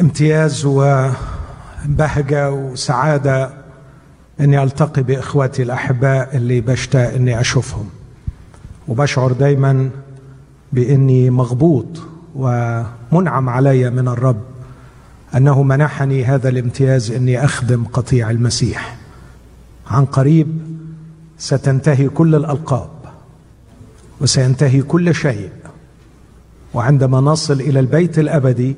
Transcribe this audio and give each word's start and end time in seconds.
امتياز 0.00 0.64
وبهجة 0.64 2.52
وسعادة 2.52 3.50
إني 4.40 4.62
ألتقي 4.62 5.02
بإخواتي 5.02 5.62
الأحباء 5.62 6.36
اللي 6.36 6.60
بشتاق 6.60 7.14
إني 7.14 7.40
أشوفهم. 7.40 7.88
وبشعر 8.88 9.32
دايما 9.32 9.90
بإني 10.72 11.30
مغبوط 11.30 11.86
ومنعم 12.34 13.48
علي 13.48 13.90
من 13.90 14.08
الرب 14.08 14.40
أنه 15.36 15.62
منحني 15.62 16.24
هذا 16.24 16.48
الامتياز 16.48 17.10
إني 17.10 17.44
أخدم 17.44 17.84
قطيع 17.84 18.30
المسيح. 18.30 18.96
عن 19.90 20.04
قريب 20.04 20.58
ستنتهي 21.38 22.08
كل 22.08 22.34
الألقاب 22.34 22.90
وسينتهي 24.20 24.82
كل 24.82 25.14
شيء. 25.14 25.50
وعندما 26.74 27.20
نصل 27.20 27.60
إلى 27.60 27.80
البيت 27.80 28.18
الأبدي 28.18 28.76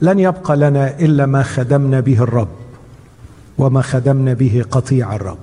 لن 0.00 0.18
يبقى 0.18 0.56
لنا 0.56 0.98
إلا 0.98 1.26
ما 1.26 1.42
خدمنا 1.42 2.00
به 2.00 2.22
الرب 2.22 2.48
وما 3.58 3.82
خدمنا 3.82 4.32
به 4.32 4.64
قطيع 4.70 5.16
الرب. 5.16 5.38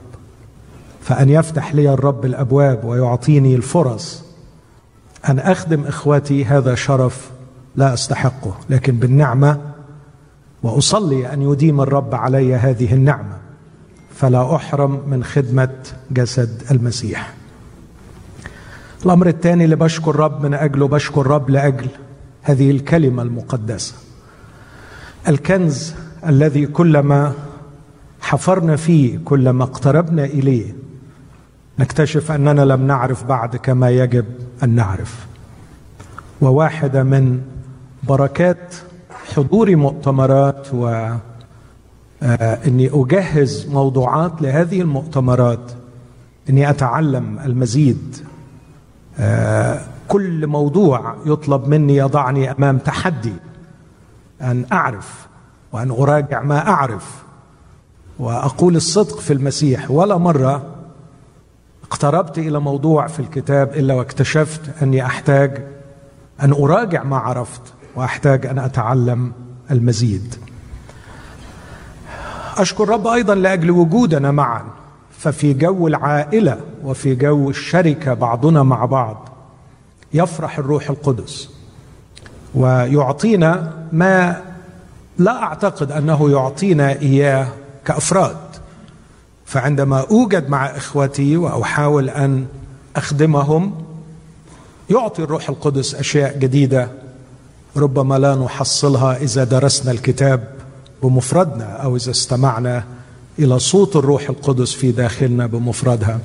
فأن 1.02 1.30
يفتح 1.30 1.76
لي 1.76 1.90
الرب 1.90 2.26
الأبواب 2.26 2.84
ويعطيني 2.86 3.56
الفرص 3.56 4.24
أن 5.30 5.40
أخدم 5.40 5.84
اخوتي 5.84 6.46
هذا 6.46 6.76
شرف 6.76 7.32
لا 7.76 7.94
أستحقه 7.94 8.58
لكن 8.70 8.96
بالنعمة 8.96 9.62
وأصلي 10.64 11.34
أن 11.34 11.42
يديم 11.42 11.82
الرب 11.82 12.16
علي 12.16 12.56
هذه 12.56 12.94
النعمة. 12.94 13.38
فلا 14.16 14.56
أحرم 14.56 15.02
من 15.08 15.24
خدمة 15.24 15.70
جسد 16.12 16.64
المسيح. 16.72 17.34
الأمر 19.06 19.28
الثاني 19.28 19.64
اللي 19.66 19.76
بشكر 19.76 20.12
الرب 20.12 20.46
من 20.46 20.54
أجله 20.54 20.88
بشكر 20.88 21.22
الرب 21.22 21.50
لأجل 21.50 21.88
هذه 22.42 22.72
الكلمة 22.72 23.24
المقدسة. 23.24 24.05
الكنز 25.28 25.94
الذي 26.28 26.66
كلما 26.66 27.34
حفرنا 28.22 28.76
فيه 28.76 29.20
كلما 29.26 29.64
اقتربنا 29.64 30.26
إليه 30.26 30.76
نكتشف 31.80 32.32
أننا 32.32 32.62
لم 32.62 32.88
نعرف 32.88 33.24
بعد 33.24 33.56
كما 33.56 33.90
يجب 33.90 34.26
أن 34.64 34.70
نعرف. 34.70 35.26
وواحده 36.42 37.04
من 37.04 37.42
بركات 38.04 38.76
حضور 39.36 39.76
مؤتمرات 39.76 40.68
و 40.74 40.88
آه، 42.24 42.68
إني 42.68 42.90
أجهز 42.94 43.68
موضوعات 43.72 44.42
لهذه 44.42 44.82
المؤتمرات 44.82 45.72
إني 46.50 46.70
أتعلم 46.70 47.40
المزيد. 47.46 48.18
آه، 49.20 49.82
كل 50.08 50.48
موضوع 50.48 51.16
يطلب 51.26 51.68
مني 51.68 51.96
يضعني 51.96 52.52
أمام 52.52 52.78
تحدي. 52.78 53.34
أن 54.42 54.66
أعرف 54.72 55.28
وأن 55.72 55.92
أراجع 55.92 56.42
ما 56.42 56.68
أعرف 56.68 57.24
وأقول 58.20 58.76
الصدق 58.76 59.20
في 59.20 59.34
المسيح. 59.34 59.92
ولا 59.92 60.18
مرة 60.18 60.76
اقتربت 61.84 62.38
إلى 62.38 62.60
موضوع 62.60 63.08
في 63.08 63.20
الكتاب 63.20 63.74
إلا 63.74 63.94
واكتشفت 63.94 64.62
أني 64.82 65.06
أحتاج 65.06 65.68
أن 66.42 66.52
أراجع 66.52 67.04
ما 67.04 67.18
عرفت 67.18 67.62
وأحتاج 67.96 68.46
أن 68.46 68.60
أتعلم 68.60 69.32
المزيد. 69.72 70.36
أشكر 72.58 72.90
رب 72.90 73.08
أيضا 73.08 73.36
لأجل 73.36 73.72
وجودنا 73.72 74.32
معا 74.32 74.66
ففي 75.12 75.54
جو 75.54 75.88
العائلة 75.88 76.62
وفي 76.84 77.16
جو 77.16 77.50
الشركة 77.50 78.14
بعضنا 78.14 78.64
مع 78.64 78.86
بعض 78.86 79.30
يفرح 80.14 80.60
الروح 80.60 80.90
القدس. 80.90 81.55
ويعطينا 82.56 83.74
ما 83.92 84.42
لا 85.18 85.44
أعتقد 85.44 85.92
أنه 85.92 86.32
يعطينا 86.32 86.92
إياه 86.92 87.48
كأفراد. 87.86 88.38
فعندما 89.46 90.00
أوجد 90.12 90.50
مع 90.50 90.66
إخوتي 90.66 91.38
وأحاول 91.38 92.10
أن 92.10 92.46
أخدمهم 92.96 93.74
يعطي 94.90 95.24
الروح 95.24 95.50
القدس 95.50 95.96
أشياء 95.96 96.38
جديدة 96.38 96.90
ربما 97.78 98.20
لا 98.20 98.36
نحصلها 98.36 99.18
إذا 99.18 99.44
درسنا 99.44 99.92
الكتاب 99.92 100.48
بمفردنا 101.04 101.66
أو 101.66 101.96
إذا 101.96 102.12
استمعنا 102.12 102.84
إلى 103.40 103.60
صوت 103.60 103.96
الروح 103.96 104.30
القدس 104.30 104.74
في 104.74 104.92
داخلنا 104.92 105.46
بمفردها 105.46 106.20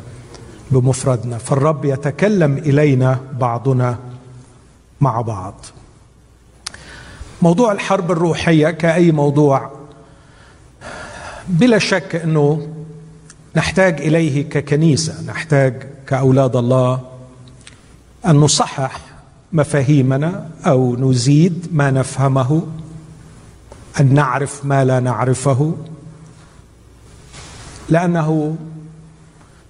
بمفردنا. 0.70 1.38
فالرب 1.38 1.84
يتكلم 1.84 2.58
إلينا 2.58 3.18
بعضنا 3.40 3.98
مع 5.00 5.20
بعض. 5.20 5.54
موضوع 7.42 7.72
الحرب 7.72 8.10
الروحية 8.10 8.70
كأي 8.70 9.12
موضوع 9.12 9.70
بلا 11.48 11.78
شك 11.78 12.16
إنه 12.16 12.68
نحتاج 13.56 14.00
إليه 14.00 14.48
ككنيسة 14.48 15.22
نحتاج 15.26 15.82
كأولاد 16.06 16.56
الله 16.56 17.00
أن 18.26 18.36
نصحح 18.36 19.00
مفاهيمنا 19.52 20.50
أو 20.66 20.96
نزيد 20.96 21.68
ما 21.72 21.90
نفهمه 21.90 22.66
أن 24.00 24.14
نعرف 24.14 24.64
ما 24.64 24.84
لا 24.84 25.00
نعرفه 25.00 25.74
لأنه 27.88 28.56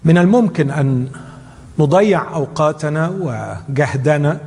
من 0.04 0.19
الممكن 0.19 0.70
أن 0.70 1.08
نضيع 1.78 2.34
أوقاتنا 2.34 3.08
وجهدنا 3.08 4.41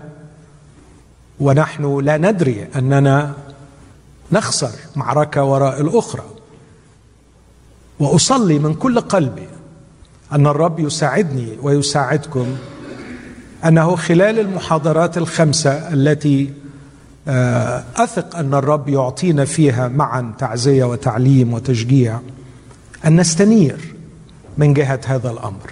ونحن 1.44 2.00
لا 2.00 2.18
ندري 2.18 2.68
أننا 2.76 3.34
نخسر 4.32 4.72
معركة 4.96 5.44
وراء 5.44 5.82
الأخرى. 5.82 6.24
وأصلي 8.00 8.60
من 8.60 8.74
كل 8.74 9.00
قلبي 9.00 9.48
أن 10.32 10.48
الرب 10.48 10.80
يساعدني 10.80 11.58
ويساعدكم. 11.62 12.58
أنه 13.66 13.96
خلال 13.96 14.40
المحاضرات 14.40 15.18
الخمسة 15.18 15.72
التي 15.94 16.54
آه، 17.28 17.84
أثق 17.96 18.36
أن 18.36 18.54
الرب 18.54 18.90
يعطينا 18.90 19.46
فيها 19.46 19.88
معا 19.88 20.34
تعزية 20.38 20.84
وتعليم 20.84 21.54
وتشجيع 21.54 22.20
أن 23.06 23.20
نستنير 23.20 23.96
من 24.58 24.74
جهة 24.74 25.00
هذا 25.06 25.32
الأمر. 25.32 25.72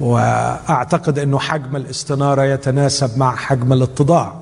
وأعتقد 0.00 1.18
أنه 1.18 1.38
حجم 1.38 1.76
الاستنارة 1.76 2.42
يتناسب 2.42 3.18
مع 3.18 3.36
حجم 3.36 3.72
الاتضاع. 3.72 4.41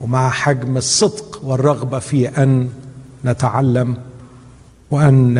ومع 0.00 0.30
حجم 0.30 0.76
الصدق 0.76 1.40
والرغبة 1.42 1.98
في 1.98 2.28
أن 2.28 2.68
نتعلم 3.24 3.96
وأن 4.90 5.34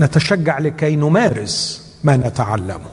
نتشجع 0.00 0.58
لكي 0.58 0.96
نمارس 0.96 1.84
ما 2.04 2.16
نتعلمه. 2.16 2.90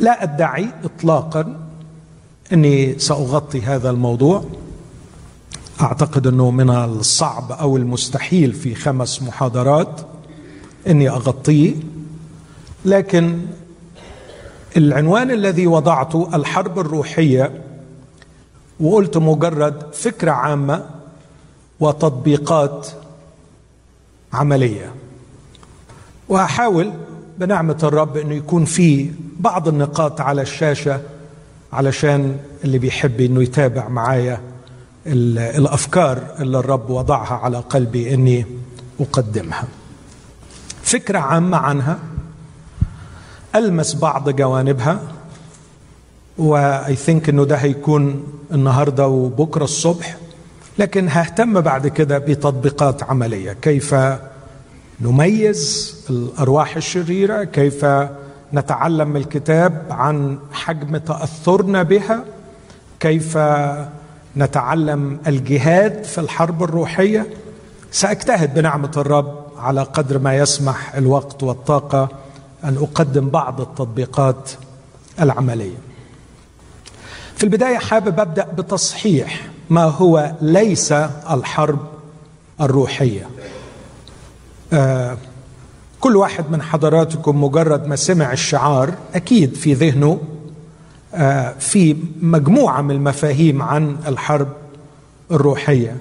لا 0.00 0.22
أدعي 0.22 0.68
اطلاقا 0.84 1.56
أني 2.52 2.98
سأغطي 2.98 3.62
هذا 3.62 3.90
الموضوع. 3.90 4.44
أعتقد 5.80 6.26
أنه 6.26 6.50
من 6.50 6.70
الصعب 6.70 7.52
أو 7.52 7.76
المستحيل 7.76 8.52
في 8.52 8.74
خمس 8.74 9.22
محاضرات 9.22 10.00
أني 10.86 11.08
أغطيه 11.08 11.74
لكن 12.84 13.38
العنوان 14.76 15.30
الذي 15.30 15.66
وضعته 15.66 16.28
الحرب 16.34 16.78
الروحية 16.78 17.62
وقلت 18.80 19.16
مجرد 19.16 19.94
فكرة 19.94 20.30
عامة 20.30 20.84
وتطبيقات 21.80 22.88
عملية. 24.32 24.94
وأحاول 26.28 26.92
بنعمة 27.38 27.78
الرب 27.82 28.16
إنه 28.16 28.34
يكون 28.34 28.64
في 28.64 29.10
بعض 29.38 29.68
النقاط 29.68 30.20
على 30.20 30.42
الشاشة 30.42 31.00
علشان 31.72 32.38
اللي 32.64 32.78
بيحب 32.78 33.20
إنه 33.20 33.42
يتابع 33.42 33.88
معايا 33.88 34.40
الأفكار 35.06 36.22
اللي 36.40 36.58
الرب 36.58 36.90
وضعها 36.90 37.34
على 37.34 37.58
قلبي 37.58 38.14
إني 38.14 38.46
أقدمها. 39.00 39.64
فكرة 40.82 41.18
عامة 41.18 41.56
عنها 41.56 41.98
ألمس 43.54 43.94
بعض 43.94 44.30
جوانبها. 44.30 45.00
وأي 46.38 46.96
ثينك 46.96 47.28
إنه 47.28 47.44
ده 47.44 47.56
هيكون 47.56 48.24
النهارده 48.52 49.08
وبكرة 49.08 49.64
الصبح 49.64 50.16
لكن 50.78 51.08
ههتم 51.08 51.60
بعد 51.60 51.88
كده 51.88 52.18
بتطبيقات 52.18 53.02
عملية. 53.02 53.52
كيف 53.52 53.94
نميز 55.00 55.94
الأرواح 56.10 56.76
الشريرة؟ 56.76 57.44
كيف 57.44 57.86
نتعلم 58.54 59.16
الكتاب 59.16 59.82
عن 59.90 60.38
حجم 60.52 60.96
تأثرنا 60.96 61.82
بها؟ 61.82 62.24
كيف 63.00 63.38
نتعلم 64.36 65.18
الجهاد 65.26 66.04
في 66.04 66.20
الحرب 66.20 66.62
الروحية؟ 66.62 67.26
سأجتهد 67.90 68.54
بنعمة 68.54 68.90
الرب 68.96 69.34
على 69.58 69.82
قدر 69.82 70.18
ما 70.18 70.36
يسمح 70.36 70.94
الوقت 70.94 71.42
والطاقة 71.42 72.08
أن 72.64 72.76
أقدم 72.76 73.28
بعض 73.28 73.60
التطبيقات 73.60 74.50
العملية. 75.20 75.76
في 77.36 77.44
البداية 77.44 77.78
حابب 77.78 78.20
أبدأ 78.20 78.46
بتصحيح 78.58 79.48
ما 79.70 79.84
هو 79.84 80.32
ليس 80.40 80.92
الحرب 81.30 81.78
الروحية. 82.60 83.28
آه 84.72 85.16
كل 86.00 86.16
واحد 86.16 86.44
من 86.50 86.62
حضراتكم 86.62 87.44
مجرد 87.44 87.86
ما 87.86 87.96
سمع 87.96 88.32
الشعار 88.32 88.94
أكيد 89.14 89.54
في 89.54 89.72
ذهنه 89.74 90.18
آه 91.14 91.54
في 91.58 91.96
مجموعة 92.22 92.82
من 92.82 92.90
المفاهيم 92.90 93.62
عن 93.62 93.96
الحرب 94.08 94.48
الروحية. 95.30 95.96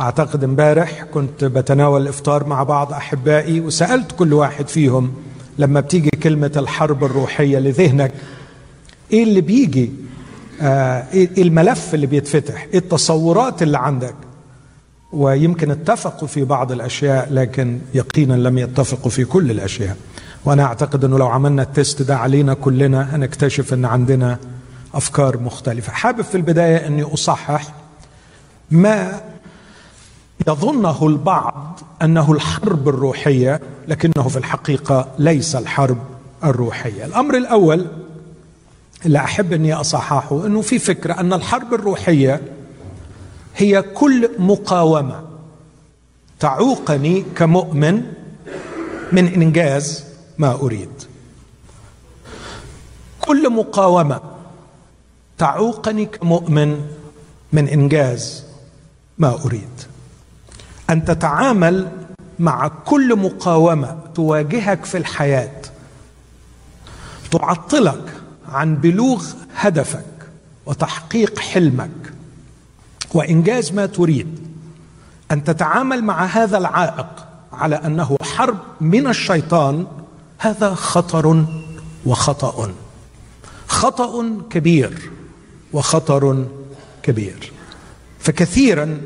أعتقد 0.00 0.44
امبارح 0.44 1.02
كنت 1.02 1.44
بتناول 1.44 2.02
الإفطار 2.02 2.46
مع 2.46 2.62
بعض 2.62 2.92
أحبائي 2.92 3.60
وسألت 3.60 4.12
كل 4.12 4.32
واحد 4.32 4.68
فيهم 4.68 5.12
لما 5.58 5.80
بتيجي 5.80 6.10
كلمة 6.10 6.52
الحرب 6.56 7.04
الروحية 7.04 7.58
لذهنك 7.58 8.12
إيه 9.12 9.22
اللي 9.22 9.40
بيجي 9.40 9.90
إيه 10.60 11.42
الملف 11.42 11.94
اللي 11.94 12.06
بيتفتح؟ 12.06 12.66
إيه 12.72 12.78
التصورات 12.78 13.62
اللي 13.62 13.78
عندك؟ 13.78 14.14
ويمكن 15.12 15.70
اتفقوا 15.70 16.28
في 16.28 16.44
بعض 16.44 16.72
الأشياء 16.72 17.28
لكن 17.32 17.78
يقينا 17.94 18.34
لم 18.34 18.58
يتفقوا 18.58 19.10
في 19.10 19.24
كل 19.24 19.50
الأشياء. 19.50 19.96
وأنا 20.44 20.62
أعتقد 20.64 21.04
إنه 21.04 21.18
لو 21.18 21.26
عملنا 21.26 21.62
التست 21.62 22.02
ده 22.02 22.16
علينا 22.16 22.54
كلنا 22.54 23.16
هنكتشف 23.16 23.74
إن 23.74 23.84
عندنا 23.84 24.38
أفكار 24.94 25.38
مختلفة. 25.38 25.92
حابب 25.92 26.20
في 26.22 26.34
البداية 26.34 26.86
إني 26.86 27.02
أصحح 27.02 27.64
ما 28.70 29.20
يظنه 30.48 31.06
البعض 31.06 31.80
أنه 32.02 32.32
الحرب 32.32 32.88
الروحية 32.88 33.60
لكنه 33.88 34.28
في 34.28 34.36
الحقيقة 34.36 35.08
ليس 35.18 35.56
الحرب 35.56 35.98
الروحية. 36.44 37.04
الأمر 37.04 37.36
الأول 37.36 37.86
اللي 39.06 39.18
أحب 39.18 39.52
أني 39.52 39.72
أصححه 39.74 40.46
إنه 40.46 40.60
في 40.60 40.78
فكرة 40.78 41.20
أن 41.20 41.32
الحرب 41.32 41.74
الروحية 41.74 42.42
هي 43.56 43.82
كل 43.82 44.30
مقاومة 44.38 45.24
تعوقني 46.40 47.24
كمؤمن 47.36 48.02
من 49.12 49.26
إنجاز 49.26 50.04
ما 50.38 50.52
أريد. 50.52 50.90
كل 53.20 53.50
مقاومة 53.52 54.20
تعوقني 55.38 56.06
كمؤمن 56.06 56.86
من 57.52 57.68
إنجاز 57.68 58.44
ما 59.18 59.34
أريد. 59.44 59.80
أن 60.90 61.04
تتعامل 61.04 61.88
مع 62.38 62.68
كل 62.68 63.16
مقاومة 63.16 63.98
تواجهك 64.14 64.84
في 64.84 64.98
الحياة 64.98 65.60
تعطلك 67.30 68.19
عن 68.50 68.76
بلوغ 68.76 69.26
هدفك 69.56 70.04
وتحقيق 70.66 71.38
حلمك. 71.38 72.12
وإنجاز 73.14 73.72
ما 73.72 73.86
تريد. 73.86 74.38
أن 75.30 75.44
تتعامل 75.44 76.04
مع 76.04 76.24
هذا 76.24 76.58
العائق 76.58 77.26
على 77.52 77.76
أنه 77.76 78.16
حرب 78.22 78.58
من 78.80 79.06
الشيطان 79.06 79.86
هذا 80.38 80.74
خطر 80.74 81.44
وخطأ. 82.06 82.72
خطأ 83.66 84.38
كبير 84.50 85.10
وخطر 85.72 86.46
كبير. 87.02 87.52
فكثيرا 88.18 89.00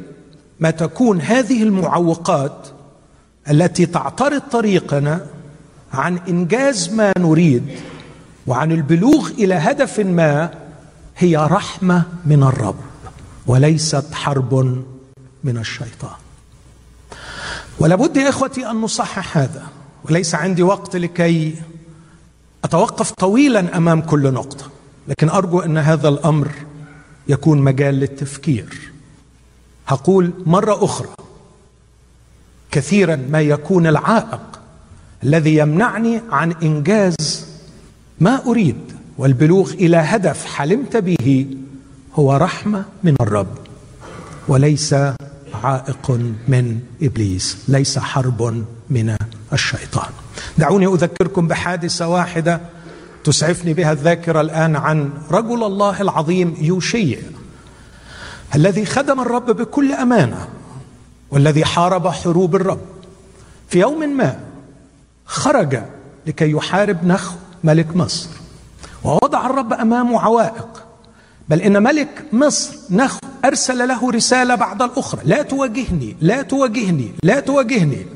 ما 0.61 0.71
تكون 0.71 1.21
هذه 1.21 1.63
المعوقات 1.63 2.69
التي 3.51 3.87
تعترض 3.87 4.41
طريقنا 4.41 5.27
عن 5.93 6.19
إنجاز 6.29 6.93
ما 6.93 7.13
نريد 7.19 7.63
وعن 8.47 8.73
البلوغ 8.73 9.31
إلى 9.31 9.55
هدف 9.55 10.01
ما 10.01 10.51
هي 11.17 11.37
رحمة 11.37 12.03
من 12.27 12.43
الرب 12.43 12.77
وليست 13.47 14.15
حرب 14.15 14.55
من 15.45 15.59
الشيطان. 15.59 16.17
ولابد 17.79 18.17
يا 18.17 18.29
إخوتي 18.29 18.71
أن 18.71 18.81
نصحح 18.81 19.39
هذا 19.39 19.67
وليس 20.05 20.35
عندي 20.35 20.63
وقت 20.63 20.97
لكي 20.97 21.55
أتوقف 22.65 23.11
طويلا 23.11 23.77
أمام 23.77 24.01
كل 24.01 24.33
نقطة 24.33 24.71
لكن 25.09 25.29
أرجو 25.29 25.61
أن 25.61 25.79
هذا 25.79 26.09
الأمر 26.09 26.49
يكون 27.29 27.59
مجال 27.63 27.95
للتفكير. 27.95 28.91
هقول 29.87 30.31
مرة 30.47 30.85
أخرى 30.85 31.09
كثيرا 32.71 33.17
ما 33.17 33.41
يكون 33.41 33.87
العائق 33.87 34.61
الذي 35.25 35.57
يمنعني 35.57 36.21
عن 36.31 36.53
إنجاز 36.53 37.47
ما 38.21 38.43
أريد 38.47 38.93
والبلوغ 39.19 39.73
إلى 39.73 39.97
هدف 39.97 40.45
حلمت 40.45 40.97
به 40.97 41.47
هو 42.15 42.37
رحمة 42.37 42.85
من 43.05 43.17
الرب 43.21 43.59
وليس 44.49 44.95
عائق 45.65 46.11
من 46.49 46.81
إبليس 47.03 47.59
ليس 47.69 47.99
حرب 47.99 48.65
من 48.91 49.17
الشيطان. 49.53 50.11
دعوني 50.59 50.87
أذكركم 50.87 51.49
بحادثة 51.49 52.09
واحدة 52.09 52.61
تسعفني 53.25 53.75
بها 53.75 53.93
الذاكرة 53.93 54.41
الآن 54.41 54.77
عن 54.77 55.11
رجل 55.31 55.65
الله 55.65 56.01
العظيم 56.01 56.55
يوشيع 56.61 57.19
الذي 58.55 58.87
خدم 58.87 59.21
الرب 59.21 59.51
بكل 59.51 59.93
أمانة 59.93 60.49
والذي 61.31 61.65
حارب 61.65 62.09
حروب 62.09 62.57
الرب. 62.57 62.81
في 63.69 63.81
يوم 63.81 64.17
ما 64.17 64.41
خرج 65.27 65.79
لكي 66.27 66.51
يحارب 66.51 67.07
نخو 67.07 67.37
ملك 67.65 67.97
مصر. 67.97 68.29
ووضع 69.05 69.47
الرب 69.47 69.73
أمامه 69.73 70.21
عوائق. 70.21 70.85
بل 71.49 71.61
إن 71.61 71.83
ملك 71.83 72.25
مصر 72.33 72.77
نخو 72.91 73.19
أرسل 73.45 73.89
له 73.89 74.11
رسالة 74.11 74.55
بعد 74.55 74.83
الأخرى. 74.83 75.21
لا 75.25 75.43
تواجهني 75.43 76.17
لا 76.21 76.43
تواجهني 76.43 77.13
لا 77.23 77.41
تواجهني. 77.41 78.07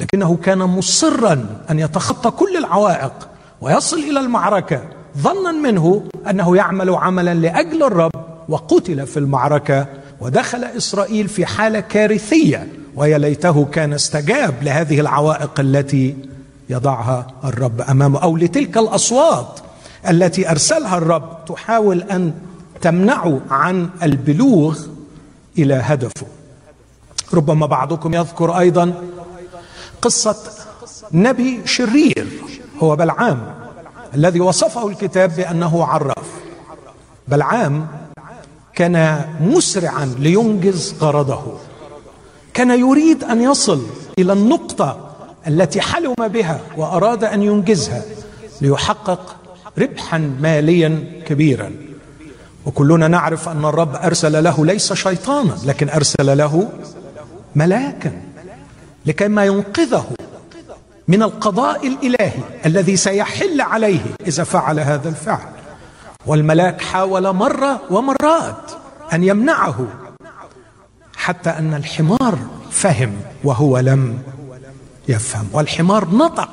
لكنه 0.00 0.36
كان 0.36 0.58
مصرا 0.58 1.46
أن 1.70 1.78
يتخطى 1.78 2.30
كل 2.30 2.56
العوائق 2.56 3.28
ويصل 3.60 3.98
إلى 3.98 4.20
المعركة 4.20 4.82
ظنا 5.18 5.52
منه 5.52 6.04
أنه 6.30 6.56
يعمل 6.56 6.90
عملا 6.90 7.34
لأجل 7.34 7.82
الرب 7.82 8.12
وقتل 8.48 9.06
في 9.06 9.16
المعركة 9.16 9.86
ودخل 10.20 10.64
إسرائيل 10.64 11.28
في 11.28 11.46
حالة 11.46 11.80
كارثية. 11.80 12.68
ويا 12.96 13.18
ليته 13.18 13.64
كان 13.64 13.92
استجاب 13.92 14.54
لهذه 14.62 15.00
العوائق 15.00 15.60
التي 15.60 16.16
يضعها 16.68 17.26
الرب 17.44 17.80
أمامه 17.80 18.22
أو 18.22 18.36
لتلك 18.36 18.78
الأصوات 18.78 19.60
التي 20.08 20.50
أرسلها 20.50 20.98
الرب 20.98 21.44
تحاول 21.44 22.02
أن 22.02 22.34
تمنعه 22.80 23.40
عن 23.50 23.90
البلوغ 24.02 24.78
إلى 25.58 25.74
هدفه. 25.74 26.26
ربما 27.34 27.66
بعضكم 27.66 28.14
يذكر 28.14 28.58
أيضا 28.58 28.94
قصة 30.02 30.36
نبي 31.12 31.60
شرير 31.64 32.28
هو 32.82 32.96
بلعام 32.96 33.54
الذي 34.14 34.40
وصفه 34.40 34.88
الكتاب 34.88 35.36
بأنه 35.36 35.84
عراف. 35.84 36.30
بلعام 37.28 37.86
كان 38.74 39.24
مسرعا 39.40 40.14
لينجز 40.18 40.94
غرضه. 41.00 41.42
كان 42.54 42.70
يريد 42.70 43.24
أن 43.24 43.42
يصل 43.42 43.82
إلى 44.18 44.32
النقطة 44.32 45.03
التي 45.48 45.80
حلم 45.80 46.14
بها 46.18 46.60
وأراد 46.76 47.24
أن 47.24 47.42
ينجزها 47.42 48.02
ليحقق 48.60 49.36
ربحا 49.78 50.18
ماليا 50.18 51.04
كبيرا. 51.26 51.72
وكلنا 52.66 53.08
نعرف 53.08 53.48
أن 53.48 53.64
الرب 53.64 53.94
أرسل 53.96 54.44
له 54.44 54.66
ليس 54.66 54.92
شيطانا 54.92 55.56
لكن 55.64 55.88
أرسل 55.88 56.38
له 56.38 56.68
ملاكا 57.54 58.12
لكي 59.06 59.28
ما 59.28 59.44
ينقذه 59.44 60.06
من 61.08 61.22
القضاء 61.22 61.86
الإلهي 61.86 62.42
الذي 62.66 62.96
سيحل 62.96 63.60
عليه 63.60 64.00
إذا 64.26 64.44
فعل 64.44 64.80
هذا 64.80 65.08
الفعل. 65.08 65.48
والملاك 66.26 66.80
حاول 66.80 67.32
مرة 67.32 67.80
ومرات 67.90 68.70
أن 69.12 69.24
يمنعه 69.24 69.86
حتى 71.16 71.50
أن 71.50 71.74
الحمار 71.74 72.38
فهم 72.70 73.12
وهو 73.44 73.78
لم 73.78 74.18
يفهم. 75.08 75.46
والحمار 75.52 76.08
نطق 76.10 76.50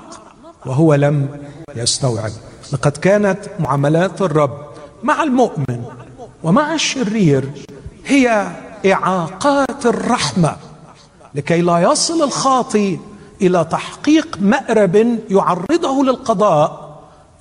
وهو 0.65 0.93
لم 0.93 1.29
يستوعب. 1.75 2.31
لقد 2.73 2.91
كانت 2.91 3.39
معاملات 3.59 4.21
الرب 4.21 4.57
مع 5.03 5.23
المؤمن 5.23 5.83
ومع 6.43 6.73
الشرير 6.73 7.49
هي 8.05 8.47
إعاقات 8.85 9.85
الرحمة 9.85 10.55
لكي 11.35 11.61
لا 11.61 11.79
يصل 11.79 12.23
الخاطي 12.23 12.99
إلى 13.41 13.63
تحقيق 13.63 14.37
مأرب 14.41 15.19
يعرضه 15.29 16.03
للقضاء 16.03 16.91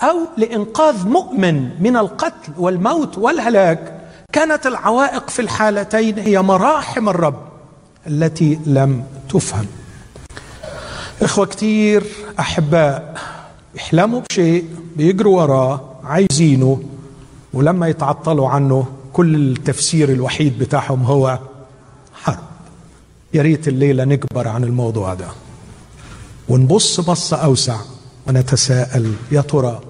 أو 0.02 0.16
لإنقاذ 0.36 1.08
مؤمن 1.08 1.82
من 1.82 1.96
القتل 1.96 2.52
والموت 2.58 3.18
والهلاك. 3.18 4.00
كانت 4.32 4.66
العوائق 4.66 5.30
في 5.30 5.42
الحالتين 5.42 6.18
هي 6.18 6.42
مراحم 6.42 7.08
الرب 7.08 7.38
التي 8.06 8.58
لم 8.66 9.04
تفهم. 9.28 9.66
إخوة 11.22 11.46
كتير 11.46 12.04
أحباء 12.38 13.14
يحلموا 13.74 14.20
بشيء 14.30 14.64
بيجروا 14.96 15.42
وراه 15.42 15.80
عايزينه 16.04 16.82
ولما 17.52 17.88
يتعطلوا 17.88 18.48
عنه 18.48 18.86
كل 19.12 19.34
التفسير 19.34 20.12
الوحيد 20.12 20.58
بتاعهم 20.58 21.02
هو 21.02 21.38
حرب. 22.14 22.38
يا 23.34 23.42
ريت 23.42 23.68
الليلة 23.68 24.04
نكبر 24.04 24.48
عن 24.48 24.64
الموضوع 24.64 25.14
ده. 25.14 25.28
ونبص 26.48 27.00
بصة 27.00 27.36
أوسع 27.36 27.76
ونتساءل 28.26 29.14
يا 29.32 29.40
ترى 29.40 29.80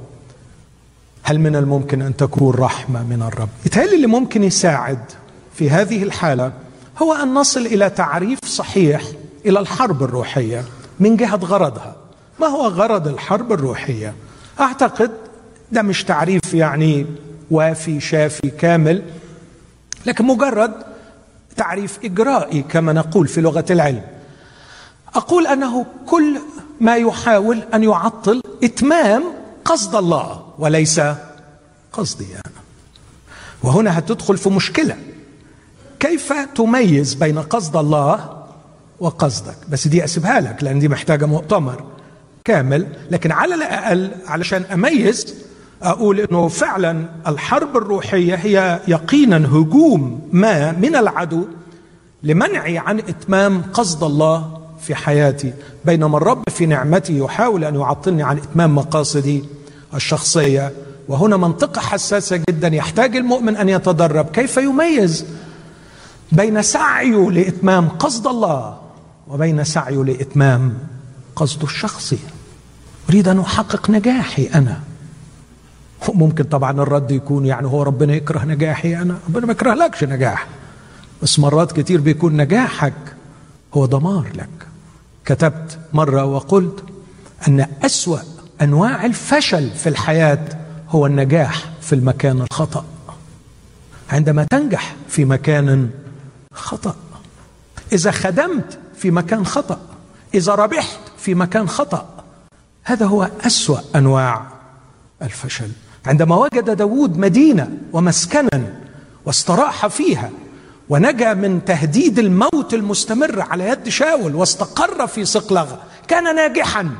هل 1.23 1.41
من 1.41 1.57
الممكن 1.57 2.03
أن 2.03 2.17
تكون 2.17 2.55
رحمة 2.55 3.03
من 3.03 3.23
الرب؟ 3.23 3.49
يتهيألي 3.67 3.97
اللي 3.97 4.07
ممكن 4.07 4.45
يساعد 4.45 4.99
في 5.55 5.71
هذه 5.71 6.03
الحالة 6.03 6.53
هو 7.03 7.13
أن 7.13 7.35
نصل 7.35 7.61
إلى 7.61 7.91
تعريف 7.91 8.39
صحيح 8.47 9.03
إلى 9.47 9.59
الحرب 9.59 10.03
الروحية. 10.03 10.65
من 11.01 11.17
جهة 11.17 11.37
غرضها. 11.37 11.97
ما 12.41 12.47
هو 12.47 12.67
غرض 12.67 13.09
الحرب 13.09 13.53
الروحية؟ 13.53 14.15
أعتقد 14.61 15.11
ده 15.73 15.83
مش 15.83 16.05
تعريف 16.05 16.55
يعني 16.55 17.07
وافي 17.51 18.01
شافي 18.01 18.51
كامل 18.51 19.03
لكن 20.07 20.25
مجرد 20.25 20.73
تعريف 21.57 21.99
إجرائي 22.05 22.63
كما 22.63 22.93
نقول 22.93 23.29
في 23.29 23.41
لغة 23.41 23.65
العلم. 23.71 24.03
أقول 25.15 25.47
أنه 25.47 25.87
كل 26.07 26.41
ما 26.81 26.97
يحاول 26.97 27.63
أن 27.75 27.85
يعطل 27.85 28.43
إتمام 28.65 29.25
قصد 29.65 29.95
الله 29.95 30.43
وليس 30.59 31.01
قصدي 31.93 32.27
أنا. 32.35 32.55
وهنا 33.63 33.99
هتدخل 33.99 34.39
في 34.39 34.49
مشكلة. 34.49 34.97
كيف 36.01 36.33
تميز 36.33 37.15
بين 37.15 37.39
قصد 37.39 37.77
الله 37.77 38.40
وقصدك؟ 39.01 39.57
بس 39.69 39.89
دي 39.89 40.05
أسيبها 40.05 40.41
لك 40.41 40.65
لأن 40.65 40.79
دي 40.79 40.89
محتاجة 40.89 41.27
مؤتمر 41.27 41.85
كامل، 42.45 42.87
لكن 43.11 43.33
على 43.33 43.55
الأقل 43.55 44.11
علشان 44.27 44.63
أميز 44.63 45.35
أقول 45.83 46.21
إنه 46.21 46.49
فعلا 46.49 47.05
الحرب 47.27 47.77
الروحية 47.77 48.35
هي 48.35 48.81
يقينا 48.89 49.37
هجوم 49.37 50.29
ما 50.33 50.73
من 50.73 50.97
العدو 50.97 51.45
لمنعي 52.23 52.79
عن 52.79 52.99
إتمام 52.99 53.63
قصد 53.73 54.05
الله 54.05 54.61
في 54.81 54.95
حياتي. 54.95 55.53
بينما 55.85 56.17
الرب 56.17 56.43
في 56.49 56.67
نعمته 56.67 57.13
يحاول 57.13 57.65
أن 57.65 57.75
يعطلني 57.75 58.23
عن 58.23 58.37
إتمام 58.37 58.75
مقاصدي 58.75 59.45
الشخصية. 59.95 60.73
وهنا 61.09 61.37
منطقة 61.37 61.81
حساسة 61.81 62.41
جدا. 62.51 62.69
يحتاج 62.69 63.17
المؤمن 63.17 63.57
أن 63.57 63.69
يتدرب 63.69 64.31
كيف 64.31 64.57
يميز 64.57 65.27
بين 66.33 66.63
سعيه 66.63 67.31
لإتمام 67.31 67.89
قصد 67.89 68.27
الله 68.27 68.79
وبين 69.31 69.65
سعيه 69.65 70.05
لإتمام 70.05 70.79
قصده 71.37 71.65
الشخصي 71.65 72.19
أريد 73.11 73.29
أن 73.29 73.41
أحقق 73.41 73.91
نجاحي 73.91 74.47
أنا. 74.47 74.81
ممكن 76.15 76.45
طبعا 76.45 76.71
الرد 76.71 77.11
يكون 77.11 77.47
يعني 77.47 77.67
هو 77.67 77.83
ربنا 77.83 78.15
يكره 78.15 78.45
نجاحي 78.45 78.97
أنا. 78.97 79.19
ربنا 79.29 79.47
ما 79.47 79.53
يكره 79.53 79.75
لكش 79.75 80.05
نجاح. 80.05 80.47
بس 81.23 81.39
مرات 81.39 81.73
كتير 81.81 82.01
بيكون 82.01 82.37
نجاحك 82.37 82.95
هو 83.75 83.87
دمار 83.87 84.27
لك. 84.35 84.67
كتبت 85.25 85.79
مرة 85.93 86.25
وقلت 86.25 86.85
أن 87.49 87.67
أسوأ 87.83 88.19
أنواع 88.63 89.05
الفشل 89.07 89.71
في 89.71 89.89
الحياة 89.89 90.49
هو 90.89 91.07
النجاح 91.07 91.65
في 91.81 91.95
المكان 91.95 92.41
الخطأ. 92.41 92.85
عندما 94.11 94.47
تنجح 94.51 94.97
في 95.09 95.25
مكان 95.25 95.91
خطأ. 96.55 96.97
إذا 97.93 98.11
خدمت 98.11 98.79
في 99.01 99.11
مكان 99.11 99.47
خطأ. 99.47 99.81
إذا 100.35 100.55
ربحت 100.55 101.01
في 101.19 101.35
مكان 101.35 101.69
خطأ. 101.69 102.25
هذا 102.85 103.07
هو 103.07 103.31
أسوأ 103.47 103.79
أنواع 103.97 104.47
الفشل. 105.23 105.71
عندما 106.07 106.37
وجد 106.37 106.71
داود 106.71 107.19
مدينة 107.19 107.71
ومسكنا 107.93 108.81
واستراح 109.25 109.87
فيها 109.87 110.31
ونجا 110.89 111.35
من 111.35 111.65
تهديد 111.65 112.19
الموت 112.19 112.75
المستمر 112.75 113.41
على 113.41 113.69
يد 113.69 113.89
شاول 113.89 114.35
واستقر 114.35 115.07
في 115.07 115.25
صقلغة 115.25 115.83
كان 116.09 116.37
ناجحا 116.37 116.91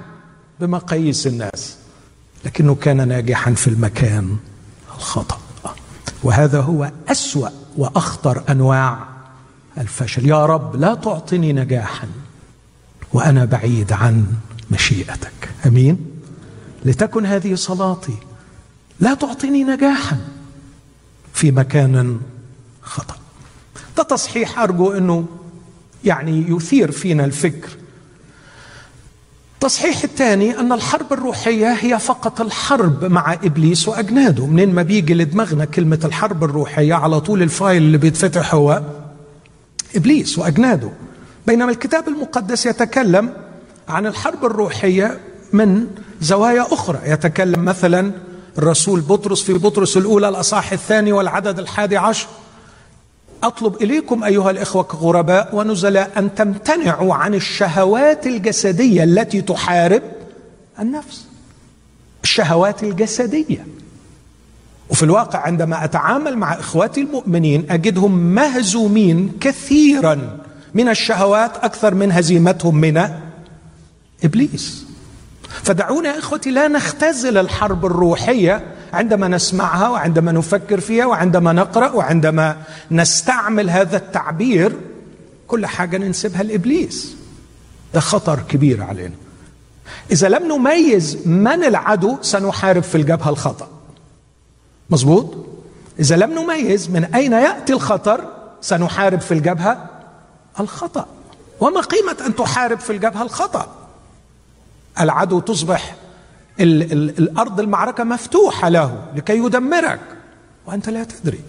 بمقاييس 0.61 1.27
الناس 1.27 1.77
لكنه 2.45 2.75
كان 2.75 3.09
ناجحا 3.09 3.53
في 3.53 3.69
المكان 3.69 4.37
الخطأ. 4.97 5.39
وهذا 6.23 6.61
هو 6.61 6.91
أسوأ 7.09 7.49
وأخطر 7.77 8.43
أنواع 8.49 8.99
الفشل. 9.79 10.27
يا 10.27 10.47
رب 10.47 10.77
لا 10.77 10.95
تعطني 10.95 11.53
نجاحا 11.53 12.09
وأنا 13.13 13.45
بعيد 13.45 13.93
عن 13.93 14.27
مشيئتك. 14.71 15.51
أمين؟ 15.67 15.99
لتكن 16.85 17.27
هذه 17.27 17.55
صلاتي. 17.55 18.17
لا 19.01 19.15
تعطيني 19.15 19.65
نجاحا 19.65 20.19
في 21.35 21.51
مكان 21.51 22.21
خطأ. 22.83 23.17
ده 23.97 24.03
تصحيح 24.03 24.59
أرجو 24.59 24.93
أنه 24.93 25.27
يعني 26.05 26.45
يثير 26.49 26.91
فينا 26.91 27.25
الفكر. 27.25 27.69
التصحيح 29.55 30.03
الثاني 30.05 30.59
أن 30.59 30.73
الحرب 30.73 31.13
الروحية 31.13 31.73
هي 31.73 31.99
فقط 31.99 32.41
الحرب 32.41 33.05
مع 33.05 33.33
إبليس 33.33 33.89
وأجناده. 33.89 34.47
منين 34.47 34.75
ما 34.75 34.83
بيجي 34.83 35.15
لدماغنا 35.15 35.65
كلمة 35.65 36.01
الحرب 36.05 36.45
الروحية 36.45 36.95
على 36.95 37.21
طول 37.21 37.43
الفايل 37.43 37.83
اللي 37.83 37.99
بيتفتح 37.99 38.55
هو 38.55 38.83
إبليس 39.97 40.39
وأجناده. 40.39 40.91
بينما 41.47 41.71
الكتاب 41.71 42.09
المقدس 42.09 42.67
يتكلم 42.67 43.33
عن 43.89 44.07
الحرب 44.07 44.45
الروحية 44.45 45.21
من 45.53 45.87
زوايا 46.21 46.63
أخرى. 46.63 46.99
يتكلم 47.07 47.65
مثلا 47.65 48.13
الرسول 48.59 49.01
بطرس 49.01 49.43
في 49.43 49.53
بطرس 49.53 49.97
الأولى 49.97 50.29
الأصح 50.29 50.73
الثاني 50.73 51.13
والعدد 51.13 51.59
الحادي 51.59 51.97
عشر. 51.97 52.27
أطلب 53.43 53.83
إليكم 53.83 54.25
أيها 54.25 54.51
الإخوة 54.51 54.83
كغرباء 54.83 55.51
ونزلاء 55.53 56.11
أن 56.17 56.35
تمتنعوا 56.35 57.15
عن 57.15 57.35
الشهوات 57.35 58.27
الجسدية 58.27 59.05
التي 59.05 59.41
تحارب 59.43 60.03
النفس. 60.79 61.27
الشهوات 62.25 62.83
الجسدية. 62.83 63.67
وفي 64.91 65.03
الواقع 65.03 65.39
عندما 65.39 65.85
أتعامل 65.85 66.39
مع 66.39 66.55
إخواتي 66.55 67.01
المؤمنين 67.01 67.67
أجدهم 67.71 68.19
مهزومين 68.19 69.33
كثيرا 69.41 70.39
من 70.75 70.89
الشهوات 70.89 71.57
أكثر 71.57 71.95
من 71.95 72.13
هزيمتهم 72.13 72.77
من 72.77 73.09
إبليس. 74.25 74.85
فدعونا 75.63 76.09
يا 76.15 76.19
إخوتي 76.19 76.51
لا 76.51 76.69
نختزل 76.69 77.39
الحرب 77.39 77.87
الروحية 77.87 78.63
عندما 78.93 79.29
نسمعها 79.29 79.89
وعندما 79.89 80.33
نفكر 80.33 80.81
فيها 80.81 81.07
وعندما 81.07 81.53
نقرأ 81.53 81.91
وعندما 81.93 82.57
نستعمل 82.91 83.71
هذا 83.71 83.97
التعبير. 83.97 84.73
كل 85.49 85.67
حاجة 85.67 85.99
ننسبها 85.99 86.43
لإبليس. 86.43 87.17
ده 87.95 88.01
خطر 88.01 88.41
كبير 88.49 88.83
علينا. 88.83 89.15
إذا 90.13 90.29
لم 90.29 90.53
نميز 90.53 91.19
من 91.27 91.65
العدو 91.65 92.19
سنحارب 92.23 92.83
في 92.83 92.95
الجبهة 92.95 93.31
الخطأ. 93.31 93.69
مظبوط؟ 94.91 95.35
إذا 96.01 96.17
لم 96.17 96.31
نميز 96.31 96.91
من 96.91 97.05
أين 97.05 97.33
يأتي 97.33 97.73
الخطر 97.73 98.25
سنحارب 98.61 99.21
في 99.21 99.35
الجبهة 99.35 99.91
الخطأ. 100.61 101.07
وما 101.61 101.81
قيمة 101.81 102.17
أن 102.27 102.37
تحارب 102.37 102.81
في 102.81 102.91
الجبهة 102.91 103.23
الخطأ؟ 103.23 103.67
العدو 105.01 105.41
تصبح 105.41 105.95
ال 106.61 106.93
ال 106.93 107.19
الأرض 107.19 107.61
المعركة 107.61 108.05
مفتوحة 108.05 108.69
له 108.69 109.05
لكي 109.15 109.39
يدمرك 109.39 110.01
وأنت 110.67 110.89
لا 110.89 111.05
تدري. 111.05 111.41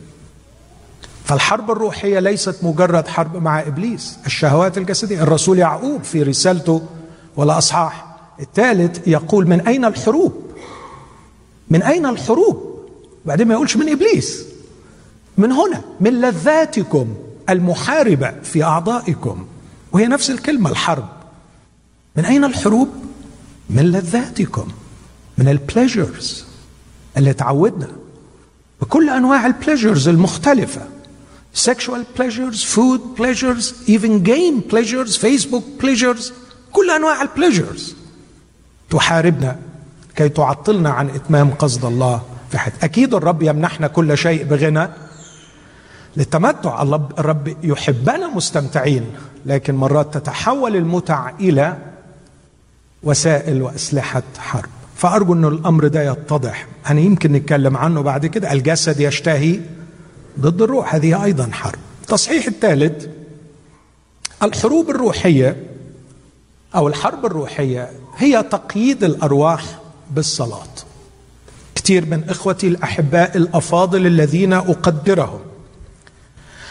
فالحرب 1.25 1.71
الروحية 1.71 2.19
ليست 2.19 2.63
مجرد 2.63 3.07
حرب 3.07 3.43
مع 3.43 3.61
إبليس. 3.61 4.17
الشهوات 4.25 4.77
الجسدية 4.77 5.23
الرسول 5.23 5.59
يعقوب 5.59 6.03
في 6.03 6.23
رسالته 6.23 6.81
والأصحاح 7.35 8.05
الثالث 8.39 9.07
يقول 9.07 9.47
من 9.47 9.61
أين 9.67 9.85
الحروب؟ 9.85 10.33
من 11.69 11.83
أين 11.83 12.05
الحروب؟ 12.05 12.70
بعدين 13.25 13.47
ما 13.47 13.53
يقولش 13.53 13.77
من 13.77 13.89
إبليس 13.89 14.43
من 15.37 15.51
هنا 15.51 15.81
من 15.99 16.21
لذاتكم 16.21 17.15
المحاربة 17.49 18.33
في 18.43 18.63
أعضائكم. 18.63 19.45
وهي 19.91 20.07
نفس 20.07 20.29
الكلمة 20.31 20.69
الحرب. 20.69 21.09
من 22.15 22.25
أين 22.25 22.43
الحروب؟ 22.43 22.89
من 23.69 23.91
لذاتكم 23.91 24.67
من 25.37 25.47
ال 25.47 25.57
pleasures 25.57 26.45
اللي 27.17 27.33
تعودنا. 27.33 27.87
بكل 28.81 29.09
أنواع 29.09 29.45
ال 29.45 29.51
pleasures 29.51 30.07
المختلفة. 30.07 30.81
sexual 31.55 32.03
pleasures 32.17 32.63
food 32.75 33.01
pleasures 33.19 33.73
even 33.87 34.23
game 34.23 34.61
pleasures 34.73 35.17
facebook 35.17 35.63
pleasures 35.83 36.31
كل 36.71 36.91
أنواع 36.95 37.21
البليجرز 37.21 37.95
تحاربنا 38.89 39.59
كي 40.15 40.29
تعطلنا 40.29 40.89
عن 40.89 41.09
إتمام 41.09 41.49
قصد 41.49 41.85
الله. 41.85 42.21
في 42.51 42.57
حياتنا 42.57 42.85
أكيد 42.85 43.13
الرب 43.13 43.43
يمنحنا 43.43 43.87
كل 43.87 44.17
شيء 44.17 44.43
بغنى. 44.43 44.87
للتمتع 46.17 46.81
الرب 47.19 47.55
يحبنا 47.63 48.27
مستمتعين 48.27 49.05
لكن 49.45 49.75
مرات 49.75 50.17
تتحول 50.17 50.75
المتع 50.75 51.29
إلى 51.39 51.77
وسائل 53.03 53.61
وأسلحة 53.61 54.23
حرب. 54.37 54.69
فأرجو 54.95 55.33
إن 55.33 55.45
الأمر 55.45 55.87
ده 55.87 56.11
يتضح. 56.11 56.67
يعني 56.85 57.05
يمكن 57.05 57.31
نتكلم 57.31 57.77
عنه 57.77 58.01
بعد 58.01 58.25
كده. 58.25 58.51
الجسد 58.51 58.99
يشتهي 58.99 59.59
ضد 60.39 60.61
الروح. 60.61 60.95
هذه 60.95 61.23
أيضا 61.23 61.49
حرب. 61.51 61.79
التصحيح 62.01 62.45
الثالث 62.47 63.05
الحروب 64.43 64.89
الروحية 64.89 65.63
أو 66.75 66.87
الحرب 66.87 67.25
الروحية 67.25 67.89
هي 68.17 68.43
تقييد 68.43 69.03
الأرواح 69.03 69.63
بالصلاة. 70.11 70.90
كثير 71.83 72.05
من 72.05 72.23
إخوتي 72.29 72.67
الأحباء 72.67 73.37
الأفاضل 73.37 74.07
الذين 74.07 74.53
أقدرهم. 74.53 75.39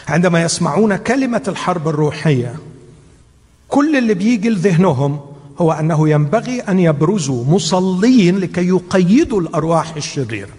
عندما 0.07 0.43
يسمعون 0.43 0.95
كلمة 0.95 1.43
الحرب 1.47 1.87
الروحية 1.87 2.55
كل 3.67 3.97
اللي 3.97 4.13
بيجي 4.13 4.49
لذهنهم 4.49 5.19
هو 5.57 5.71
أنه 5.71 6.09
ينبغي 6.09 6.59
أن 6.59 6.79
يبرزوا 6.79 7.45
مصلين 7.45 8.39
لكي 8.39 8.67
يقيدوا 8.67 9.41
الأرواح 9.41 9.95
الشريره 9.95 10.53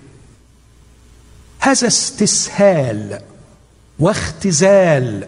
هذا 1.61 1.87
استسهال 1.87 3.21
واختزال 3.99 5.27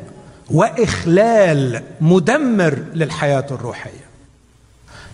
وإخلال 0.51 1.83
مدمر 2.01 2.85
للحياة 2.95 3.47
الروحية. 3.51 4.05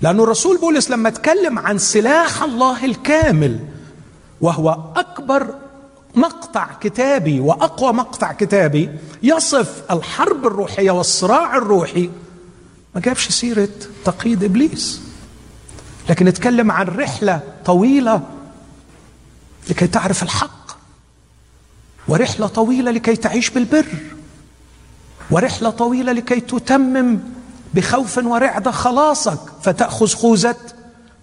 لأن 0.03 0.21
الرسول 0.21 0.59
بولس 0.59 0.91
لما 0.91 1.09
اتكلم 1.09 1.59
عن 1.59 1.79
سلاح 1.79 2.43
الله 2.43 2.85
الكامل 2.85 3.59
وهو 4.41 4.79
أكبر 4.97 5.55
مقطع 6.15 6.67
كتابي 6.81 7.41
وأقوى 7.41 7.93
مقطع 7.93 8.33
كتابي 8.33 8.91
يصف 9.23 9.83
الحرب 9.91 10.47
الروحية 10.47 10.91
والصراع 10.91 11.57
الروحي. 11.57 12.11
ما 12.95 13.01
جابش 13.01 13.29
سيرة 13.29 13.69
تقييد 14.05 14.45
إبليس 14.45 15.01
لكن 16.09 16.29
اتكلم 16.29 16.71
عن 16.71 16.87
رحلة 16.87 17.41
طويلة 17.65 18.23
لكي 19.71 19.87
تعرف 19.87 20.23
الحق 20.23 20.71
ورحلة 22.09 22.47
طويلة 22.47 22.91
لكي 22.91 23.17
تعيش 23.17 23.51
بالبر 23.51 23.87
ورحلة 25.31 25.71
طويلة 25.71 26.13
لكي 26.13 26.41
تتمم 26.41 27.19
بخوف 27.75 28.19
ورعدة 28.19 28.71
خلاصك 28.71 29.39
فتأخذ 29.63 30.09
خوذة 30.09 30.57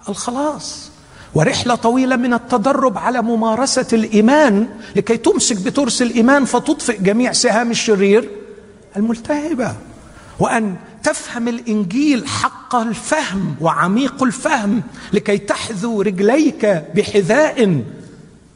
الخلاص. 0.09 0.89
ورحلة 1.35 1.75
طويلة 1.75 2.15
من 2.15 2.33
التدرب 2.33 2.97
على 2.97 3.21
ممارسة 3.21 3.87
الإيمان 3.93 4.67
لكي 4.95 5.17
تمسك 5.17 5.61
بترس 5.61 6.01
الإيمان 6.01 6.45
فتطفئ 6.45 7.01
جميع 7.01 7.31
سهام 7.31 7.71
الشرير 7.71 8.29
الملتهبة. 8.97 9.75
وأن 10.39 10.75
تفهم 11.03 11.47
الإنجيل 11.47 12.27
حق 12.27 12.75
الفهم 12.75 13.55
وعميق 13.61 14.23
الفهم 14.23 14.83
لكي 15.13 15.37
تحذو 15.37 16.01
رجليك 16.01 16.65
بحذاء 16.95 17.83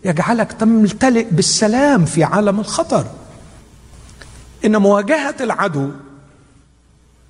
يجعلك 0.06 0.52
تمتلئ 0.52 1.28
بالسلام 1.32 2.06
في 2.06 2.24
عالم 2.24 2.60
الخطر. 2.60 3.06
إن 4.66 4.78
مواجهة 4.78 5.36
العدو 5.42 5.90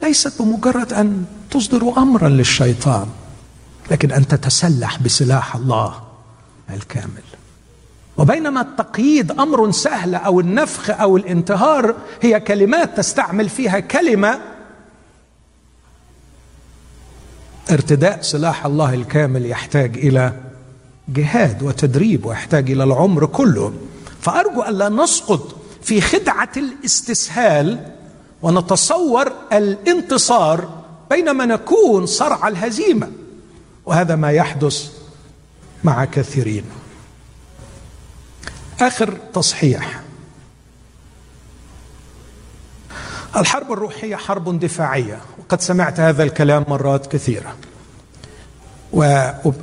ليست 0.04 0.42
بمجرد 0.42 0.94
أن 0.94 1.26
تصدر 1.52 1.98
امرا 1.98 2.30
للشيطان. 2.30 3.08
لكن 3.92 4.12
أن 4.12 4.28
تتسلح 4.28 5.00
بسلاح 5.00 5.56
الله 5.56 6.02
الكامل. 6.70 7.24
وبينما 8.18 8.62
التقييد 8.62 9.32
أمر 9.32 9.72
سهل 9.72 10.16
أو 10.16 10.40
النفخ 10.40 10.90
أو 10.90 11.18
الانتهار 11.18 11.96
هي 12.22 12.40
كلمات 12.40 12.98
تستعمل 12.98 13.50
فيها 13.50 13.80
كلمة 13.80 14.40
ارتداء 17.72 18.22
سلاح 18.22 18.66
الله 18.66 18.94
الكامل 18.94 19.46
يحتاج 19.46 19.98
إلى 19.98 20.34
جهاد 21.10 21.64
وتدريب 21.64 22.26
ويحتاج 22.26 22.72
إلى 22.72 22.84
العمر 22.84 23.26
كله. 23.26 23.74
فأرجو 24.22 24.64
الا 24.64 24.90
نسقط 24.90 25.56
في 25.84 26.02
خدعة 26.02 26.52
الاستسهال 26.58 27.92
ونتصور 28.42 29.32
الانتصار 29.54 30.70
بينما 31.10 31.46
نكون 31.46 32.06
صرع 32.06 32.48
الهزيمة. 32.48 33.12
وهذا 33.92 34.16
ما 34.16 34.32
يحدث 34.32 34.92
مع 35.84 36.06
كثيرين 36.06 36.64
آخر 38.82 39.18
تصحيح 39.34 40.02
الحرب 43.38 43.72
الروحية 43.72 44.16
حرب 44.16 44.60
دفاعية 44.60 45.20
وقد 45.40 45.62
سمعت 45.62 46.00
هذا 46.00 46.24
الكلام 46.24 46.66
مرات 46.68 47.12
كثيرة 47.12 47.56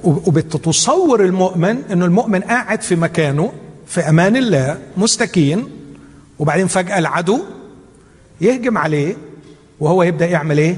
وبتصور 0.00 1.24
المؤمن 1.24 1.82
إنه 1.92 2.04
المؤمن 2.04 2.40
قاعد 2.40 2.82
في 2.82 2.96
مكانه 2.96 3.52
في 3.86 4.00
أمان 4.00 4.36
الله 4.36 4.78
مستكين 4.96 5.68
وبعدين 6.38 6.66
فجأة 6.66 6.98
العدو 6.98 7.40
يهجم 8.40 8.78
عليه 8.78 9.16
وهو 9.80 10.02
يبدأ 10.02 10.26
يعمل 10.26 10.58
إيه؟ 10.58 10.76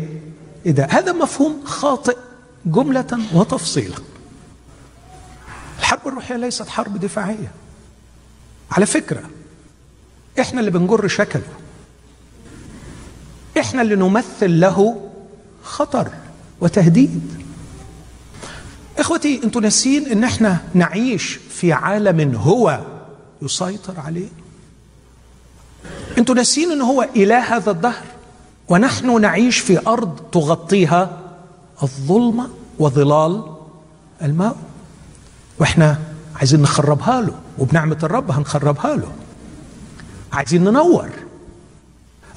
إيه 0.66 0.72
ده؟ 0.72 0.84
هذا 0.90 1.12
مفهوم 1.12 1.60
خاطئ 1.64 2.16
جملة 2.66 3.18
وتفصيلا. 3.34 3.96
الحرب 5.78 6.08
الروحية 6.08 6.36
ليست 6.36 6.68
حرب 6.68 6.96
دفاعية. 7.00 7.52
على 8.70 8.86
فكرة 8.86 9.22
إحنا 10.40 10.60
اللي 10.60 10.70
بنجر 10.70 11.08
شكله. 11.08 11.42
إحنا 13.58 13.82
اللي 13.82 13.96
نمثل 13.96 14.60
له 14.60 15.10
خطر 15.62 16.10
وتهديد. 16.60 17.42
إخوتي 18.98 19.40
أنتوا 19.44 19.60
ناسين 19.60 20.06
إن 20.06 20.24
إحنا 20.24 20.58
نعيش 20.74 21.40
في 21.50 21.72
عالم 21.72 22.34
هو 22.34 22.80
يسيطر 23.42 24.00
عليه 24.00 24.28
أنتوا 26.18 26.34
ناسين 26.34 26.72
إن 26.72 26.80
هو 26.80 27.08
إله 27.16 27.56
هذا 27.56 27.70
الدهر 27.70 28.04
ونحن 28.68 29.20
نعيش 29.20 29.58
في 29.58 29.86
أرض 29.86 30.20
تغطيها 30.32 31.19
الظلمه 31.82 32.48
وظلال 32.78 33.44
الماء. 34.22 34.56
وإحنا 35.58 35.98
عايزين 36.36 36.62
نخربها 36.62 37.20
له 37.20 37.34
وبنعمة 37.58 37.98
الرب 38.02 38.30
هنخربها 38.30 38.96
له. 38.96 39.12
عايزين 40.32 40.64
ننور. 40.64 41.08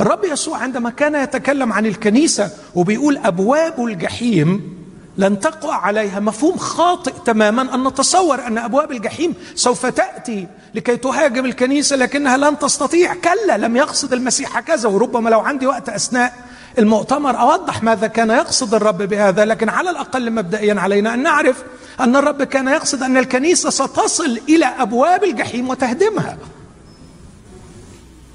الرب 0.02 0.24
يسوع 0.24 0.58
عندما 0.58 0.90
كان 0.90 1.16
يتكلم 1.16 1.74
عن 1.74 1.86
الكنيسة 1.86 2.52
وبيقول 2.76 3.18
أبواب 3.18 3.86
الجحيم 3.86 4.74
لن 5.18 5.40
تقوى 5.40 5.72
عليها 5.74 6.20
مفهوم 6.20 6.58
خاطئ 6.58 7.14
تماما 7.26 7.76
أن 7.76 7.88
نتصور 7.88 8.48
أن 8.48 8.58
أبواب 8.58 8.92
الجحيم 8.92 9.34
سوف 9.56 9.86
تأتي 9.86 10.48
لكي 10.76 10.98
تهاجم 10.98 11.46
الكنيسة 11.46 11.96
لكنها 11.96 12.38
لن 12.38 12.60
تستطيع. 12.60 13.14
كلا 13.16 13.58
لم 13.58 13.78
يقصد 13.78 14.14
المسيح 14.14 14.58
هكذا 14.58 14.90
وربما 14.90 15.30
لو 15.30 15.40
عندي 15.40 15.68
وقت 15.68 15.90
أثناء 15.90 16.34
المؤتمر 16.80 17.40
أوضح 17.40 17.84
ماذا 17.84 18.08
كان 18.08 18.30
يقصد 18.30 18.74
الرب 18.74 18.98
بهذا 18.98 19.46
لكن 19.46 19.70
على 19.70 19.90
الأقل 19.90 20.32
مبدئيا 20.32 20.80
علينا 20.80 21.14
أن 21.14 21.24
نعرف 21.24 21.64
أن 22.00 22.16
الرب 22.16 22.44
كان 22.44 22.68
يقصد 22.68 23.04
أن 23.04 23.18
الكنيسة 23.18 23.70
ستصل 23.70 24.40
إلى 24.50 24.66
أبواب 24.66 25.24
الجحيم 25.24 25.70
وتهدمها. 25.70 26.38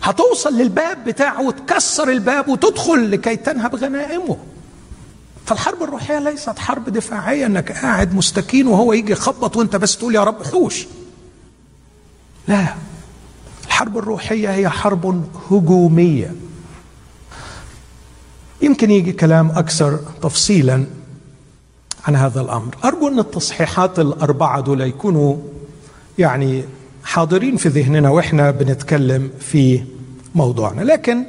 هتوصل 0.02 0.54
للباب 0.54 1.04
بتاعه 1.04 1.42
وتكسر 1.42 2.08
الباب 2.08 2.48
وتدخل 2.48 3.10
لكي 3.10 3.36
تنهب 3.36 3.74
غنائمه. 3.74 4.36
فالحرب 5.46 5.82
الروحية 5.82 6.18
ليست 6.18 6.58
حرب 6.58 6.88
دفاعية 6.88 7.46
إنك 7.46 7.72
قاعد 7.72 8.14
مستكين 8.14 8.66
وهو 8.66 8.92
يجي 8.92 9.12
يخبط 9.12 9.56
وأنت 9.56 9.76
بس 9.76 9.96
تقول 9.96 10.14
يا 10.14 10.24
رب 10.24 10.44
حوش. 10.44 10.86
لا. 12.48 12.66
الحرب 13.66 13.98
الروحية 13.98 14.54
هي 14.54 14.68
حرب 14.68 15.24
هجومية. 15.50 16.34
يمكن 18.62 18.90
يجي 18.90 19.12
كلام 19.12 19.50
أكثر 19.50 19.98
تفصيلا 20.22 20.84
عن 22.04 22.16
هذا 22.16 22.40
الأمر. 22.40 22.76
أرجو 22.84 23.08
أن 23.08 23.18
التصحيحات 23.18 23.98
الأربعة 23.98 24.60
دول 24.60 24.80
يكونوا 24.80 25.36
يعني 26.18 26.64
حاضرين 27.04 27.56
في 27.56 27.68
ذهننا 27.68 28.10
وإحنا 28.10 28.50
بنتكلم 28.50 29.30
في 29.40 29.84
موضوعنا. 30.34 30.82
لكن 30.82 31.24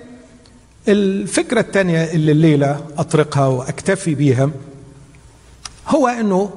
الفكرة 0.87 1.59
الثانية 1.59 2.03
اللي 2.03 2.31
الليلة 2.31 2.85
أطرقها 2.97 3.47
وأكتفي 3.47 4.15
بها 4.15 4.49
هو 5.87 6.07
أنه 6.07 6.49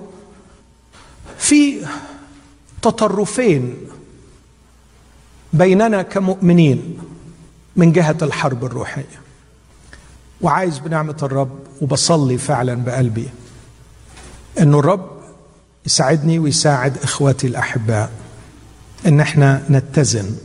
في 1.38 1.86
تطرفين 2.82 3.74
بيننا 5.52 6.02
كمؤمنين 6.02 6.98
من 7.76 7.92
جهة 7.92 8.16
الحرب 8.22 8.64
الروحية. 8.64 9.22
وعايز 10.42 10.78
بنعمة 10.78 11.16
الرب 11.22 11.58
وبصلي 11.80 12.38
فعلا 12.38 12.74
بقلبي. 12.74 13.28
أنه 14.60 14.78
الرب 14.78 15.10
يساعدني 15.86 16.38
ويساعد 16.38 16.98
إخواتي 17.02 17.46
الأحباء 17.46 18.10
أن 19.06 19.20
إحنا 19.20 19.62
نتزن 19.70 20.36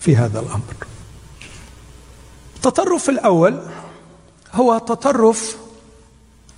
في 0.00 0.16
هذا 0.16 0.40
الأمر. 0.40 0.74
التطرف 2.56 3.08
الأول 3.08 3.60
هو 4.54 4.78
تطرف 4.78 5.56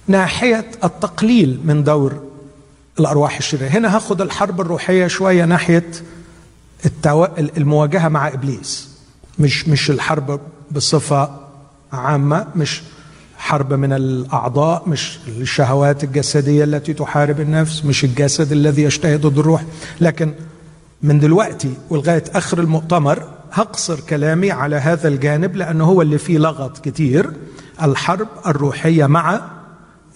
ناحية 0.06 0.70
التقليل 0.84 1.60
من 1.64 1.84
دور 1.84 2.22
الأرواح 3.00 3.36
الشريرة. 3.36 3.68
هنا 3.68 3.96
هاخد 3.96 4.20
الحرب 4.20 4.60
الروحية 4.60 5.06
شوية 5.06 5.44
ناحية 5.44 5.90
التو... 6.86 7.24
المواجهة 7.38 8.08
مع 8.08 8.28
إبليس. 8.28 8.88
مش 9.38 9.68
مش 9.68 9.90
الحرب 9.90 10.40
بصفة 10.70 11.47
عامة 11.92 12.46
مش 12.56 12.82
حرب 13.38 13.72
من 13.72 13.92
الأعضاء 13.92 14.88
مش 14.88 15.18
الشهوات 15.28 16.04
الجسدية 16.04 16.64
التي 16.64 16.92
تحارب 16.94 17.40
النفس 17.40 17.84
مش 17.84 18.04
الجسد 18.04 18.52
الذي 18.52 18.82
يشتهي 18.82 19.16
ضد 19.16 19.38
الروح. 19.38 19.64
لكن 20.00 20.34
من 21.02 21.20
دلوقتي 21.20 21.74
ولغاية 21.90 22.24
آخر 22.34 22.60
المؤتمر 22.60 23.22
هقصر 23.52 24.00
كلامي 24.00 24.50
على 24.50 24.76
هذا 24.76 25.08
الجانب 25.08 25.56
لأنه 25.56 25.84
هو 25.84 26.02
اللي 26.02 26.18
فيه 26.18 26.38
لغط 26.38 26.78
كتير 26.78 27.30
الحرب 27.82 28.28
الروحية 28.46 29.06
مع 29.06 29.40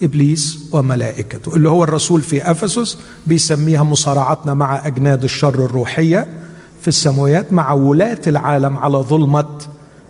إبليس 0.03 0.69
وملائكته 0.71 1.55
اللي 1.55 1.69
هو 1.69 1.83
الرسول 1.83 2.21
في 2.21 2.51
أفسس 2.51 2.97
بيسميها 3.27 3.83
مصارعتنا 3.83 4.53
مع 4.53 4.87
أجناد 4.87 5.23
الشر 5.23 5.65
الروحية 5.65 6.27
في 6.81 6.87
السماوات 6.87 7.53
مع 7.53 7.71
ولاة 7.73 8.21
العالم 8.27 8.77
على 8.77 8.97
ظلمة 8.97 9.45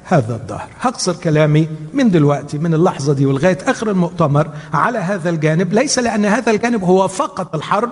هذا 0.04 0.36
الدهر. 0.36 0.70
هقصر 0.80 1.16
كلامي 1.16 1.68
من 1.94 2.12
دلوقتي 2.12 2.58
من 2.58 2.74
اللحظة 2.74 3.14
دي 3.14 3.26
ولغاية 3.26 3.58
آخر 3.68 3.90
المؤتمر 3.92 4.50
على 4.74 5.00
هذا 5.00 5.30
الجانب. 5.30 5.74
ليس 5.74 6.00
لأن 6.00 6.26
هذا 6.26 6.52
الجانب 6.52 6.84
هو 6.84 7.08
فقط 7.08 7.56
الحرب. 7.56 7.90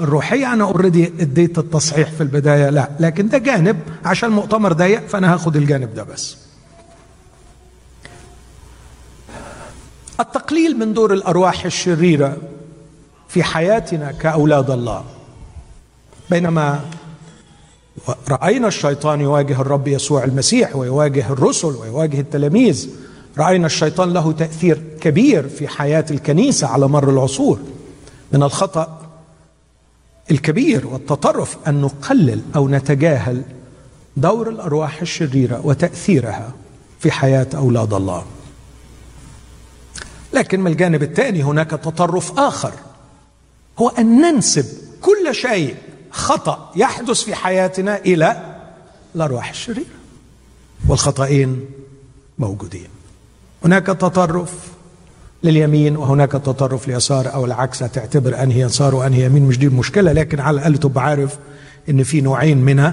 الروحية 0.00 0.52
أنا 0.52 0.64
اوريدي 0.64 1.06
اديت 1.20 1.58
التصحيح 1.58 2.10
في 2.10 2.20
البداية 2.22 2.70
لا. 2.70 2.88
لكن 3.00 3.28
ده 3.28 3.38
جانب. 3.38 3.80
عشان 4.04 4.28
المؤتمر 4.28 4.72
ضيق 4.72 5.06
فأنا 5.06 5.34
هاخد 5.34 5.56
الجانب 5.56 5.94
ده 5.94 6.02
بس. 6.02 6.36
التقليل 10.20 10.78
من 10.78 10.92
دور 10.94 11.12
الأرواح 11.12 11.64
الشريرة 11.64 12.36
في 13.28 13.42
حياتنا 13.42 14.12
كأولاد 14.12 14.70
الله 14.70 15.04
بينما 16.30 16.80
راينا 18.28 18.68
الشيطان 18.68 19.20
يواجه 19.20 19.60
الرب 19.60 19.88
يسوع 19.88 20.24
المسيح 20.24 20.76
ويواجه 20.76 21.32
الرسل 21.32 21.68
ويواجه 21.68 22.20
التلاميذ. 22.20 22.88
رأينا 23.38 23.66
الشيطان 23.66 24.12
له 24.12 24.32
تأثير 24.32 24.82
كبير 25.00 25.48
في 25.48 25.68
حياة 25.68 26.04
الكنيسة 26.10 26.66
على 26.66 26.88
مر 26.88 27.10
العصور. 27.10 27.58
من 28.32 28.42
الخطأ 28.42 28.98
الكبير 30.30 30.86
والتطرف 30.86 31.56
أن 31.68 31.80
نقلل 31.80 32.42
أو 32.56 32.68
نتجاهل 32.68 33.42
دور 34.16 34.48
الأرواح 34.48 35.00
الشريرة 35.00 35.60
وتأثيرها 35.66 36.52
في 37.00 37.10
حياة 37.10 37.46
أولاد 37.54 37.94
الله. 37.94 38.24
لكن 40.32 40.60
من 40.60 40.70
الجانب 40.72 41.02
الثاني 41.02 41.42
هناك 41.42 41.70
تطرف 41.70 42.38
آخر. 42.38 42.72
هو 43.78 43.88
أن 43.88 44.20
ننسب 44.20 44.66
كل 45.00 45.34
شيء 45.34 45.76
خطأ 46.12 46.70
يحدث 46.76 47.20
في 47.22 47.34
حياتنا 47.34 47.96
إلى 47.98 48.54
الأرواح 49.14 49.50
الشريرة. 49.50 49.86
والخطأين 50.88 51.64
موجودين. 52.38 52.88
هناك 53.64 53.86
تطرف 53.86 54.52
لليمين 55.42 55.96
وهناك 55.96 56.32
تطرف 56.32 56.88
ليسار 56.88 57.34
أو 57.34 57.44
العكس. 57.44 57.78
تعتبر 57.78 58.42
انهي 58.42 58.60
يسار 58.60 58.94
وانهي 58.94 59.24
يمين 59.24 59.42
مش 59.42 59.58
دي 59.58 59.66
المشكلة 59.66 60.12
لكن 60.12 60.40
على 60.40 60.54
الأقل 60.56 60.78
تبقى 60.78 61.04
عارف 61.04 61.36
إن 61.88 62.02
في 62.02 62.20
نوعين 62.20 62.58
من 62.58 62.92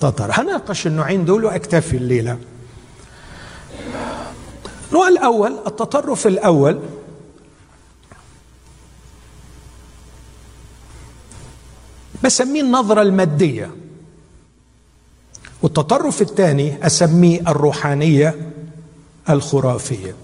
تطرف 0.00 0.40
هناقش 0.40 0.86
النوعين 0.86 1.24
دول 1.24 1.44
وأكتفي 1.44 1.96
الليلة. 1.96 2.38
النوع 4.88 5.08
الأول 5.08 5.52
التطرف 5.66 6.26
الأول 6.26 6.78
بسميه 12.24 12.60
النظرة 12.60 13.02
المادية. 13.02 13.70
والتطرف 15.62 16.22
الثاني 16.22 16.86
أسميه 16.86 17.40
الروحانية 17.40 18.52
الخرافية. 19.30 20.14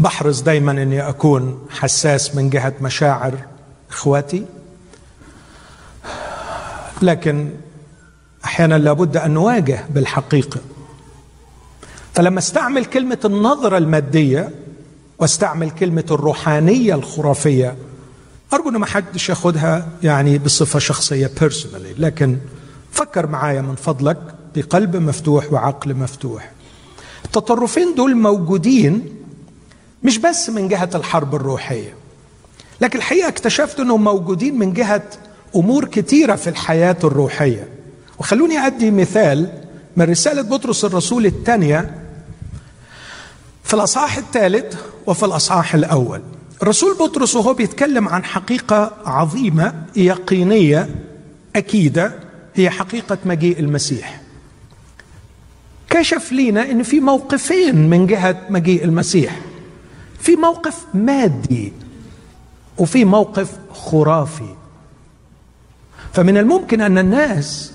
وبحرص 0.00 0.40
دايما 0.40 0.72
إني 0.72 1.08
أكون 1.08 1.66
حساس 1.70 2.34
من 2.34 2.50
جهة 2.50 2.74
مشاعر 2.80 3.34
إخواتي. 3.90 4.44
لكن 7.02 7.50
أحيانا 8.44 8.74
لابد 8.74 9.16
أن 9.16 9.30
نواجه 9.30 9.84
بالحقيقة. 9.90 10.60
فلما 12.14 12.38
استعمل 12.38 12.84
كلمة 12.84 13.18
النظرة 13.24 13.78
المادية 13.78 14.50
واستعمل 15.22 15.70
كلمة 15.70 16.04
الروحانية 16.10 16.94
الخرافية. 16.94 17.76
أرجو 18.52 18.68
ان 18.68 18.76
ما 18.76 18.86
حدش 18.86 19.28
ياخدها 19.28 19.88
يعني 20.02 20.38
بصفة 20.38 20.78
شخصية 20.78 21.30
بيرسونالي 21.40 21.94
لكن 21.98 22.38
فكر 22.90 23.26
معايا 23.26 23.62
من 23.62 23.74
فضلك 23.74 24.18
بقلب 24.56 24.96
مفتوح 24.96 25.52
وعقل 25.52 25.94
مفتوح. 25.94 26.50
التطرفين 27.24 27.94
دول 27.94 28.16
موجودين 28.16 29.14
مش 30.02 30.18
بس 30.18 30.50
من 30.50 30.68
جهة 30.68 30.90
الحرب 30.94 31.34
الروحية 31.34 31.94
لكن 32.80 32.98
الحقيقة 32.98 33.28
اكتشفت 33.28 33.80
إنهم 33.80 34.04
موجودين 34.04 34.58
من 34.58 34.72
جهة 34.72 35.02
أمور 35.56 35.84
كثيره 35.84 36.36
في 36.36 36.50
الحياة 36.50 36.96
الروحية. 37.04 37.68
وخلوني 38.18 38.58
أدي 38.58 38.90
مثال 38.90 39.52
من 39.96 40.04
رسالة 40.10 40.42
بطرس 40.42 40.84
الرسول 40.84 41.26
الثانية 41.26 42.01
في 43.72 43.76
الأصحاح 43.76 44.16
الثالث 44.16 44.76
وفي 45.06 45.22
الأصحاح 45.26 45.74
الأول. 45.74 46.22
الرسول 46.62 46.94
بطرس 46.94 47.36
وهو 47.36 47.54
بيتكلم 47.54 48.08
عن 48.08 48.24
حقيقة 48.24 48.92
عظيمة 49.06 49.84
يقينية 49.96 50.88
أكيدة 51.56 52.14
هي 52.54 52.70
حقيقة 52.70 53.18
مجيء 53.24 53.58
المسيح. 53.60 54.20
كشف 55.90 56.32
لينا 56.32 56.70
إن 56.70 56.82
في 56.82 57.00
موقفين 57.00 57.90
من 57.90 58.06
جهة 58.06 58.46
مجيء 58.50 58.84
المسيح. 58.84 59.40
في 60.20 60.36
موقف 60.36 60.86
مادي 60.94 61.72
وفي 62.78 63.04
موقف 63.04 63.58
خرافي. 63.72 64.54
فمن 66.12 66.36
الممكن 66.36 66.80
أن 66.80 66.98
الناس 66.98 67.72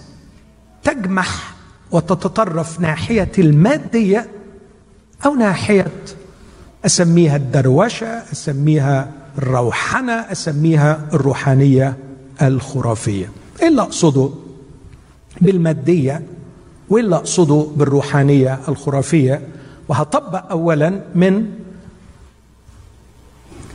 تجمح 0.83 1.53
وتتطرف 1.91 2.79
ناحية 2.79 3.31
المادية 3.37 4.36
أو 5.25 5.35
ناحية 5.35 5.91
أسميها 6.85 7.35
الدروشة 7.35 8.07
أسميها 8.07 9.11
الروحنه 9.37 10.13
أسميها 10.13 11.07
الروحانية 11.13 11.97
الخرافية. 12.41 13.31
إيه 13.61 13.67
اللي 13.67 13.81
أقصده 13.81 14.29
بالمادية 15.41 16.23
وإيه 16.89 17.03
اللي 17.03 17.15
أقصده 17.15 17.67
بالروحانية 17.75 18.59
الخرافية؟ 18.67 19.47
وهطبق 19.87 20.51
اولا 20.51 21.01
من 21.15 21.45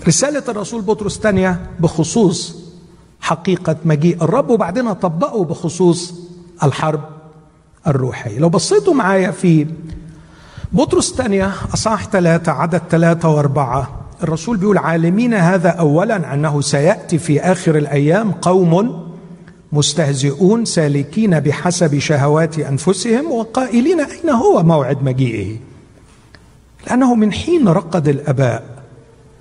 رسالة 0.08 0.42
الرسول 0.48 0.82
بطرس 0.82 1.16
الثانية 1.16 1.70
بخصوص 1.80 2.56
حقيقة 3.20 3.76
مجيء 3.84 4.24
الرب 4.24 4.50
وبعدين 4.50 4.86
أطبقه 4.86 5.44
بخصوص 5.44 6.14
الحرب 6.62 7.00
الروحية. 7.86 8.38
لو 8.38 8.48
بصيتوا 8.48 8.94
معايا 8.94 9.30
في 9.30 9.66
بطرس 10.74 11.10
الثانية 11.10 11.52
أصحاح 11.74 12.08
ثلاثة 12.08 12.52
عدد 12.52 12.82
ثلاثة 12.90 13.28
وأربعة. 13.28 14.00
الرسول 14.22 14.56
بيقول 14.56 14.78
عالمين 14.78 15.34
هذا 15.34 15.68
اولا 15.68 16.34
أنه 16.34 16.60
سيأتي 16.60 17.18
في 17.18 17.40
آخر 17.40 17.76
الأيام 17.76 18.32
قوم 18.32 19.02
مستهزئون 19.72 20.64
سالكين 20.64 21.40
بحسب 21.40 21.98
شهوات 21.98 22.58
أنفسهم 22.58 23.32
وقائلين 23.32 24.00
أين 24.00 24.30
هو 24.30 24.62
موعد 24.62 25.02
مجيئه. 25.02 25.56
لأنه 26.86 27.14
من 27.14 27.32
حين 27.32 27.68
رقد 27.68 28.08
الأباء 28.08 28.64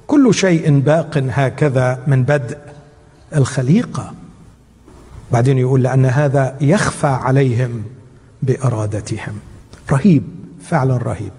كل 0.08 0.34
شيء 0.34 0.80
باق 0.80 1.24
هكذا 1.30 2.00
من 2.08 2.24
بدء 2.24 2.58
الخليقة. 3.36 4.13
بعدين 5.32 5.58
يقول 5.58 5.84
لأن 5.84 6.06
هذا 6.06 6.56
يخفى 6.62 7.08
عليهم 7.08 7.84
بإرادتهم. 8.41 9.34
رهيب. 9.91 10.40
فعلا 10.63 10.97
رهيب 10.97 11.32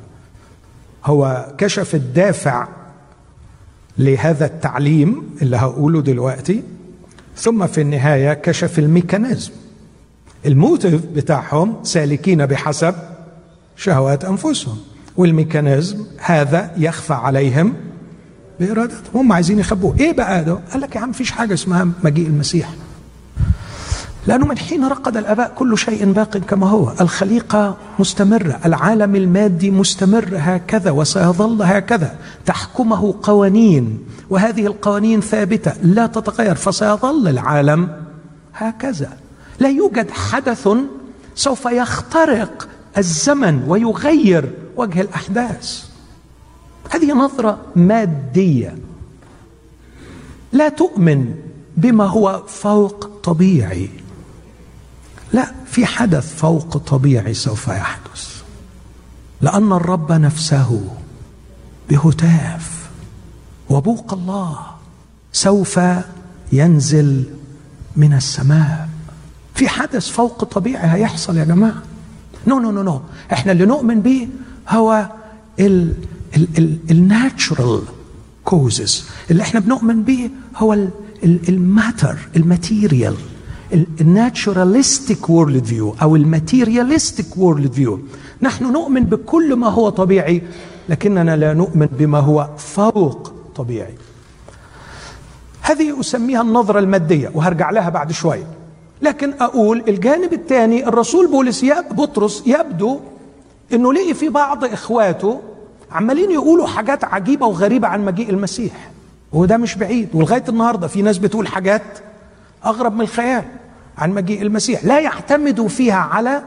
هو 1.05 1.47
كشف 1.59 1.95
الدافع 1.95 2.69
لهذا 3.99 4.47
التعليم 4.47 5.23
اللي 5.43 5.57
هقوله 5.57 6.03
دلوقتي 6.03 6.63
ثم 7.37 7.67
في 7.67 7.81
النهاية 7.81 8.35
كشف 8.35 8.79
الميكانيزم. 8.79 9.51
الموتيف 10.47 11.01
بتاعهم 11.07 11.77
سالكين 11.83 12.47
بحسب 12.47 12.95
شهوات 13.77 14.25
أنفسهم 14.25 14.79
والميكانيزم 15.17 16.05
هذا 16.19 16.71
يخفى 16.77 17.13
عليهم 17.15 17.75
بإرادتهم. 18.61 19.03
هم 19.15 19.33
عايزين 19.33 19.59
يخبوه. 19.59 19.97
إيه 20.01 20.13
بقى 20.13 20.45
ده؟ 20.45 20.59
قال 20.73 20.81
لك 20.81 20.97
يا 20.97 21.01
عم 21.01 21.11
مفيش 21.11 21.31
حاجة 21.31 21.55
اسمها 21.55 21.89
مجيء 22.05 22.27
المسيح. 22.27 22.71
لأنه 24.27 24.47
من 24.47 24.59
حين 24.59 24.85
رقد 24.85 25.17
الآباء 25.17 25.53
كل 25.57 25.79
شيء 25.79 26.13
باق 26.13 26.37
كما 26.37 26.69
هو. 26.69 26.93
الخليقة 27.01 27.77
مستمرة 27.99 28.61
العالم 28.65 29.17
المادي 29.17 29.71
مستمر 29.71 30.29
هكذا 30.33 30.91
وسيظل 30.91 31.63
هكذا. 31.63 32.19
تحكمه 32.47 33.15
قوانين 33.23 33.99
وهذه 34.31 34.67
القوانين 34.67 35.21
ثابتة 35.21 35.73
لا 35.83 36.07
تتغير 36.07 36.55
فسيظل 36.55 37.29
العالم 37.29 38.05
هكذا. 38.55 39.11
لا 39.59 39.69
يوجد 39.69 40.11
حدث 40.11 40.69
سوف 41.35 41.65
يخترق 41.65 42.69
الزمن 42.99 43.65
ويغير 43.69 44.51
وجه 44.77 45.01
الأحداث. 45.01 45.85
هذه 46.91 47.13
نظرة 47.13 47.59
مادية. 47.77 48.77
لا 50.53 50.69
تؤمن 50.69 51.35
بما 51.77 52.05
هو 52.05 52.43
فوق 52.47 53.11
طبيعي. 53.23 53.91
لا 55.33 55.53
في 55.66 55.87
حدث 55.87 56.37
فوق 56.37 56.77
طبيعي 56.77 57.35
سوف 57.35 57.68
يحدث. 57.68 58.42
لأن 59.40 59.73
الرب 59.73 60.12
نفسه 60.12 60.85
بهتاف. 61.90 62.90
وبوق 63.71 64.12
الله 64.14 64.59
سوف 65.33 65.81
ينزل 66.53 67.25
من 67.97 68.14
السماء. 68.14 68.88
في 69.55 69.68
حدث 69.68 70.09
فوق 70.09 70.45
طبيعي 70.45 70.88
هيحصل 70.95 71.37
يا 71.37 71.45
جماعة. 71.45 71.83
no 72.47 72.59
no 72.59 72.71
no 72.71 72.83
no 72.83 73.01
إحنا 73.33 73.53
اللي 73.53 73.64
نؤمن 73.64 74.01
به 74.01 74.29
هو 74.68 75.09
ال 76.91 77.02
natural 77.02 77.83
causes 78.45 79.05
اللي 79.31 79.42
إحنا 79.42 79.61
بنؤمن 79.61 80.03
به 80.03 80.31
هو 80.57 80.88
ال 81.25 81.38
matter 81.38 82.19
ال 82.37 82.45
material 82.45 83.17
ال 83.73 83.85
naturalistic 83.85 85.31
world 85.31 85.65
view 85.65 85.95
أو 86.03 86.17
ال 86.17 86.25
materialistic 86.25 87.37
world 87.37 87.73
view 87.73 88.01
نحن 88.43 88.73
نؤمن 88.73 89.05
بكل 89.05 89.57
ما 89.57 89.69
هو 89.69 89.89
طبيعي 89.89 90.43
لكننا 90.89 91.37
لا 91.37 91.55
نؤمن 91.55 91.87
بما 91.87 92.19
هو 92.19 92.49
فوق 92.59 93.33
طبيعي. 93.55 93.95
هذه 95.63 96.01
أسميها 96.01 96.43
النظرة 96.43 96.79
المادية 96.79 97.31
وهرجع 97.35 97.71
لها 97.71 97.89
بعد 97.89 98.13
شوية 98.13 98.47
لكن 99.03 99.33
أقول 99.41 99.85
الجانب 99.89 100.33
الثاني 100.33 100.89
الرسول 100.89 101.31
بولس 101.31 101.65
بطرس 101.91 102.43
يبدو 102.47 103.01
إنه 103.73 103.93
لقي 103.93 104.15
في 104.15 104.29
بعض 104.29 104.65
إخواته 104.65 105.41
عمالين 105.93 106.31
يقولوا 106.31 106.67
حاجات 106.67 107.05
عجيبة 107.05 107.47
وغريبة 107.47 107.89
عن 107.89 108.05
مجيء 108.05 108.31
المسيح. 108.31 108.91
وده 109.33 109.57
مش 109.57 109.75
بعيد 109.75 110.09
ولغاية 110.15 110.45
النهارده 110.49 110.87
في 110.87 111.03
ناس 111.03 111.19
بتقول 111.19 111.47
حاجات 111.49 111.83
أغرب 112.67 112.95
من 112.95 113.01
الخيال. 113.01 113.45
عن 113.99 114.11
مجيء 114.11 114.43
المسيح. 114.43 114.85
لا 114.85 115.01
يعتمدوا 115.01 115.69
فيها 115.69 115.97
على 115.97 116.43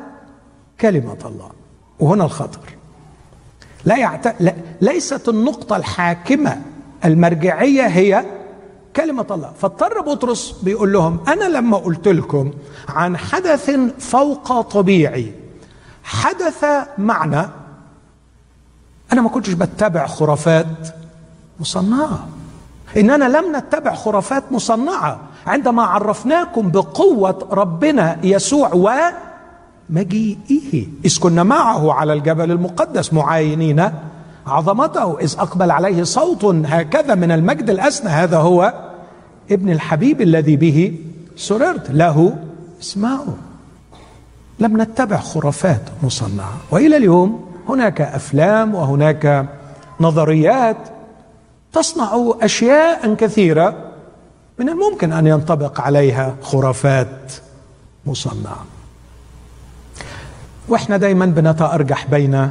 كلمة 0.82 1.18
الله. 1.26 1.50
وهنا 2.00 2.26
الخطر. 2.26 2.60
لا, 3.86 3.98
يعت... 3.98 4.42
لا 4.42 4.56
ليست 4.82 5.30
النقطة 5.30 5.76
الحاكمة 5.76 6.62
المرجعية 7.06 7.88
هي 7.88 8.26
كلمة 8.96 9.26
الله. 9.32 9.52
فاضطر 9.62 10.02
بطرس 10.02 10.52
بيقول 10.64 10.94
لهم 10.94 11.20
أنا 11.28 11.46
لما 11.46 11.78
قلت 11.78 12.08
لكم 12.08 12.52
عن 12.90 13.18
حدث 13.18 13.70
فوق 14.00 14.62
طبيعي 14.62 15.34
حدث 16.04 16.66
معنى 16.98 17.46
أنا 19.14 19.22
ما 19.22 19.30
كنتش 19.30 19.54
بتبع 19.54 20.08
خرافات 20.08 20.68
مصنعة. 21.60 22.28
إننا 22.98 23.38
لم 23.38 23.56
نتبع 23.56 23.96
خرافات 23.96 24.52
مصنعة 24.52 25.20
عندما 25.46 25.84
عرفناكم 25.84 26.70
بقوة 26.72 27.48
ربنا 27.52 28.18
يسوع 28.24 28.72
ومجيئه 29.90 30.88
إذ 31.06 31.20
كنا 31.20 31.44
معه 31.44 31.94
على 31.94 32.14
الجبل 32.14 32.52
المقدس 32.52 33.14
معاينين 33.14 33.90
عظمته. 34.48 35.20
إذ 35.20 35.36
أقبل 35.40 35.72
عليه 35.72 36.04
صوت 36.04 36.46
هكذا 36.46 37.16
من 37.16 37.32
المجد 37.32 37.70
الأسنى. 37.70 38.10
هذا 38.10 38.38
هو 38.38 38.74
ابن 39.52 39.70
الحبيب 39.70 40.22
الذي 40.22 40.56
به 40.56 41.00
سررت. 41.36 41.92
له 41.92 42.36
اسمعوا 42.82 43.36
لم 44.60 44.82
نتبع 44.82 45.18
خرافات 45.18 45.82
مصنعة. 46.04 46.54
وإلى 46.72 46.98
اليوم 46.98 47.46
هناك 47.70 48.02
أفلام 48.02 48.76
وهناك 48.76 49.46
نظريات 50.00 50.78
تصنع 51.74 52.34
أشياء 52.42 53.14
كثيرة. 53.14 53.85
من 54.60 54.70
الممكن 54.70 55.14
أن 55.14 55.28
ينطبق 55.28 55.82
عليها 55.82 56.36
خرافات 56.42 57.34
مصنعة. 58.06 58.66
وإحنا 60.68 60.98
دايما 60.98 61.26
بنتأرجح 61.26 62.06
بين 62.06 62.50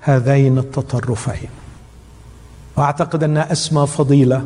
هذين 0.00 0.58
التطرفين. 0.58 1.50
وأعتقد 2.76 3.24
أن 3.24 3.36
اسمى 3.36 3.86
فضيلة 3.86 4.44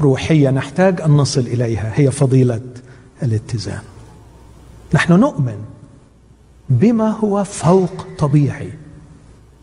روحية 0.00 0.50
نحتاج 0.50 1.00
أن 1.00 1.10
نصل 1.10 1.40
إليها 1.40 1.92
هي 1.94 2.10
فضيلة 2.10 2.60
الاتزان. 3.22 3.82
نحن 4.94 5.12
نؤمن 5.12 5.64
بما 6.68 7.10
هو 7.10 7.44
فوق 7.44 8.06
طبيعي 8.18 8.72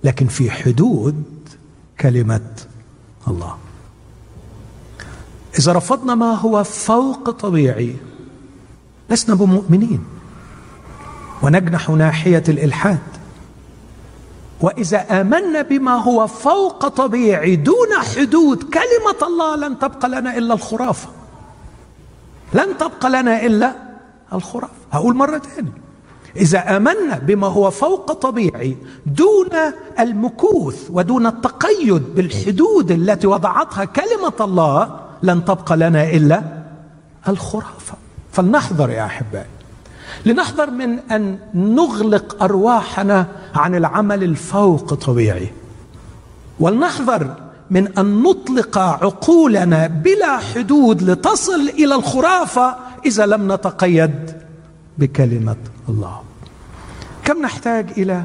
لكن 0.04 0.28
في 0.28 0.52
حدود 0.52 1.24
كلمة 2.00 2.50
الله. 3.28 3.56
إذا 5.60 5.74
رفضنا 5.74 6.16
ما 6.16 6.34
هو 6.34 6.64
فوق 6.64 7.30
طبيعي 7.30 7.96
لسنا 9.10 9.36
بمؤمنين. 9.36 10.04
ونجنح 11.44 11.90
ناحية 11.90 12.44
الإلحاد. 12.50 13.00
وإذا 14.62 15.22
آمنا 15.22 15.62
بما 15.62 15.96
هو 15.96 16.28
فوق 16.28 16.88
طبيعي 16.88 17.56
دون 17.56 17.94
حدود 18.16 18.64
كلمة 18.64 19.28
الله 19.28 19.56
لن 19.56 19.80
تبقى 19.80 20.10
لنا 20.10 20.38
إلا 20.38 20.54
الخرافة. 20.54 21.08
لن 22.54 22.78
تبقى 22.78 23.10
لنا 23.10 23.46
إلا 23.46 23.76
الخرافة. 24.34 24.74
هقول 24.92 25.16
مرة 25.16 25.38
ثانية 25.38 25.86
إذا 26.38 26.78
آمنا 26.78 27.18
بما 27.18 27.48
هو 27.48 27.72
فوق 27.72 28.14
طبيعي 28.14 28.78
دون 29.06 29.50
المكوث 30.00 30.88
ودون 30.90 31.28
التقيد 31.28 32.16
بالحدود 32.16 32.92
التي 32.92 33.28
وضعتها 33.28 33.86
كلمة 33.86 34.34
الله 34.42 35.05
لن 35.26 35.46
تبقى 35.46 35.78
لنا 35.78 36.10
إلا 36.10 36.42
الخرافة. 37.28 37.96
فلنحذر 38.32 38.90
يا 38.90 39.06
أحبائي. 39.06 39.46
لنحذر 40.26 40.70
من 40.72 41.00
أن 41.12 41.38
نغلق 41.54 42.44
أرواحنا 42.44 43.28
عن 43.56 43.76
العمل 43.76 44.24
الفوق 44.24 44.94
طبيعي. 44.94 45.52
ولنحذر 46.60 47.36
من 47.70 47.98
أن 47.98 48.24
نطلق 48.24 48.78
عقولنا 48.78 49.88
بلا 49.88 50.38
حدود 50.38 51.02
لتصل 51.02 51.70
إلى 51.70 51.96
الخرافة 51.96 52.76
إذا 53.06 53.26
لم 53.26 53.52
نتقيد 53.52 54.32
بكلمة 54.98 55.58
الله. 55.90 56.22
كم 57.24 57.42
نحتاج 57.42 57.90
إلى 57.98 58.24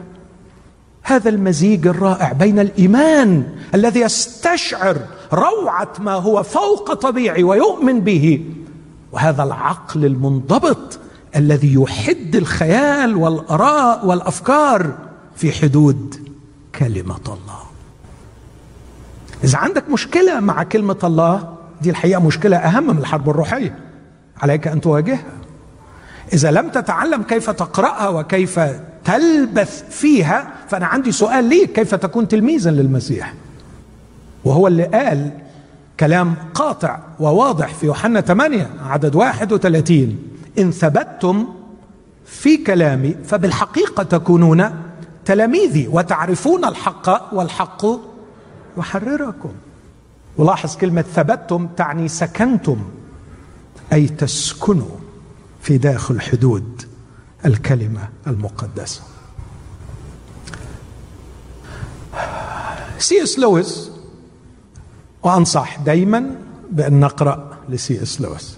هذا 1.10 1.28
المزيج 1.28 1.86
الرائع 1.86 2.32
بين 2.32 2.58
الإيمان 2.58 3.44
الذي 3.74 4.00
يستشعر 4.00 4.96
روعة 5.32 5.92
ما 5.98 6.12
هو 6.12 6.42
فوق 6.42 6.92
طبيعي 6.92 7.42
ويؤمن 7.42 8.00
به 8.00 8.44
وهذا 9.12 9.42
العقل 9.42 10.04
المنضبط 10.04 10.98
الذي 11.36 11.74
يحد 11.74 12.36
الخيال 12.36 13.16
والآراء 13.16 14.06
والأفكار 14.06 14.98
في 15.36 15.52
حدود 15.52 16.28
كلمة 16.78 17.26
الله. 17.26 17.60
إذا 19.44 19.58
عندك 19.58 19.90
مشكلة 19.90 20.40
مع 20.40 20.62
كلمة 20.62 20.98
الله 21.04 21.54
دي 21.82 21.90
الحقيقة 21.90 22.20
مشكلة 22.20 22.56
أهم 22.56 22.86
من 22.86 22.98
الحرب 22.98 23.30
الروحية. 23.30 23.78
عليك 24.42 24.68
أن 24.68 24.80
تواجهها. 24.80 25.32
إذا 26.32 26.50
لم 26.50 26.68
تتعلم 26.68 27.22
كيف 27.22 27.50
تقرأها 27.50 28.08
وكيف 28.08 28.60
تلبث 29.04 29.84
فيها 29.90 30.52
فأنا 30.68 30.86
عندي 30.86 31.12
سؤال 31.12 31.44
ليك 31.44 31.72
كيف 31.72 31.94
تكون 31.94 32.28
تلميذا 32.28 32.70
للمسيح؟ 32.70 33.34
وهو 34.44 34.66
اللي 34.66 34.84
قال 34.84 35.30
كلام 36.00 36.34
قاطع 36.54 36.98
وواضح 37.20 37.74
في 37.74 37.86
يوحنا 37.86 38.20
8 38.20 38.70
عدد 38.82 39.14
31 39.14 40.18
إن 40.58 40.70
ثبتتم 40.70 41.48
في 42.26 42.56
كلامي 42.56 43.14
فبالحقيقة 43.24 44.02
تكونون 44.02 44.70
تلاميذي 45.24 45.88
وتعرفون 45.88 46.64
الحق 46.64 47.34
والحق 47.34 47.86
يحرركم. 48.78 49.52
ولاحظ 50.36 50.76
كلمة 50.76 51.02
ثبتتم 51.02 51.66
تعني 51.76 52.08
سكنتم 52.08 52.78
أي 53.92 54.08
تسكنوا 54.08 54.96
في 55.62 55.78
داخل 55.78 56.20
حدود. 56.20 56.89
الكلمة 57.46 58.08
المقدسة. 58.26 59.00
سي 62.98 63.22
إس 63.22 63.38
لويس 63.38 63.90
وأنصح 65.22 65.78
دائما 65.78 66.24
بأن 66.72 67.00
نقرأ 67.00 67.56
لسي 67.68 68.02
إس 68.02 68.20
لويس. 68.20 68.56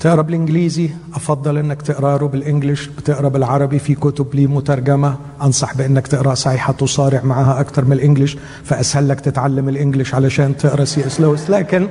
تقرأ 0.00 0.22
بالإنجليزي 0.22 0.90
أفضل 1.14 1.58
إنك 1.58 1.82
تقرأه 1.82 2.16
بال 2.16 2.32
English 2.32 2.86
بتقرا 2.86 3.28
بالعربي 3.28 3.78
في 3.78 3.94
كتب 3.94 4.34
لي 4.34 4.46
مترجمة. 4.46 5.16
أنصح 5.42 5.74
بإنك 5.74 6.06
تقرأ 6.06 6.34
صحيحة 6.34 6.72
تصارع 6.72 7.22
معها 7.22 7.60
أكثر 7.60 7.84
من 7.84 7.92
ال 7.92 7.97
English 7.97 8.36
فأسهل 8.64 9.08
لك 9.08 9.20
تتعلم 9.20 9.68
ال 9.68 9.74
English 9.74 10.14
علشان 10.14 10.56
تقرأ 10.56 10.84
سي 10.84 11.06
إس 11.06 11.20
لويس. 11.20 11.50
لكن 11.50 11.88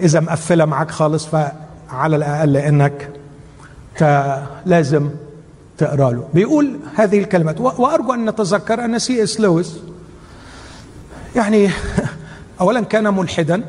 إذا 0.00 0.20
مقفلة 0.20 0.64
معك 0.64 0.90
خالص 0.90 1.26
فعلى 1.26 2.16
الأقل 2.16 2.56
إنك 2.56 3.10
لازم 4.66 5.10
تقرأ 5.78 6.12
له. 6.12 6.28
بيقول 6.34 6.76
هذه 6.94 7.18
الكلمات 7.18 7.60
وأرجو 7.60 8.14
أن 8.14 8.28
نتذكر 8.30 8.84
أن 8.84 8.98
سي 8.98 9.22
إس 9.22 9.40
لويس 9.40 9.78
يعني 11.36 11.70
اولا 12.60 12.80
كان 12.80 13.14
ملحدا 13.14 13.64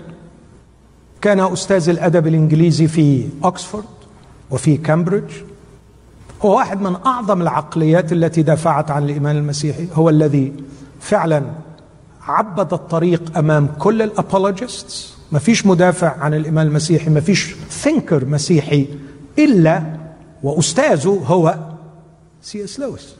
كان 1.21 1.39
أستاذ 1.39 1.89
الأدب 1.89 2.27
الإنجليزي 2.27 2.87
في 2.87 3.29
اوكسفورد 3.43 3.85
وفي 4.51 4.77
كامبريدج. 4.77 5.31
هو 6.41 6.57
واحد 6.57 6.81
من 6.81 6.95
أعظم 7.05 7.41
العقليات 7.41 8.13
التي 8.13 8.41
دافعت 8.41 8.91
عن 8.91 9.03
الإيمان 9.03 9.37
المسيحي 9.37 9.87
هو 9.93 10.09
الذي 10.09 10.53
فعلا 10.99 11.43
عبد 12.21 12.73
الطريق 12.73 13.37
أمام 13.37 13.67
كل 13.79 14.01
ال 14.01 14.12
apologists 14.12 15.17
ما 15.31 15.39
فيش 15.39 15.65
مدافع 15.65 16.17
عن 16.19 16.33
الإيمان 16.33 16.67
المسيحي 16.67 17.09
ما 17.09 17.19
فيش 17.19 17.55
thinker 17.69 18.25
مسيحي 18.25 18.87
إلا 19.39 19.83
وأستاذه 20.43 21.23
هو 21.25 21.55
سي 22.47 22.63
إس 22.63 22.79
لويس. 22.79 23.15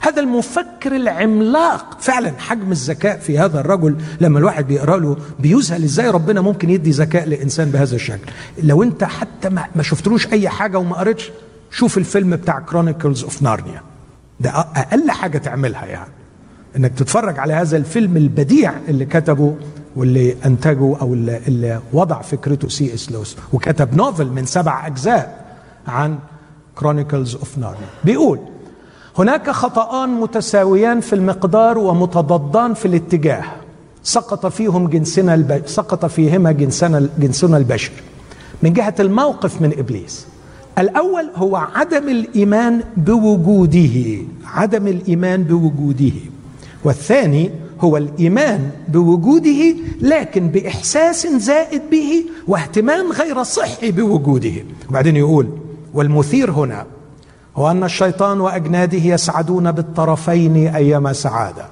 هذا 0.00 0.20
المفكر 0.20 0.96
العملاق. 0.96 2.00
فعلا 2.00 2.32
حجم 2.38 2.72
الذكاء 2.72 3.18
في 3.18 3.38
هذا 3.38 3.60
الرجل 3.60 3.96
لما 4.20 4.38
الواحد 4.38 4.66
بيقرأ 4.66 4.96
له 4.96 5.16
بيذهل 5.38 5.84
إزاي 5.84 6.10
ربنا 6.10 6.40
ممكن 6.40 6.70
يدي 6.70 6.90
ذكاء 6.90 7.28
لإنسان 7.28 7.70
بهذا 7.70 7.96
الشكل. 7.96 8.32
لو 8.62 8.82
أنت 8.82 9.04
حتى 9.04 9.48
ما 9.48 9.82
شفتلوش 9.82 10.26
أي 10.32 10.48
حاجة 10.48 10.78
وما 10.78 10.96
قريتش 10.96 11.30
شوف 11.70 11.98
الفيلم 11.98 12.36
بتاع 12.36 12.60
Chronicles 12.60 13.24
of 13.24 13.42
Narnia 13.42 13.82
ده 14.40 14.50
أقل 14.50 15.10
حاجة 15.10 15.38
تعملها 15.38 15.86
يعني. 15.86 16.12
إنك 16.76 16.94
تتفرج 16.94 17.38
على 17.38 17.52
هذا 17.52 17.76
الفيلم 17.76 18.16
البديع 18.16 18.72
اللي 18.88 19.04
كتبه 19.04 19.56
واللي 19.96 20.36
أنتجه 20.46 20.96
أو 21.00 21.14
اللي, 21.14 21.80
وضع 21.92 22.22
فكرته 22.22 22.68
سي 22.68 22.94
إس 22.94 23.12
لويس. 23.12 23.36
وكتب 23.52 23.96
novel 23.96 24.26
من 24.26 24.46
سبع 24.46 24.86
أجزاء 24.86 25.56
عن 25.86 26.18
Chronicles 26.78 27.34
of 27.34 27.58
Narnia 27.58 27.88
بيقول 28.04 28.38
هناك 29.18 29.50
خطأان 29.50 30.08
متساويان 30.08 31.00
في 31.00 31.12
المقدار 31.12 31.78
ومتضادان 31.78 32.74
في 32.74 32.86
الاتجاه. 32.86 33.44
سقط 34.02 34.46
فيهم 34.46 34.88
جنسنا 34.88 35.34
الب... 35.34 35.62
سقط 35.66 36.04
فيهما 36.04 36.52
جنسنا 36.52 37.08
جنسنا 37.18 37.56
البشري 37.56 37.94
من 38.62 38.72
جهة 38.72 38.94
الموقف 39.00 39.62
من 39.62 39.72
إبليس. 39.78 40.26
الأول 40.78 41.30
هو 41.36 41.56
عدم 41.56 42.08
الإيمان 42.08 42.82
بوجوده. 42.96 44.16
عدم 44.44 44.86
الإيمان 44.86 45.42
بوجوده. 45.42 46.12
والثاني 46.84 47.50
هو 47.80 47.96
الإيمان 47.96 48.70
بوجوده 48.88 49.74
لكن 50.00 50.48
بإحساس 50.48 51.26
زائد 51.26 51.82
به 51.90 52.24
واهتمام 52.48 53.12
غير 53.12 53.42
صحي 53.42 53.90
بوجوده. 53.90 54.54
وبعدين 54.90 55.16
يقول 55.16 55.48
والمثير 55.94 56.50
هنا 56.50 56.86
هو 57.56 57.70
أن 57.70 57.84
الشيطان 57.84 58.40
وأجناده 58.40 58.98
يسعدون 58.98 59.72
بالطرفين 59.72 60.56
ايما 60.74 61.12
سعادة 61.12 61.64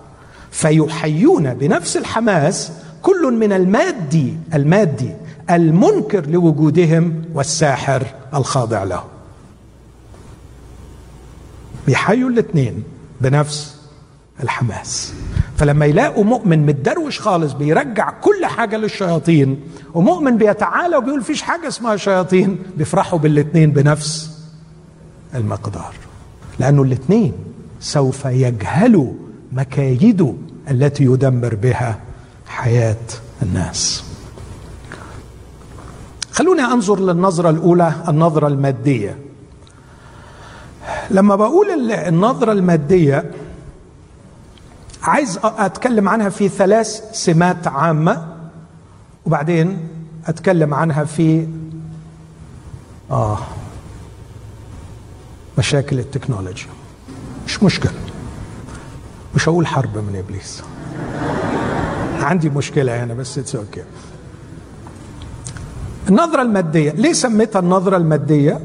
فيحيون 0.50 1.54
بنفس 1.54 1.96
الحماس 1.96 2.72
كل 3.02 3.33
من 3.33 3.52
المادي 3.52 4.35
المادي 4.54 5.12
المنكر 5.50 6.26
لوجودهم 6.26 7.24
والساحر 7.35 8.06
الخاضع 8.35 8.85
له. 8.85 9.04
بيحيوا 11.87 12.30
الاثنين 12.30 12.83
بنفس 13.20 13.80
الحماس. 14.42 15.14
فلما 15.57 15.87
يلاقوا 15.87 16.24
مؤمن 16.24 16.66
متدروش 16.66 17.20
خالص 17.20 17.53
بيرجع 17.53 18.11
كل 18.11 18.46
حاجة 18.46 18.76
للشياطين 18.76 19.61
ومؤمن 19.94 20.37
بيتعالى 20.37 20.96
وبيقول 20.96 21.22
فيش 21.22 21.42
حاجة 21.42 21.68
اسمها 21.68 21.96
شياطين 21.96 22.59
بيفرحوا 22.76 23.18
بالاثنين 23.18 23.70
بنفس 23.70 24.31
المقدار. 25.35 25.94
لأنه 26.59 26.83
الاثنين 26.83 27.33
سوف 27.81 28.24
يجهلوا 28.24 29.12
مكايده 29.53 30.35
التي 30.70 31.05
يدمر 31.05 31.55
بها 31.55 31.98
حياة 32.46 32.96
الناس. 33.42 34.05
خلوني 36.33 36.62
أنظر 36.62 37.00
للنظرة 37.00 37.50
الأولى 37.50 37.92
النظرة 38.09 38.46
المادية. 38.46 39.18
لما 41.11 41.37
بقول 41.37 41.90
النظرة 41.90 42.53
المادية 42.53 43.31
عايز 45.02 45.38
أتكلم 45.44 46.08
عنها 46.08 46.28
في 46.28 46.48
ثلاث 46.48 47.00
سمات 47.12 47.66
عامة 47.66 48.26
وبعدين 49.26 49.88
أتكلم 50.26 50.74
عنها 50.74 51.04
في 51.04 51.46
آه 53.10 53.38
مشاكل 55.58 55.98
التكنولوجيا. 55.98 56.68
مش 57.46 57.62
مشكلة. 57.62 57.92
مش 59.34 59.48
هقول 59.48 59.66
حرب 59.66 59.98
من 59.98 60.16
إبليس. 60.26 60.62
عندي 62.20 62.50
مشكلة 62.50 63.04
هنا 63.04 63.14
بس 63.14 63.38
it's 63.38 63.57
okay 63.57 63.83
النظرة 66.08 66.42
المادية. 66.42 66.90
ليه 66.90 67.12
سميتها 67.12 67.58
النظرة 67.60 67.96
المادية؟ 67.96 68.60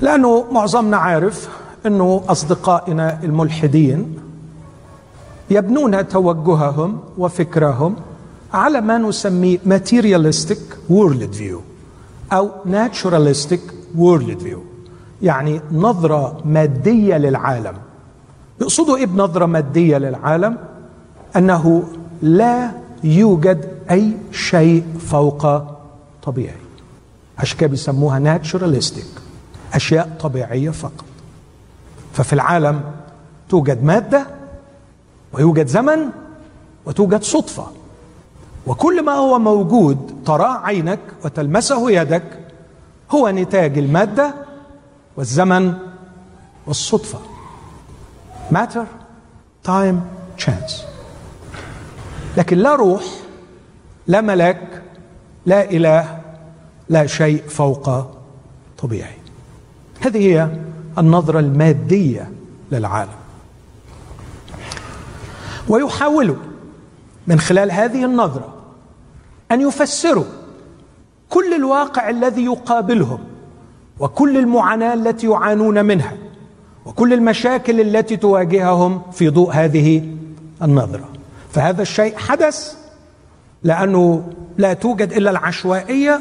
لأنه 0.00 0.46
معظمنا 0.52 0.96
عارف 0.96 1.48
أنه 1.86 2.24
أصدقائنا 2.28 3.20
الملحدين 3.22 4.16
يبنون 5.54 6.08
توجههم 6.08 7.00
وفكرهم 7.18 7.96
على 8.52 8.80
ما 8.80 8.98
نسميه 8.98 9.58
materialistic 9.58 10.90
world 10.90 11.36
view 11.38 11.58
أو 12.32 12.50
naturalistic 12.66 13.60
world 13.98 14.42
view. 14.44 14.58
يعني 15.22 15.60
نظرة 15.72 16.40
مادية 16.44 17.16
للعالم. 17.16 17.74
يقصدوا 18.60 18.96
إيه 18.96 19.06
بنظرة 19.06 19.46
مادية 19.46 19.98
للعالم؟ 19.98 20.58
أنه 21.36 21.82
لا 22.22 22.70
يوجد 23.04 23.68
أي 23.90 24.16
شيء 24.32 24.84
فوق 25.00 25.62
طبيعي. 26.22 26.64
عشان 27.38 27.58
كده 27.58 27.70
بيسموها 27.70 28.18
ناتشوراليستيك 28.18 29.06
أشياء 29.74 30.16
طبيعية 30.20 30.70
فقط. 30.70 31.04
ففي 32.12 32.32
العالم 32.32 32.80
توجد 33.48 33.84
مادة 33.84 34.26
ويوجد 35.34 35.66
زمن 35.66 36.10
وتوجد 36.86 37.22
صدفة. 37.22 37.66
وكل 38.66 39.04
ما 39.04 39.12
هو 39.12 39.38
موجود 39.38 40.22
تراه 40.26 40.58
عينك 40.58 41.00
وتلمسه 41.24 41.90
يدك 41.90 42.40
هو 43.10 43.28
نتاج 43.28 43.78
المادة 43.78 44.34
والزمن 45.16 45.74
والصدفة. 46.66 47.18
Matter 48.52 48.86
time 49.66 49.96
chance. 50.44 50.72
لكن 52.36 52.58
لا 52.58 52.74
روح 52.74 53.04
لا 54.06 54.20
ملاك 54.20 54.82
لا 55.46 55.70
إله 55.70 56.18
لا 56.88 57.06
شيء 57.06 57.42
فوق 57.48 58.06
طبيعي. 58.78 59.16
هذه 60.00 60.18
هي 60.18 60.48
النظرة 60.98 61.38
المادية 61.38 62.30
للعالم. 62.72 63.23
ويحاولوا 65.68 66.36
من 67.26 67.40
خلال 67.40 67.72
هذه 67.72 68.04
النظرة 68.04 68.54
أن 69.52 69.60
يفسروا 69.60 70.24
كل 71.28 71.54
الواقع 71.54 72.10
الذي 72.10 72.44
يقابلهم 72.44 73.18
وكل 74.00 74.36
المعاناة 74.36 74.94
التي 74.94 75.26
يعانون 75.26 75.84
منها 75.84 76.12
وكل 76.86 77.12
المشاكل 77.12 77.80
التي 77.80 78.16
تواجههم 78.16 79.02
في 79.12 79.28
ضوء 79.28 79.50
هذه 79.52 80.08
النظرة. 80.62 81.08
فهذا 81.50 81.82
الشيء 81.82 82.16
حدث 82.16 82.74
لأنه 83.62 84.32
لا 84.58 84.72
توجد 84.72 85.12
إلا 85.12 85.30
العشوائية 85.30 86.20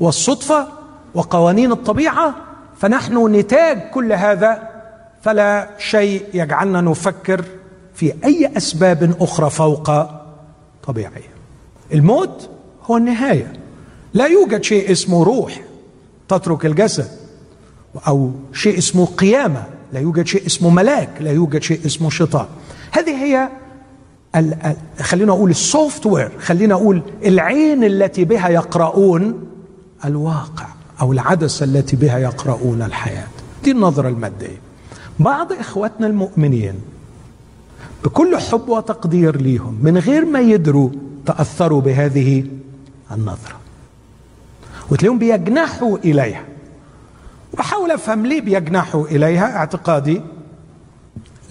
والصدفة 0.00 0.68
وقوانين 1.14 1.72
الطبيعة 1.72 2.34
فنحن 2.78 3.34
نتاج 3.34 3.90
كل 3.90 4.12
هذا 4.12 4.68
فلا 5.22 5.68
شيء 5.78 6.24
يجعلنا 6.34 6.80
نفكر 6.80 7.44
في 7.94 8.12
أي 8.24 8.50
أسباب 8.56 9.16
أخرى 9.20 9.50
فوق 9.50 9.90
طبيعيه 10.86 11.34
الموت 11.92 12.48
هو 12.84 12.96
النهاية. 12.96 13.52
لا 14.14 14.26
يوجد 14.26 14.62
شيء 14.62 14.92
اسمه 14.92 15.24
روح 15.24 15.60
تترك 16.28 16.66
الجسد 16.66 17.08
أو 18.08 18.30
شيء 18.52 18.78
اسمه 18.78 19.06
قيامة. 19.06 19.64
لا 19.92 20.00
يوجد 20.00 20.26
شيء 20.26 20.46
اسمه 20.46 20.70
ملاك. 20.70 21.10
لا 21.20 21.32
يوجد 21.32 21.62
شيء 21.62 21.80
اسمه 21.86 22.10
شيطان. 22.10 22.46
هذه 22.92 23.24
هي 23.24 23.48
ال 24.36 24.76
خلينا 25.00 25.32
أقول 25.32 25.50
السوفت 25.50 26.06
وير 26.06 26.30
خلينا 26.38 26.74
أقول 26.74 27.02
العين 27.24 27.84
التي 27.84 28.24
بها 28.24 28.48
يقرؤون 28.48 29.48
الواقع 30.04 30.66
أو 31.00 31.12
العدسة 31.12 31.64
التي 31.64 31.96
بها 31.96 32.18
يقرؤون 32.18 32.82
الحياة. 32.82 33.26
دي 33.64 33.70
النظرة 33.70 34.08
المادية. 34.08 34.60
بعض 35.18 35.52
اخواتنا 35.52 36.06
المؤمنين 36.06 36.74
بكل 38.04 38.36
حب 38.38 38.68
وتقدير 38.68 39.36
ليهم 39.36 39.78
من 39.82 39.98
غير 39.98 40.24
ما 40.24 40.40
يدروا 40.40 40.90
تأثروا 41.26 41.80
بهذه 41.80 42.44
النظرة. 43.12 43.56
وتلاقيهم 44.90 45.18
بيجنحوا 45.18 45.98
إليها. 45.98 46.44
وبحاول 47.52 47.90
أفهم 47.90 48.26
ليه 48.26 48.40
بيجنحوا 48.40 49.06
إليها. 49.06 49.56
اعتقادي 49.56 50.20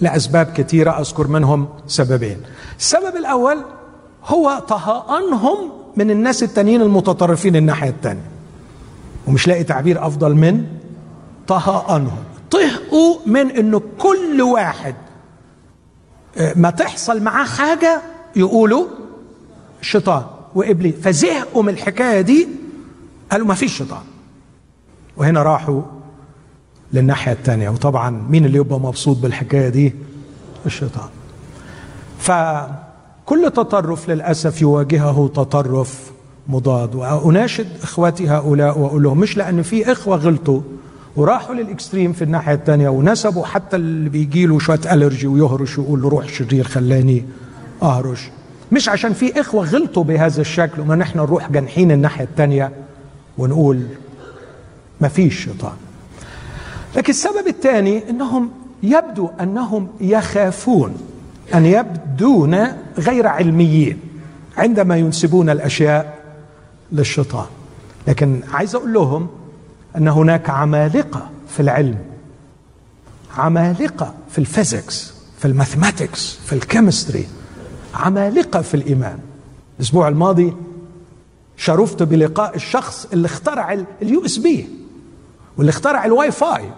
لأسباب 0.00 0.46
كثيرة 0.46 1.00
أذكر 1.00 1.26
منهم 1.26 1.68
سببين. 1.86 2.36
السبب 2.78 3.16
الأول 3.16 3.58
هو 4.26 4.62
طهقانهم 4.68 5.56
من 5.96 6.10
الناس 6.10 6.42
التانيين 6.42 6.82
المتطرفين 6.82 7.56
الناحية 7.56 7.90
التانية. 7.90 8.30
ومش 9.26 9.48
لاقي 9.48 9.64
تعبير 9.64 10.06
أفضل 10.06 10.34
من 10.34 10.66
طهقانهم 11.46 12.24
طهقوا 12.50 13.16
من 13.26 13.50
إنه 13.50 13.82
كل 13.98 14.42
واحد 14.42 14.94
ما 16.56 16.70
تحصل 16.70 17.22
معاه 17.22 17.44
حاجة 17.44 18.02
يقولوا 18.36 18.86
شيطان 19.80 20.24
وإبليس. 20.54 20.94
فزهقوا 20.94 21.62
من 21.62 21.68
الحكاية 21.68 22.20
دي 22.20 22.48
قالوا 23.32 23.46
ما 23.46 23.54
فيش 23.54 23.78
شيطان. 23.78 24.02
وهنا 25.16 25.42
راحوا 25.42 25.82
للناحية 26.92 27.32
الثانية 27.32 27.68
وطبعا 27.70 28.10
مين 28.30 28.44
اللي 28.44 28.58
يبقى 28.58 28.80
مبسوط 28.80 29.16
بالحكاية 29.16 29.68
دي؟ 29.68 29.94
الشيطان. 30.66 31.08
فكل 32.18 33.50
تطرف 33.50 34.10
للأسف 34.10 34.62
يواجهه 34.62 35.30
تطرف 35.34 36.10
مضاد. 36.48 36.94
وأناشد 36.94 37.68
إخواتي 37.82 38.28
هؤلاء 38.28 38.78
وأقول 38.78 39.02
لهم 39.02 39.18
مش 39.18 39.36
لأن 39.36 39.62
في 39.62 39.92
إخوة 39.92 40.16
غلطوا 40.16 40.60
وراحوا 41.16 41.54
للإكستريم 41.54 42.12
في 42.12 42.24
الناحية 42.24 42.54
الثانية 42.54 42.88
ونسبوا 42.88 43.46
حتى 43.46 43.76
اللي 43.76 44.08
بيجي 44.08 44.46
له 44.46 44.58
شوية 44.58 44.80
الرجي 44.92 45.26
ويهرش 45.26 45.78
ويقول 45.78 46.02
له 46.02 46.08
روح 46.08 46.28
شرير 46.28 46.64
خلاني 46.64 47.24
أهرش. 47.82 48.30
مش 48.72 48.88
عشان 48.88 49.12
في 49.12 49.40
إخوة 49.40 49.64
غلطوا 49.64 50.04
بهذا 50.04 50.40
الشكل 50.40 50.80
وما 50.80 50.96
نحن 50.96 51.18
نروح 51.18 51.50
جنحين 51.50 51.90
الناحية 51.92 52.24
الثانية 52.24 52.72
ونقول 53.38 53.82
ما 55.00 55.08
فيش 55.08 55.44
شيطان. 55.44 55.72
لكن 56.96 57.10
السبب 57.10 57.46
الثاني 57.46 58.10
إنهم 58.10 58.50
يبدو 58.82 59.28
أنهم 59.40 59.88
يخافون 60.00 60.94
أن 61.54 61.66
يبدون 61.66 62.66
غير 62.98 63.26
علميين 63.26 63.98
عندما 64.56 64.96
ينسبون 64.96 65.50
الأشياء 65.50 66.18
للشيطان. 66.92 67.46
لكن 68.08 68.40
عايز 68.52 68.74
أقول 68.74 68.92
لهم 68.92 69.28
أن 69.96 70.08
هناك 70.08 70.50
عمالقة 70.50 71.30
في 71.48 71.60
العلم 71.60 71.98
عمالقة 73.36 74.14
في 74.30 74.38
ال 74.38 74.48
physics 74.48 75.14
في 75.38 75.44
ال 75.44 75.52
mathematics 75.52 76.38
في 76.46 76.52
ال 76.52 76.59
chemistry 76.59 77.26
عمالقة 77.94 78.60
في 78.62 78.74
الإيمان. 78.74 79.18
الأسبوع 79.78 80.08
الماضي 80.08 80.54
شرفت 81.56 82.02
بلقاء 82.02 82.56
الشخص 82.56 83.06
اللي 83.12 83.26
اخترع 83.26 83.84
ال 84.02 84.24
USB 84.24 84.68
واللي 85.56 85.70
اخترع 85.70 86.04
الواي 86.04 86.30
فاي 86.30 86.70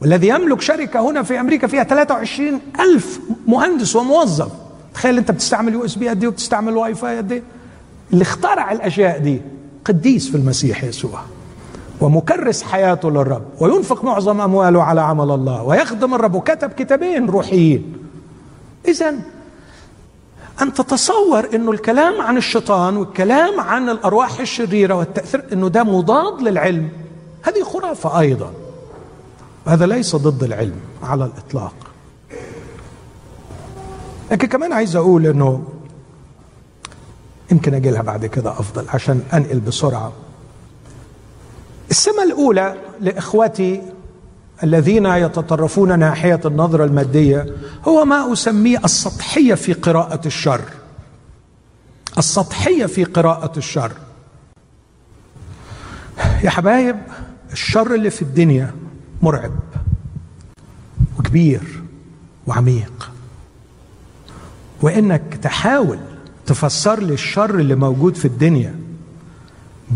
والذي 0.00 0.28
يملك 0.28 0.60
شركة 0.60 1.10
هنا 1.10 1.22
في 1.22 1.40
أمريكا 1.40 1.66
فيها 1.66 1.84
23 1.84 2.60
ألف 2.80 3.20
مهندس 3.46 3.96
وموظف. 3.96 4.52
تخيل 4.94 5.18
أنت 5.18 5.30
بتستعمل 5.30 5.72
USB 5.72 6.08
قد 6.08 6.22
إيه 6.22 6.28
وبتستعمل 6.28 6.76
واي 6.76 6.94
فاي 6.94 7.16
قد 7.16 7.32
إيه؟ 7.32 7.42
اللي 8.12 8.22
اخترع 8.22 8.72
الأشياء 8.72 9.18
دي 9.18 9.40
قديس 9.84 10.28
في 10.28 10.36
المسيح 10.36 10.84
يسوع. 10.84 11.20
ومكرس 12.00 12.62
حياته 12.62 13.10
للرب. 13.10 13.42
وينفق 13.60 14.04
معظم 14.04 14.40
أمواله 14.40 14.82
على 14.82 15.00
عمل 15.00 15.30
الله. 15.30 15.62
ويخدم 15.62 16.14
الرب. 16.14 16.34
وكتب 16.34 16.70
كتابين 16.70 17.26
روحيين. 17.26 17.96
إذا 18.88 19.14
أن 20.62 20.74
تتصور 20.74 21.48
أنه 21.54 21.70
الكلام 21.70 22.20
عن 22.20 22.36
الشيطان 22.36 22.96
والكلام 22.96 23.60
عن 23.60 23.88
الأرواح 23.88 24.40
الشريرة 24.40 24.94
والتأثير 24.94 25.44
أنه 25.52 25.68
ده 25.68 25.84
مضاد 25.84 26.42
للعلم. 26.42 26.88
هذه 27.42 27.62
خرافة 27.62 28.20
أيضا. 28.20 28.52
هذا 29.66 29.86
ليس 29.86 30.16
ضد 30.16 30.42
العلم 30.42 30.80
على 31.02 31.24
الإطلاق. 31.24 31.74
لكن 34.30 34.48
كمان 34.48 34.72
عايز 34.72 34.96
أقول 34.96 35.26
أنه 35.26 35.64
يمكن 37.52 37.74
أجي 37.74 37.90
لها 37.90 38.02
بعد 38.02 38.26
كده 38.26 38.50
أفضل 38.50 38.84
عشان 38.94 39.22
أنقل 39.34 39.60
بسرعة. 39.60 40.12
السمة 41.90 42.22
الأولى 42.22 42.74
لإخوتي 43.00 43.82
الذين 44.62 45.06
يتطرفون 45.06 45.98
ناحية 45.98 46.40
النظرة 46.44 46.84
المادية 46.84 47.46
هو 47.88 48.04
ما 48.04 48.32
أسميه 48.32 48.80
السطحية 48.84 49.54
في 49.54 49.72
قراءة 49.72 50.26
الشر. 50.26 50.60
السطحية 52.18 52.86
في 52.86 53.04
قراءة 53.04 53.58
الشر. 53.58 53.92
يا 56.44 56.50
حبايب 56.50 56.96
الشر 57.52 57.94
اللي 57.94 58.10
في 58.10 58.22
الدنيا 58.22 58.74
مرعب 59.22 59.52
وكبير 61.18 61.82
وعميق. 62.46 63.10
وإنك 64.82 65.38
تحاول 65.42 65.98
تفسر 66.46 67.00
لي 67.02 67.14
الشر 67.14 67.54
اللي 67.54 67.74
موجود 67.74 68.16
في 68.16 68.24
الدنيا 68.24 68.74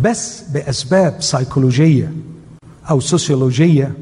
بس 0.00 0.42
بأسباب 0.42 1.16
سيكولوجيه 1.22 2.12
أو 2.90 3.00
سوسيولوجيه 3.00 3.92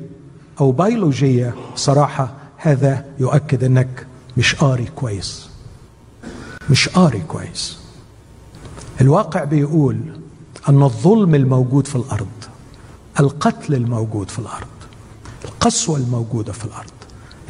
أو 0.60 0.72
بيولوجيه 0.72 1.54
صراحة 1.76 2.32
هذا 2.56 3.04
يؤكد 3.18 3.64
أنك 3.64 4.06
مش 4.36 4.54
قاري 4.54 4.86
كويس. 4.96 5.48
مش 6.70 6.88
قاري 6.88 7.20
كويس. 7.28 7.78
الواقع 9.00 9.44
بيقول 9.44 10.00
أن 10.68 10.82
الظلم 10.82 11.34
الموجود 11.34 11.86
في 11.86 11.96
الأرض 11.96 12.26
القتل 13.20 13.74
الموجود 13.74 14.30
في 14.30 14.38
الأرض 14.38 14.66
القسوة 15.44 15.96
الموجودة 15.96 16.52
في 16.52 16.64
الأرض 16.64 16.90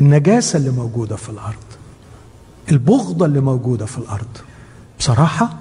النجاسة 0.01 0.57
اللي 0.57 0.71
موجودة 0.71 1.17
في 1.17 1.29
الأرض 1.29 1.55
البغضة 2.71 3.27
اللي 3.27 3.41
موجودة 3.41 3.87
في 3.87 3.99
الأرض 3.99 4.27
بصراحة 4.99 5.57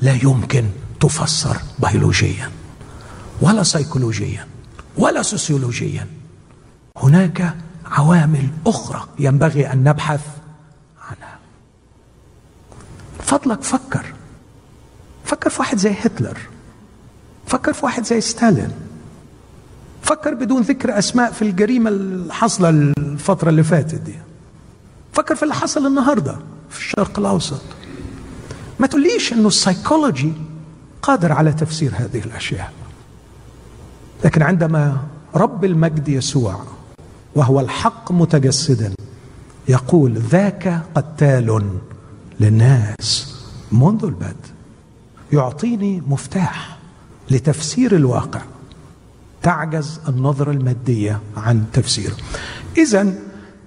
لا 0.00 0.12
يمكن 0.22 0.64
تفسر 1.02 1.56
بيولوجيا 1.78 2.50
ولا 3.40 3.62
سيكولوجيا 3.62 4.46
ولا 4.98 5.22
سوسيولوجيا. 5.22 6.06
هناك 6.96 7.56
عوامل 7.86 8.48
أخرى 8.66 9.08
ينبغي 9.18 9.72
أن 9.72 9.84
نبحث 9.84 10.20
عنها. 11.10 11.38
فضلك 13.20 13.62
فكر. 13.62 14.14
فكر 15.24 15.50
في 15.50 15.60
واحد 15.60 15.78
زي 15.78 15.92
هتلر. 16.00 16.38
فكر 17.46 17.72
في 17.72 17.84
واحد 17.84 18.04
زي 18.04 18.20
ستالين. 18.20 18.72
فكر 20.02 20.34
بدون 20.34 20.62
ذكر 20.62 20.98
أسماء 20.98 21.32
في 21.32 21.42
الجريمة 21.42 21.90
اللي 21.90 22.34
حاصله 22.34 22.68
الفترة 22.68 23.48
اللي 23.48 23.62
فاتت 23.62 24.00
دي. 24.00 24.14
فكر 25.12 25.34
في 25.34 25.42
اللي 25.42 25.54
حصل 25.54 25.86
النهارده 25.86 26.36
في 26.70 26.78
الشرق 26.78 27.18
الأوسط. 27.18 27.62
ما 28.80 28.86
تقوليش 28.86 29.32
إنه 29.32 29.48
السيكولوجي 29.48 30.32
قادر 31.02 31.32
على 31.32 31.52
تفسير 31.52 31.92
هذه 31.94 32.18
الأشياء. 32.24 32.72
لكن 34.24 34.42
عندما 34.42 35.02
رب 35.34 35.64
المجد 35.64 36.08
يسوع 36.08 36.64
وهو 37.34 37.60
الحق 37.60 38.12
متجسدا 38.12 38.92
يقول 39.68 40.18
ذاك 40.18 40.82
قتال 40.94 41.78
للناس 42.40 43.36
منذ 43.72 44.04
البدء 44.04 44.52
يعطيني 45.32 46.02
مفتاح 46.06 46.78
لتفسير 47.30 47.96
الواقع 47.96 48.42
تعجز 49.42 50.00
النظرة 50.08 50.50
المادية 50.50 51.20
عن 51.36 51.64
تفسيره. 51.72 52.16
إذا 52.76 53.14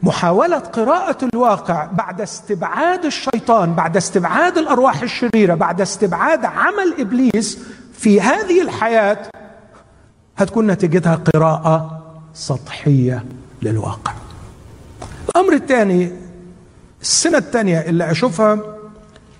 محاولة 0.05 0.57
قراءة 0.57 1.17
الواقع 1.33 1.85
بعد 1.85 2.21
استبعاد 2.21 3.05
الشيطان 3.05 3.73
بعد 3.73 3.97
استبعاد 3.97 4.57
الأرواح 4.57 5.01
الشريرة 5.01 5.55
بعد 5.55 5.81
استبعاد 5.81 6.45
عمل 6.45 6.93
إبليس 6.99 7.59
في 7.93 8.21
هذه 8.21 8.61
الحياة 8.61 9.29
هتكون 10.37 10.67
نتيجتها 10.67 11.15
قراءة 11.15 12.01
سطحية 12.33 13.25
للواقع. 13.61 14.13
الأمر 15.29 15.53
الثاني 15.53 16.11
السنة 17.01 17.37
الثانية 17.37 17.79
اللي 17.79 18.11
أشوفها 18.11 18.59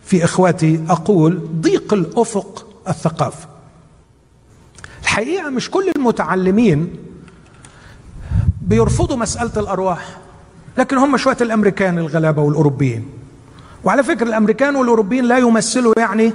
في 0.04 0.24
إخواتي 0.24 0.84
أقول 0.90 1.48
ضيق 1.62 1.94
الأفق 1.94 2.68
الثقافي 2.88 3.46
الحقيقة 5.02 5.50
مش 5.50 5.72
كل 5.72 5.92
المتعلمين 5.96 6.96
بيرفضوا 8.62 9.18
مسألة 9.18 9.52
الأرواح. 9.58 10.18
لكن 10.78 10.98
هم 10.98 11.18
شوية 11.18 11.38
الأمريكان 11.42 11.98
الغلابة 11.98 12.42
والأوروبيين. 12.42 13.06
وعلى 13.84 14.04
فكرة 14.04 14.28
الأمريكان 14.28 14.76
والأوروبيين 14.76 15.26
لا 15.26 15.38
يمثلوا 15.38 15.94
يعني 15.98 16.34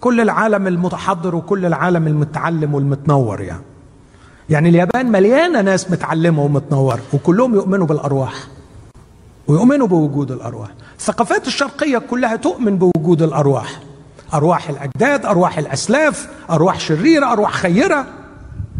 كل 0.00 0.20
العالم 0.20 0.66
المتحضر 0.66 1.34
وكل 1.34 1.66
العالم 1.66 2.06
المتعلم 2.06 2.74
والمتنور 2.74 3.40
يعني. 3.40 3.62
يعني 4.50 4.68
اليابان 4.68 5.12
مليانة 5.12 5.60
ناس 5.60 5.90
متعلمة 5.90 6.42
ومتنوره 6.42 7.00
وكلهم 7.12 7.54
يؤمنوا 7.54 7.86
بالأرواح 7.86 8.34
ويؤمنوا 9.48 9.86
بوجود 9.86 10.30
الأرواح. 10.30 10.68
الثقافات 10.98 11.46
الشرقية 11.46 11.98
كلها 11.98 12.36
تؤمن 12.36 12.78
بوجود 12.78 13.22
الأرواح. 13.22 13.80
أرواح 14.34 14.70
الأجداد 14.70 15.26
أرواح 15.26 15.58
الأسلاف 15.58 16.28
أرواح 16.50 16.80
شريرة 16.80 17.32
أرواح 17.32 17.52
خيرة. 17.52 18.06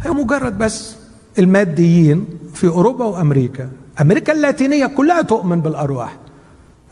هي 0.03 0.11
مجرد 0.11 0.59
بس 0.59 0.97
الماديين 1.39 2.27
في 2.55 2.69
أوروبا 2.69 3.05
وأمريكا. 3.05 3.71
أمريكا 4.01 4.33
اللاتينية 4.33 4.87
كلها 4.87 5.23
تؤمن 5.23 5.61
بالأرواح. 5.61 6.17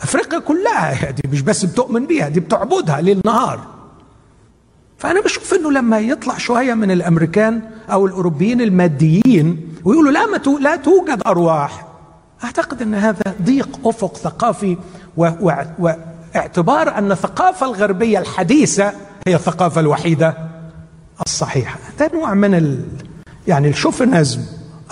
أفريقيا 0.02 0.38
كلها 0.38 1.10
دي 1.10 1.28
مش 1.28 1.40
بس 1.42 1.64
بتؤمن 1.64 2.06
بيها 2.06 2.28
دي 2.28 2.40
بتعبدها 2.40 3.00
ليل 3.00 3.20
نهار. 3.24 3.60
فأنا 4.98 5.20
بشوف 5.20 5.54
إنه 5.54 5.70
لما 5.70 5.98
يطلع 5.98 6.38
شوية 6.38 6.74
من 6.74 6.90
الأمريكان 6.90 7.62
أو 7.92 8.06
الأوروبيين 8.06 8.60
الماديين 8.60 9.74
ويقولوا 9.84 10.12
لا 10.12 10.26
ما 10.26 10.36
لا 10.60 10.76
توجد 10.76 11.22
أرواح 11.26 11.86
أعتقد 12.44 12.82
إن 12.82 12.94
هذا 12.94 13.34
ضيق 13.42 13.68
أفق 13.84 14.16
ثقافي 14.16 14.76
واعتبار 15.16 16.98
أن 16.98 17.12
الثقافه 17.12 17.66
الغربية 17.66 18.18
الحديثة 18.18 18.92
هي 19.26 19.34
الثقافة 19.34 19.80
الوحيدة 19.80 20.34
الصحيحة. 21.26 21.78
ده 21.98 22.10
نوع 22.14 22.34
من 22.34 22.54
ال 22.54 22.84
يعني 23.48 23.68
الشوفنزم 23.68 24.40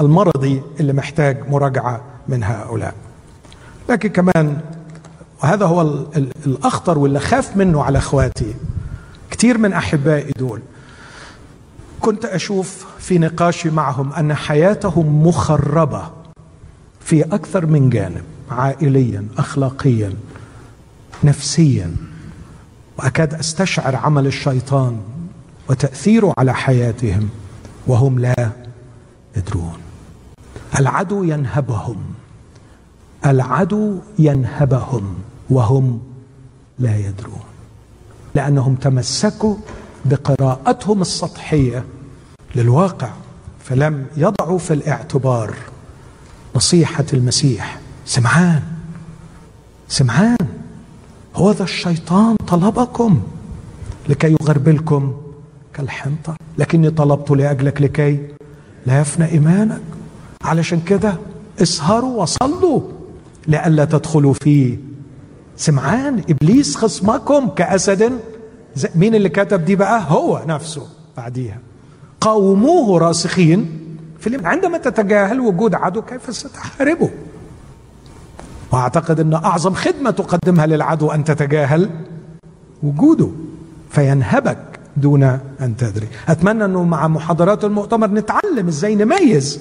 المرضي 0.01 0.62
اللي 0.80 0.92
محتاج 0.92 1.49
مراجعة 1.49 2.01
من 2.28 2.42
هؤلاء. 2.42 2.94
لكن 3.88 4.09
كمان 4.09 4.61
وهذا 5.42 5.66
هو 5.66 5.82
الأخطر 6.46 6.99
واللي 6.99 7.20
خاف 7.20 7.57
منه 7.57 7.82
على 7.82 7.99
إخواتي. 7.99 8.55
كثير 9.30 9.59
من 9.59 9.72
أحبائي 9.72 10.32
دول 10.38 10.61
كنت 12.01 12.24
أشوف 12.24 12.86
في 12.99 13.18
نقاشي 13.18 13.70
معهم 13.70 14.12
أن 14.12 14.34
حياتهم 14.34 15.26
مخربة 15.26 16.11
في 17.01 17.22
أكثر 17.22 17.66
من 17.66 17.90
جانب 17.90 18.22
عائليا 18.51 19.26
اخلاقيا 19.38 20.12
نفسيا. 21.24 21.96
وأكاد 22.99 23.34
أستشعر 23.34 23.96
عمل 23.96 24.26
الشيطان 24.26 25.01
وتأثيره 25.70 26.34
على 26.38 26.55
حياتهم 26.55 27.28
وهم 27.86 28.18
لا 28.18 28.51
يدرون. 29.36 29.88
العدو 30.79 31.25
ينهبهم. 31.25 31.97
العدو 33.27 33.99
ينهبهم 34.19 35.14
وهم 35.51 36.01
لا 36.79 36.97
يدرون. 36.97 37.43
لأنهم 38.35 38.75
تمسكوا 38.75 39.57
بقراءتهم 40.05 41.01
السطحية 41.01 41.85
للواقع 42.55 43.11
فلم 43.64 44.07
يضعوا 44.16 44.59
في 44.59 44.75
الاعتبار 44.75 45.55
نصيحة 46.57 47.05
المسيح. 47.12 47.81
سمعان 48.07 48.62
سمعان 49.89 50.37
هو 51.35 51.51
ذا 51.51 51.64
الشيطان 51.64 52.37
طلبكم 52.37 53.23
لكي 54.09 54.37
يغربلكم 54.41 55.16
كالحنطة. 55.75 56.37
لكني 56.59 56.91
طلبت 56.91 57.31
لأجلك 57.31 57.83
لكي 57.83 58.29
لا 58.87 59.01
يفنى 59.01 59.27
إيمانك. 59.27 59.81
علشان 60.45 60.80
كده 60.80 61.14
اسهروا 61.62 62.22
وصلوا 62.22 62.80
لئلا 63.47 63.84
تدخلوا 63.84 64.32
في 64.32 64.78
سمعان 65.57 66.22
إبليس 66.30 66.76
خصمكم 66.76 67.49
كأسد. 67.49 68.12
مين 68.95 69.14
اللي 69.14 69.28
كتب 69.28 69.64
دي 69.64 69.76
بقى؟ 69.76 70.05
هو 70.09 70.43
نفسه 70.47 70.86
بعديها. 71.16 71.59
قاوموه 72.20 72.99
راسخين 72.99 73.80
في 74.20 74.39
عندما 74.45 74.78
تتجاهل 74.78 75.41
وجود 75.41 75.74
عدو 75.74 76.03
كيف 76.03 76.36
ستحاربه؟ 76.36 77.11
وأعتقد 78.72 79.20
إن 79.20 79.34
أعظم 79.34 79.74
خدمة 79.74 80.11
تقدمها 80.11 80.66
للعدو 80.66 81.11
أن 81.11 81.24
تتجاهل 81.24 81.91
وجوده 82.82 83.28
فينهبك 83.91 84.59
دون 84.97 85.22
أن 85.61 85.76
تدري. 85.78 86.07
أتمنى 86.28 86.64
إنه 86.64 86.84
مع 86.84 87.09
محاضرات 87.09 87.64
المؤتمر 87.64 88.07
نتعلم 88.11 88.68
إزاي 88.68 88.95
نميز 88.95 89.61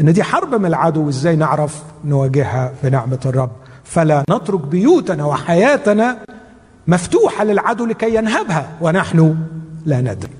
إن 0.00 0.12
دي 0.12 0.22
حرب 0.22 0.54
من 0.54 0.66
العدو 0.66 1.06
وازاي 1.06 1.36
نعرف 1.36 1.82
نواجهها 2.04 2.72
بنعمة 2.82 3.18
الرب؟ 3.26 3.50
فلا 3.84 4.24
نترك 4.30 4.60
بيوتنا 4.60 5.24
وحياتنا 5.24 6.18
مفتوحة 6.86 7.44
للعدو 7.44 7.84
لكي 7.86 8.14
ينهبها 8.14 8.76
ونحن 8.80 9.36
لا 9.86 10.00
ندري. 10.00 10.32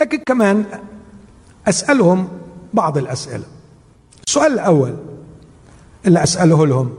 لكن 0.00 0.18
كمان 0.26 0.64
أسألهم 1.68 2.28
بعض 2.74 2.98
الأسئلة. 2.98 3.44
السؤال 4.26 4.52
الأول 4.52 4.96
اللي 6.06 6.22
أسأله 6.22 6.66
لهم 6.66 6.94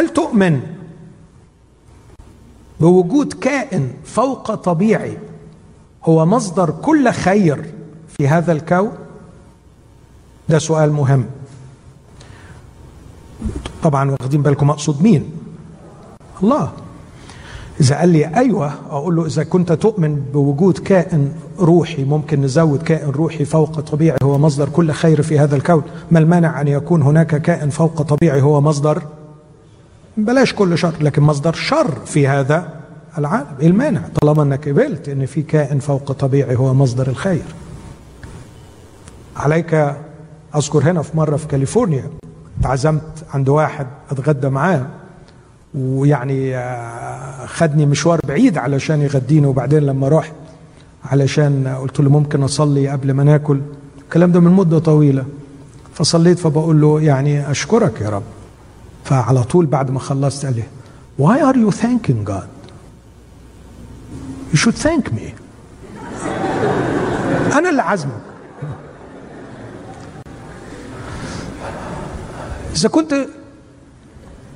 هل 0.00 0.08
تؤمن 0.08 0.60
بوجود 2.80 3.32
كائن 3.32 3.90
فوق 4.04 4.54
طبيعي 4.54 5.18
هو 6.04 6.26
مصدر 6.26 6.70
كل 6.70 7.10
خير 7.10 7.74
في 8.08 8.28
هذا 8.28 8.52
الكون؟ 8.52 8.92
ده 10.48 10.58
سؤال 10.58 10.92
مهم. 10.92 11.24
طبعا 13.82 14.10
واخدين 14.10 14.42
بالكم 14.42 14.70
اقصد 14.70 15.02
مين؟ 15.02 15.30
الله. 16.42 16.72
إذا 17.80 17.98
قال 17.98 18.08
لي 18.08 18.36
أيوة 18.36 18.72
أقول 18.90 19.16
له 19.16 19.26
إذا 19.26 19.44
كنت 19.44 19.72
تؤمن 19.72 20.14
بوجود 20.32 20.78
كائن 20.78 21.32
روحي 21.58 22.04
ممكن 22.04 22.40
نزود 22.42 22.82
كائن 22.82 23.10
روحي 23.10 23.44
فوق 23.44 23.80
طبيعي 23.80 24.18
هو 24.22 24.38
مصدر 24.38 24.68
كل 24.68 24.92
خير 24.92 25.22
في 25.22 25.38
هذا 25.38 25.56
الكون. 25.56 25.82
ما 26.10 26.18
المانع 26.18 26.60
أن 26.60 26.68
يكون 26.68 27.02
هناك 27.02 27.42
كائن 27.42 27.70
فوق 27.70 28.02
طبيعي 28.02 28.42
هو 28.42 28.60
مصدر 28.60 29.02
بلاش 30.24 30.54
كل 30.54 30.78
شر 30.78 30.94
لكن 31.00 31.22
مصدر 31.22 31.52
شر 31.52 31.90
في 32.06 32.28
هذا 32.28 32.68
العالم. 33.18 33.46
إيه 33.60 33.66
المانع؟ 33.66 34.00
طالما 34.20 34.42
أنك 34.42 34.68
قبلت 34.68 35.08
أن 35.08 35.26
في 35.26 35.42
كائن 35.42 35.78
فوق 35.78 36.12
طبيعي 36.12 36.56
هو 36.56 36.74
مصدر 36.74 37.08
الخير. 37.08 37.42
عليك 39.36 39.94
أذكر 40.56 40.90
هنا 40.90 41.02
في 41.02 41.16
مرة 41.16 41.36
في 41.36 41.46
كاليفورنيا 41.46 42.04
تعزمت 42.62 43.24
عند 43.34 43.48
واحد 43.48 43.86
أتغدى 44.10 44.48
معاه 44.48 44.86
ويعني 45.74 46.56
آه، 46.56 47.46
خدني 47.46 47.86
مشوار 47.86 48.20
بعيد 48.28 48.58
علشان 48.58 49.00
يغديني 49.02 49.46
وبعدين 49.46 49.82
لما 49.82 50.08
رحت 50.08 50.32
علشان 51.04 51.76
قلت 51.80 52.00
له 52.00 52.10
ممكن 52.10 52.42
أصلي 52.42 52.88
قبل 52.88 53.12
ما 53.12 53.24
ناكل. 53.24 53.60
الكلام 54.04 54.32
ده 54.32 54.40
من 54.40 54.50
مدة 54.52 54.78
طويلة. 54.78 55.24
فصليت 55.94 56.38
فبقول 56.38 56.80
له 56.80 57.00
يعني 57.00 57.50
أشكرك 57.50 58.00
يا 58.00 58.08
رب. 58.08 58.22
فعلى 59.04 59.42
طول 59.42 59.66
بعد 59.66 59.90
ما 59.90 59.98
خلصت 60.00 60.46
قال 60.46 60.54
لي 60.56 60.62
why 61.20 61.38
are 61.38 61.56
you 61.56 61.70
thanking 61.82 62.24
God? 62.30 62.48
You 64.52 64.56
should 64.56 64.76
thank 64.86 65.04
me. 65.12 65.32
أنا 67.56 67.70
اللي 67.70 67.82
عازمك. 67.82 68.20
إذا 72.76 72.88
كنت 72.88 73.26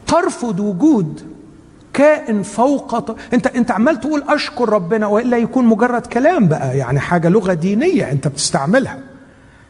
ترفض 0.07 0.61
وجود 0.61 1.21
كائن 1.93 2.43
فوق 2.43 2.99
ط... 2.99 3.17
أنت 3.33 3.47
أنت 3.47 3.71
عمال 3.71 4.01
تقول 4.01 4.23
أشكر 4.29 4.69
ربنا 4.69 5.07
وإلا 5.07 5.37
يكون 5.37 5.65
مجرد 5.67 6.07
كلام 6.07 6.49
بقى 6.49 6.79
يعني 6.79 7.01
حاجة 7.01 7.29
لغة 7.29 7.53
دينية 7.53 8.11
أنت 8.13 8.29
بتستعملها. 8.29 8.99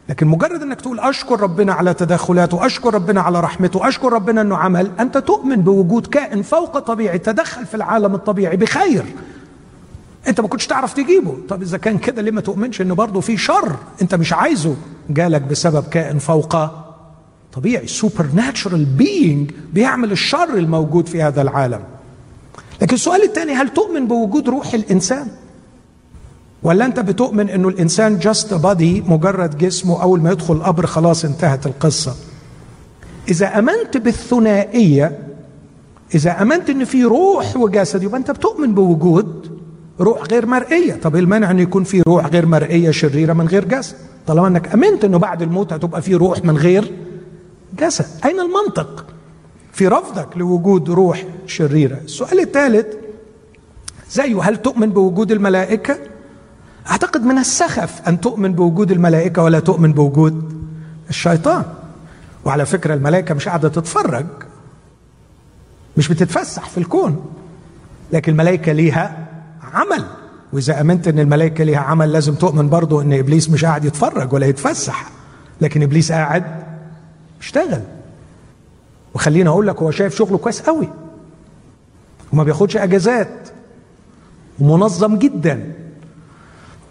لكن 0.09 0.27
مجرد 0.27 0.61
إنك 0.61 0.81
تقول 0.81 0.99
أشكر 0.99 1.41
ربنا 1.41 1.73
على 1.73 1.93
تدخلاته 1.93 2.65
اشكر 2.65 2.93
ربنا 2.93 3.21
على 3.21 3.39
رحمته 3.39 3.87
اشكر 3.87 4.13
ربنا 4.13 4.41
إنه 4.41 4.57
عمل 4.57 4.91
أنت 4.99 5.17
تؤمن 5.17 5.55
بوجود 5.55 6.07
كائن 6.07 6.41
فوق 6.41 6.79
طبيعي 6.79 7.17
تدخل 7.17 7.65
في 7.65 7.75
العالم 7.75 8.15
الطبيعي 8.15 8.57
بخير. 8.57 9.05
أنت 10.27 10.41
ما 10.41 10.47
كنتش 10.47 10.67
تعرف 10.67 10.93
تجيبه. 10.93 11.37
طب 11.49 11.61
إذا 11.61 11.77
كان 11.77 11.97
كده 11.97 12.21
ليه 12.21 12.31
ما 12.31 12.41
تؤمنش 12.41 12.81
ان 12.81 12.93
برضه 12.93 13.19
في 13.21 13.37
شر؟ 13.37 13.75
أنت 14.01 14.15
مش 14.15 14.33
عايزه. 14.33 14.75
جالك 15.09 15.41
بسبب 15.41 15.83
كائن 15.83 16.19
فوق 16.19 16.55
طبيعي 17.53 17.87
supernatural 17.87 18.85
being 18.85 19.51
بيعمل 19.73 20.11
الشر 20.11 20.53
الموجود 20.53 21.07
في 21.07 21.21
هذا 21.21 21.41
العالم. 21.41 21.81
لكن 22.81 22.95
السؤال 22.95 23.23
الثاني 23.23 23.53
هل 23.53 23.69
تؤمن 23.69 24.07
بوجود 24.07 24.49
روح 24.49 24.73
الإنسان؟ 24.73 25.27
ولا 26.65 26.85
انت 26.85 26.99
بتؤمن 26.99 27.49
انه 27.49 27.67
الانسان 27.67 28.17
just 28.19 28.53
body 28.53 29.03
مجرد 29.07 29.57
جسمه 29.57 30.01
اول 30.01 30.21
ما 30.21 30.31
يدخل 30.31 30.53
القبر 30.53 30.85
خلاص 30.85 31.25
انتهت 31.25 31.65
القصة. 31.65 32.15
إذا 33.29 33.59
آمنت 33.59 33.97
بالثنائية 33.97 35.19
إذا 36.15 36.41
آمنت 36.41 36.69
إن 36.69 36.85
في 36.85 37.03
روح 37.03 37.57
وجسد 37.57 38.03
يبقى 38.03 38.17
أنت 38.17 38.31
بتؤمن 38.31 38.73
بوجود 38.73 39.59
روح 39.99 40.23
غير 40.31 40.45
مرئية. 40.45 40.93
طب 40.93 41.15
المانع 41.15 41.51
إن 41.51 41.59
يكون 41.59 41.83
في 41.83 42.01
روح 42.01 42.25
غير 42.25 42.45
مرئية 42.45 42.91
شريرة 42.91 43.33
من 43.33 43.47
غير 43.47 43.65
جسد؟ 43.65 43.95
طالما 44.27 44.47
إنك 44.47 44.73
آمنت 44.73 45.05
إنه 45.05 45.17
بعد 45.17 45.41
الموت 45.41 45.73
هتبقى 45.73 46.01
في 46.01 46.15
روح 46.15 46.45
من 46.45 46.57
غير 46.57 46.91
جسد. 47.79 48.05
أين 48.25 48.39
المنطق؟ 48.39 49.05
في 49.71 49.87
رفضك 49.87 50.37
لوجود 50.37 50.89
روح 50.89 51.25
شريرة. 51.47 51.99
السؤال 52.05 52.39
الثالث 52.39 52.85
زيه 54.11 54.41
هل 54.41 54.57
تؤمن 54.57 54.89
بوجود 54.89 55.31
الملائكة؟ 55.31 55.97
أعتقد 56.89 57.21
من 57.21 57.37
السخف 57.37 58.01
أن 58.07 58.21
تؤمن 58.21 58.53
بوجود 58.53 58.91
الملائكة 58.91 59.43
ولا 59.43 59.59
تؤمن 59.59 59.93
بوجود 59.93 60.65
الشيطان. 61.09 61.63
وعلى 62.45 62.65
فكرة 62.65 62.93
الملائكة 62.93 63.35
مش 63.35 63.47
قاعدة 63.47 63.69
تتفرج 63.69 64.25
مش 65.97 66.07
بتتفسح 66.07 66.69
في 66.69 66.77
الكون 66.77 67.25
لكن 68.13 68.31
الملائكة 68.31 68.71
ليها 68.71 69.27
عمل. 69.73 70.05
وإذا 70.53 70.81
آمنت 70.81 71.07
إن 71.07 71.19
الملائكة 71.19 71.63
ليها 71.63 71.79
عمل 71.79 72.11
لازم 72.11 72.35
تؤمن 72.35 72.69
برضه 72.69 73.01
إن 73.01 73.13
إبليس 73.13 73.49
مش 73.49 73.65
قاعد 73.65 73.85
يتفرج 73.85 74.33
ولا 74.33 74.45
يتفسح. 74.45 75.09
لكن 75.61 75.83
إبليس 75.83 76.11
قاعد 76.11 76.43
اشتغل 77.41 77.81
وخليني 79.13 79.49
أقول 79.49 79.67
لك 79.67 79.81
هو 79.81 79.91
شايف 79.91 80.15
شغله 80.15 80.37
كويس 80.37 80.61
قوي. 80.61 80.89
وما 82.33 82.43
بياخدش 82.43 82.77
أجازات. 82.77 83.49
ومنظم 84.59 85.17
جدا. 85.17 85.73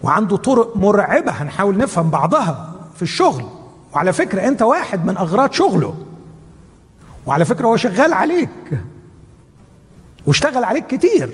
وعنده 0.05 0.37
طرق 0.37 0.77
مرعبة 0.77 1.31
هنحاول 1.31 1.77
نفهم 1.77 2.09
بعضها 2.09 2.75
في 2.95 3.01
الشغل. 3.01 3.45
وعلى 3.93 4.13
فكرة 4.13 4.47
أنت 4.47 4.61
واحد 4.61 5.05
من 5.05 5.17
أغراض 5.17 5.51
شغله. 5.51 5.95
وعلى 7.25 7.45
فكرة 7.45 7.67
هو 7.67 7.77
شغال 7.77 8.13
عليك. 8.13 8.49
واشتغل 10.25 10.63
عليك 10.63 10.87
كتير. 10.87 11.29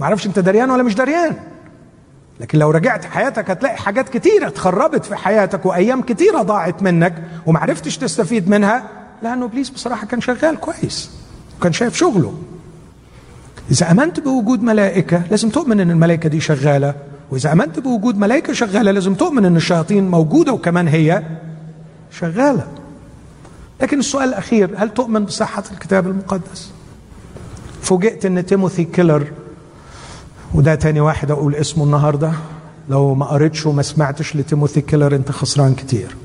ما 0.00 0.06
أعرفش 0.06 0.26
أنت 0.26 0.38
دريان 0.38 0.70
ولا 0.70 0.82
مش 0.82 0.94
دريان 0.94 1.36
لكن 2.40 2.58
لو 2.58 2.70
رجعت 2.70 3.04
حياتك 3.04 3.50
هتلاقي 3.50 3.76
حاجات 3.76 4.08
كتيرة 4.08 4.46
اتخربت 4.48 5.04
في 5.04 5.16
حياتك 5.16 5.66
وأيام 5.66 6.02
كتيرة 6.02 6.42
ضاعت 6.42 6.82
منك 6.82 7.22
ومعرفتش 7.46 7.98
تستفيد 7.98 8.48
منها. 8.48 8.88
لأنه 9.22 9.44
إبليس 9.44 9.70
بصراحة 9.70 10.06
كان 10.06 10.20
شغال 10.20 10.56
كويس 10.60 11.10
وكان 11.58 11.72
شايف 11.72 11.96
شغله. 11.96 12.34
إذا 13.70 13.90
آمنت 13.90 14.20
بوجود 14.20 14.62
ملائكة 14.62 15.22
لازم 15.30 15.48
تؤمن 15.48 15.80
أن 15.80 15.90
الملائكة 15.90 16.28
دي 16.28 16.40
شغالة. 16.40 17.09
وإذا 17.30 17.52
آمنت 17.52 17.78
بوجود 17.78 18.18
ملائكة 18.18 18.52
شغالة 18.52 18.90
لازم 18.90 19.14
تؤمن 19.14 19.44
أن 19.44 19.56
الشياطين 19.56 20.08
موجودة 20.08 20.52
وكمان 20.52 20.88
هي 20.88 21.22
شغالة. 22.10 22.66
لكن 23.80 23.98
السؤال 23.98 24.28
الأخير 24.28 24.70
هل 24.76 24.90
تؤمن 24.90 25.24
بصحة 25.24 25.64
الكتاب 25.72 26.06
المقدس؟ 26.06 26.70
فوجئت 27.82 28.26
أن 28.26 28.46
تيموثي 28.46 28.84
كيلر 28.84 29.26
وده 30.54 30.74
تاني 30.74 31.00
واحد 31.00 31.30
أقول 31.30 31.54
اسمه 31.54 31.84
النهاردة 31.84 32.32
لو 32.88 33.14
ما 33.14 33.26
قريتش 33.26 33.66
وما 33.66 33.82
سمعتش 33.82 34.36
لتيموثي 34.36 34.80
كيلر 34.80 35.14
أنت 35.16 35.32
خسران 35.32 35.74
كتير. 35.74 36.16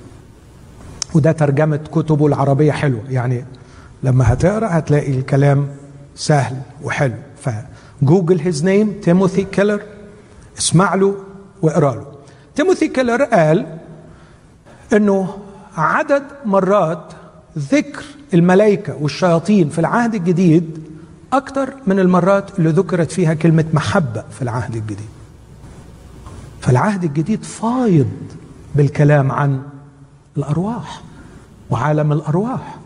وده 1.13 1.31
ترجمة 1.31 1.77
كتبه 1.77 2.27
العربية 2.27 2.71
حلوة 2.71 3.01
يعني 3.09 3.45
لما 4.03 4.33
هتقرأ 4.33 4.67
هتلاقي 4.71 5.11
الكلام 5.11 5.67
سهل 6.15 6.55
وحلو. 6.83 7.13
ف 8.01 8.07
Google 8.07 8.39
his 8.39 8.63
name 8.65 8.91
تيموثي 9.03 9.43
كيلر. 9.43 9.81
اسمع 10.57 10.95
له 10.95 11.15
واقرأ 11.61 11.95
له. 11.95 12.05
تيموثي 12.55 12.87
كيلر 12.87 13.23
قال 13.23 13.77
إنه 14.93 15.37
عدد 15.77 16.23
مرات 16.45 17.13
ذكر 17.57 18.03
الملائكة 18.33 18.95
والشياطين 19.01 19.69
في 19.69 19.79
العهد 19.79 20.15
الجديد 20.15 20.83
أكثر 21.33 21.73
من 21.87 21.99
المرات 21.99 22.59
اللي 22.59 22.69
ذكرت 22.69 23.11
فيها 23.11 23.33
كلمة 23.33 23.65
محبة 23.73 24.23
في 24.31 24.41
العهد 24.41 24.75
الجديد. 24.75 25.09
فالعهد 26.61 27.03
الجديد 27.03 27.43
فايض 27.43 28.11
بالكلام 28.75 29.31
عن 29.31 29.61
الأرواح 30.37 31.01
وعالم 31.69 32.11
الأرواح 32.11 32.77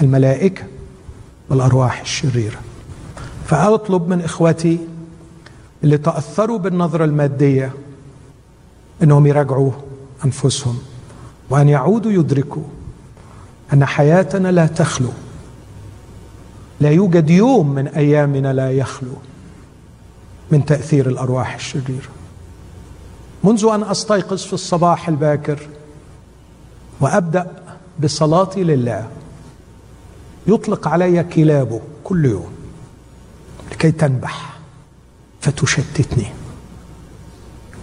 الملائكة 0.00 0.64
والأرواح 1.48 2.00
الشريرة. 2.00 2.58
فأطلب 3.46 4.08
من 4.08 4.20
إخوتي 4.20 4.78
اللي 5.84 5.98
تأثروا 5.98 6.58
بالنظرة 6.58 7.04
المادية 7.04 7.72
إنهم 9.02 9.26
يراجعوا 9.26 9.72
أنفسهم 10.24 10.78
وأن 11.50 11.68
يعودوا 11.68 12.12
يدركوا 12.12 12.62
أن 13.72 13.84
حياتنا 13.84 14.52
لا 14.52 14.66
تخلو. 14.66 15.10
لا 16.80 16.90
يوجد 16.90 17.30
يوم 17.30 17.74
من 17.74 17.88
أيامنا 17.88 18.52
لا 18.52 18.72
يخلو 18.72 19.12
من 20.50 20.64
تأثير 20.64 21.08
الأرواح 21.08 21.54
الشريرة. 21.54 22.08
منذ 23.44 23.64
أن 23.74 23.82
أستيقظ 23.82 24.38
في 24.38 24.52
الصباح 24.52 25.08
الباكر 25.08 25.68
وأبدأ 27.00 27.46
بصلاتي 28.02 28.64
لله 28.64 29.08
يطلق 30.46 30.88
علي 30.88 31.24
كلابه 31.24 31.80
كل 32.04 32.24
يوم 32.24 32.52
لكي 33.72 33.90
تنبح. 33.90 34.51
فتشتتني. 35.42 36.26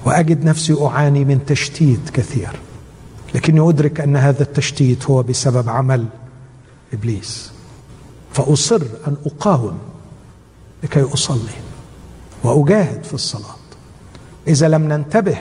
وأجد 0.06 0.44
نفسي 0.44 0.78
أعاني 0.82 1.26
من 1.26 1.46
تشتيت 1.46 2.10
كثير 2.10 2.60
لكني 3.36 3.70
أدرك 3.70 4.02
أن 4.02 4.16
هذا 4.16 4.44
التشتيت 4.44 5.06
هو 5.06 5.24
بسبب 5.24 5.70
عمل 5.70 6.06
إبليس. 6.94 7.52
فأصر 8.34 8.82
أن 9.08 9.16
أقاوم 9.26 9.78
لكي 10.84 11.02
أصلي 11.02 11.58
وأجاهد 12.44 13.04
في 13.04 13.14
الصلاة. 13.14 13.56
إذا 14.48 14.68
لم 14.68 14.84
ننتبه 14.88 15.38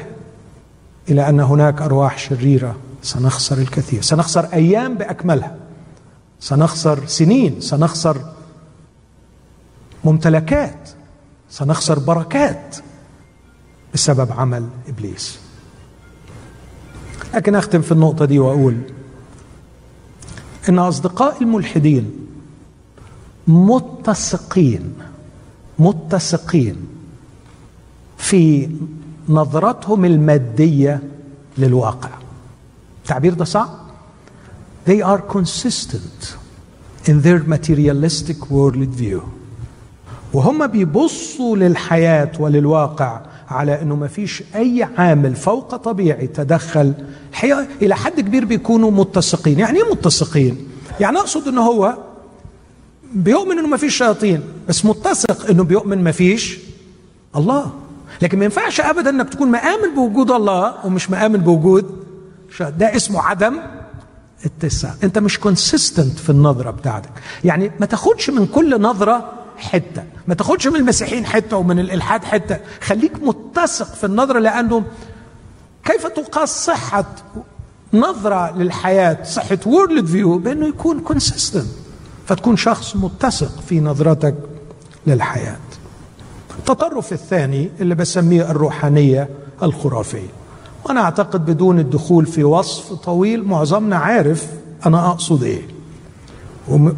إلى 1.08 1.28
أن 1.28 1.40
هناك 1.40 1.82
أرواح 1.82 2.18
شريرة 2.18 2.76
سنخسر 3.02 3.58
الكثير 3.58 4.02
سنخسر 4.02 4.44
أيام 4.44 4.94
بأكملها 4.94 5.56
سنخسر 6.40 7.06
سنين 7.06 7.60
سنخسر 7.60 8.32
ممتلكات 10.04 10.90
سنخسر 11.50 11.98
بركات 11.98 12.76
بسبب 13.94 14.32
عمل 14.32 14.68
إبليس. 14.88 15.38
لكن 17.34 17.54
أختم 17.54 17.80
في 17.82 17.92
النقطة 17.92 18.24
دي 18.24 18.38
وأقول 18.38 18.76
إن 20.68 20.78
أصدقاء 20.78 21.42
الملحدين 21.42 22.10
متسقين 23.48 24.94
متسقين 25.78 26.76
في 28.18 28.70
نظرتهم 29.28 30.04
المادية 30.04 31.02
للواقع. 31.58 32.10
التعبير 33.02 33.34
ده 33.34 33.44
صعب؟ 33.44 33.68
They 34.86 35.02
are 35.02 35.20
consistent 35.36 36.36
in 37.04 37.22
their 37.22 37.42
materialistic 37.46 38.50
world 38.50 38.94
view 38.94 39.37
وهم 40.32 40.66
بيبصوا 40.66 41.56
للحياة 41.56 42.32
وللواقع 42.40 43.20
على 43.48 43.82
إنه 43.82 43.96
ما 43.96 44.06
فيش 44.08 44.42
أي 44.54 44.88
عامل 44.98 45.36
فوق 45.36 45.76
طبيعي 45.76 46.26
تدخل. 46.26 46.94
الحقيقة 47.30 47.66
إلى 47.82 47.96
حد 47.96 48.20
كبير 48.20 48.44
بيكونوا 48.44 48.90
متسقين. 48.90 49.58
يعني 49.58 49.78
إيه 49.82 49.90
متسقين؟ 49.92 50.66
يعني 51.00 51.18
أقصد 51.18 51.48
إنه 51.48 51.62
هو 51.62 51.96
بيؤمن 53.14 53.58
إنه 53.58 53.68
ما 53.68 53.76
فيش 53.76 53.96
شياطين 53.98 54.40
بس 54.68 54.84
متسق 54.84 55.50
إنه 55.50 55.64
بيؤمن 55.64 56.04
ما 56.04 56.12
فيش 56.12 56.58
الله. 57.36 57.72
لكن 58.22 58.38
ما 58.38 58.44
ينفعش 58.44 58.80
ابدا 58.80 59.10
إنك 59.10 59.28
تكون 59.28 59.48
مآمن 59.48 59.94
بوجود 59.94 60.30
الله 60.30 60.86
ومش 60.86 61.10
مآمن 61.10 61.38
بوجود 61.38 62.04
ده 62.60 62.96
اسمه 62.96 63.22
عدم 63.22 63.56
اتساق. 64.44 64.96
أنت 65.04 65.18
مش 65.18 65.38
كونسيستنت 65.40 66.18
في 66.18 66.30
النظرة 66.30 66.70
بتاعتك. 66.70 67.10
يعني 67.44 67.70
ما 67.80 67.86
تاخدش 67.86 68.30
من 68.30 68.46
كل 68.46 68.80
نظرة 68.80 69.32
حتة. 69.58 70.02
ما 70.26 70.34
تاخدش 70.34 70.66
من 70.66 70.76
المسيحيين 70.76 71.26
حتة 71.26 71.56
ومن 71.56 71.78
الإلحاد 71.78 72.24
حتة. 72.24 72.58
خليك 72.80 73.12
متسق 73.22 73.94
في 73.94 74.04
النظرة 74.04 74.38
لأنه 74.38 74.82
كيف 75.84 76.06
تقاس 76.06 76.64
صحة 76.64 77.04
نظرة 77.94 78.56
للحياة 78.56 79.22
صحة 79.24 79.58
worldview 79.66 80.38
بأنه 80.38 80.68
يكون 80.68 81.00
consistent 81.00 81.66
فتكون 82.26 82.56
شخص 82.56 82.96
متسق 82.96 83.60
في 83.60 83.80
نظرتك 83.80 84.34
للحياة. 85.06 85.56
التطرف 86.58 87.12
الثاني 87.12 87.70
اللي 87.80 87.94
بسميه 87.94 88.50
الروحانية 88.50 89.28
الخرافية. 89.62 90.28
وأنا 90.84 91.00
أعتقد 91.00 91.46
بدون 91.46 91.78
الدخول 91.78 92.26
في 92.26 92.44
وصف 92.44 92.92
طويل 92.92 93.44
معظمنا 93.44 93.96
عارف 93.96 94.46
أنا 94.86 95.10
أقصد 95.10 95.42
إيه. 95.42 95.62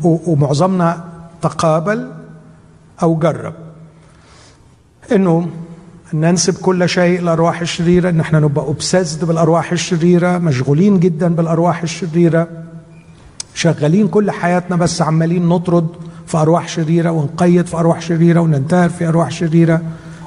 ومعظمنا 0.04 1.04
تقابل 1.42 2.12
أو 3.02 3.14
جرب. 3.14 3.54
إنه 5.12 5.48
ننسب 6.14 6.54
كل 6.54 6.88
شيء 6.88 7.20
للارواح 7.20 7.60
الشريرة 7.60 8.10
إن 8.10 8.20
إحنا 8.20 8.40
نبقى 8.40 8.64
اوبسيسد 8.64 9.24
بالأرواح 9.24 9.72
الشريرة 9.72 10.38
مشغولين 10.38 11.00
جدا 11.00 11.34
بالأرواح 11.34 11.82
الشريرة 11.82 12.48
شغالين 13.54 14.08
كل 14.08 14.30
حياتنا 14.30 14.76
بس 14.76 15.02
عمالين 15.02 15.48
نطرد 15.48 15.88
في 16.26 16.36
أرواح 16.36 16.68
شريرة 16.68 17.10
ونقيد 17.10 17.66
في 17.66 17.76
أرواح 17.76 18.00
شريرة 18.00 18.40
وننتهر 18.40 18.88
في 18.88 19.08
أرواح 19.08 19.30
شريرة. 19.30 19.82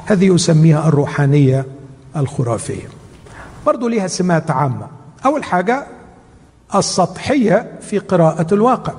هذه 0.06 0.36
أسميها 0.36 0.88
الروحانية 0.88 1.66
الخرافية. 2.16 2.88
برضو 3.66 3.88
ليها 3.88 4.08
سمات 4.08 4.52
عامة. 4.52 4.88
أول 5.26 5.44
حاجة 5.44 5.88
السطحية 6.76 7.72
في 7.82 8.00
قراءة 8.00 8.54
الواقع. 8.54 8.94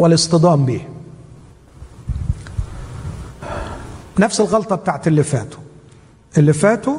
والاصطدام 0.00 0.64
به. 0.64 0.80
نفس 4.18 4.40
الغلطة 4.40 4.76
بتاعت 4.76 5.06
اللي 5.06 5.22
فاتوا. 5.22 5.60
اللي 6.38 6.52
فاتوا 6.52 6.98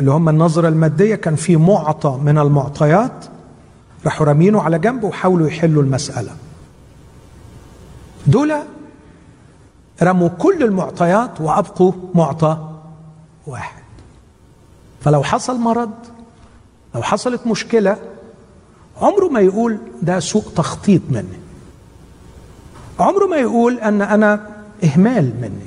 اللي 0.00 0.10
هم 0.10 0.28
النظرة 0.28 0.68
المادية 0.68 1.14
كان 1.14 1.36
في 1.36 1.56
معطى 1.56 2.18
من 2.22 2.38
المعطيات 2.38 3.24
راحوا 4.04 4.26
رامينه 4.26 4.62
على 4.62 4.78
جنب 4.78 5.04
وحاولوا 5.04 5.46
يحلوا 5.48 5.82
المسألة. 5.82 6.30
دول 8.26 8.54
رموا 10.02 10.28
كل 10.28 10.62
المعطيات 10.62 11.40
وأبقوا 11.40 11.92
معطى 12.14 12.68
واحد. 13.46 13.82
فلو 15.00 15.22
حصل 15.22 15.58
مرض 15.58 15.90
لو 16.94 17.02
حصلت 17.02 17.46
مشكلة 17.46 17.96
عمره 19.00 19.28
ما 19.28 19.40
يقول 19.40 19.78
ده 20.02 20.20
سوء 20.20 20.42
تخطيط 20.56 21.02
مني. 21.10 21.45
عمره 23.00 23.26
ما 23.26 23.36
يقول 23.36 23.78
أن 23.78 24.02
أنا 24.02 24.46
إهمال 24.84 25.40
مني. 25.40 25.66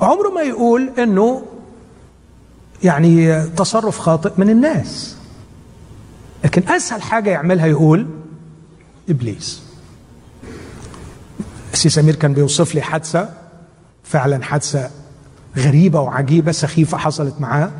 عمره 0.00 0.30
ما 0.30 0.42
يقول 0.42 0.90
أنه 0.98 1.42
يعني 2.82 3.46
تصرف 3.46 3.98
خاطئ 3.98 4.32
من 4.36 4.50
الناس. 4.50 5.16
لكن 6.44 6.68
أسهل 6.68 7.02
حاجة 7.02 7.30
يعملها 7.30 7.66
يقول 7.66 8.06
إبليس. 9.08 9.62
السي 11.72 11.88
سمير 11.88 12.14
كان 12.14 12.34
بيوصف 12.34 12.74
لي 12.74 12.80
حادثة 12.80 13.28
فعلا 14.04 14.42
حادثة 14.42 14.90
غريبة 15.56 16.00
وعجيبة 16.00 16.52
سخيفة 16.52 16.98
حصلت 16.98 17.34
معاه. 17.40 17.70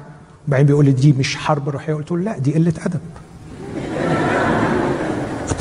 وبعدين 0.49 0.67
بيقول 0.67 0.85
لي 0.85 0.93
دي 0.93 1.13
مش 1.13 1.37
حرب 1.37 1.69
روحية. 1.69 1.95
قلت 1.95 2.11
له 2.13 2.19
لا 2.19 2.39
دي 2.39 2.55
قلة 2.55 2.75
أدب. 2.87 3.01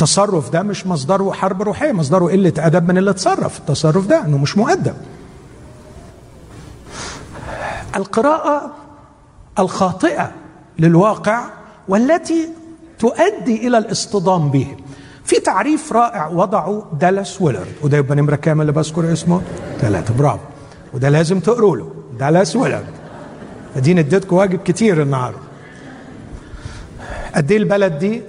التصرف 0.02 0.49
ده 0.49 0.62
مش 0.64 0.88
مصدره 0.88 1.32
حرب 1.32 1.62
روحية 1.62 1.91
مصدره 1.91 2.26
قلة 2.32 2.54
أدب 2.58 2.88
من 2.91 2.97
اللي 2.97 3.14
تصرف 3.14 3.60
التصرف 3.60 4.08
ده 4.08 4.26
أنه 4.26 4.38
مش 4.38 4.58
مؤدب. 4.58 4.93
القراءة 7.95 8.72
الخاطئة 9.60 10.32
للواقع 10.80 11.43
والتي 11.88 12.49
تؤدي 12.99 13.68
إلى 13.68 13.78
الاصطدام 13.78 14.49
به. 14.49 14.68
في 15.26 15.39
تعريف 15.39 15.93
رائع 15.93 16.28
وضعه 16.28 16.84
دالاس 16.99 17.41
ويلرد. 17.41 17.74
وده 17.84 17.97
يبقى 17.97 18.16
نمرة 18.16 18.36
كام 18.36 18.62
اللي 18.62 18.72
بذكر 18.72 19.14
اسمه؟ 19.14 19.41
ثلاثة 19.82 20.14
برافو. 20.14 20.45
وده 20.93 21.10
لازم 21.10 21.39
تقروا 21.39 21.78
له. 21.78 21.91
دالاس 22.20 22.56
ويلرد. 22.56 22.93
أديني 23.76 23.99
اديتكم 23.99 24.36
واجب 24.36 24.60
كتير 24.64 25.02
النهارده. 25.02 25.39
قد 27.36 27.52
إيه 27.52 27.58
البلد 27.58 27.99
دي 27.99 28.22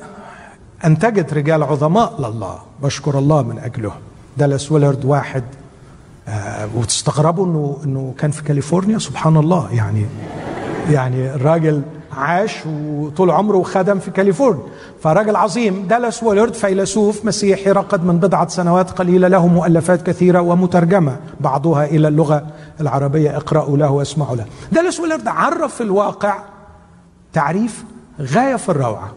انتجت 0.84 1.34
رجال 1.34 1.62
عظماء 1.62 2.14
لله 2.20 2.58
بشكر 2.82 3.18
الله 3.18 3.42
من 3.42 3.58
اجلهم 3.58 4.00
دالاس 4.36 4.72
ويلرد 4.72 5.04
واحد 5.04 5.44
آه 6.28 6.68
وتستغربوا 6.76 7.46
انه 7.46 7.78
إنه 7.84 8.14
كان 8.18 8.30
في 8.30 8.42
كاليفورنيا؟ 8.42 8.98
سبحان 8.98 9.36
الله 9.36 9.72
يعني 9.72 10.06
يعني 10.90 11.34
الراجل 11.34 11.82
عاش 12.16 12.56
وطول 12.66 13.30
عمره 13.30 13.62
خدم 13.62 13.98
في 13.98 14.10
كاليفورنيا. 14.10 14.62
فراجل 15.02 15.36
عظيم 15.36 15.86
دالاس 15.86 16.22
ويلرد 16.22 16.54
فيلسوف 16.54 17.24
مسيحي 17.24 17.72
رقد 17.72 18.04
من 18.04 18.18
بضعة 18.18 18.48
سنوات 18.48 18.90
قليلة 18.90 19.28
له 19.28 19.46
مؤلفات 19.46 20.02
كثيرة 20.06 20.40
ومترجمة 20.40 21.16
بعضها 21.40 21.84
إلى 21.84 22.08
اللغة 22.08 22.46
العربية 22.80 23.36
اقرأوا 23.36 23.76
له 23.76 23.90
واسمعوا 23.90 24.36
له. 24.36 24.46
دالاس 24.72 25.00
ويلرد 25.00 25.28
عرف 25.28 25.82
الواقع 25.82 26.38
تعريف 27.32 27.84
غاية 28.20 28.56
في 28.56 28.68
الروعة. 28.68 29.12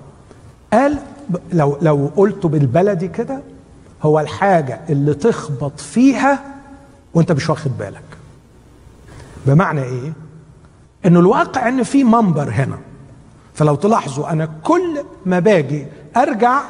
قال 0.73 0.97
لو 1.53 1.77
لو 1.81 2.11
قلته 2.15 2.49
بالبلدي 2.49 3.07
كده 3.07 3.41
هو 4.03 4.19
الحاجة 4.19 4.79
اللي 4.89 5.13
تخبط 5.13 5.79
فيها 5.79 6.39
وانت 7.13 7.31
مش 7.31 7.49
واخد 7.49 7.77
بالك. 7.77 8.03
بمعنى 9.45 9.83
إيه؟ 9.83 10.13
إنه 11.05 11.19
الواقع 11.19 11.69
إن 11.69 11.83
في 11.83 12.03
منبر 12.03 12.49
هنا. 12.49 12.77
فلو 13.53 13.75
تلاحظوا 13.75 14.31
أنا 14.31 14.49
كل 14.63 15.03
ما 15.25 15.39
باجي 15.39 15.85
أرجع 16.17 16.61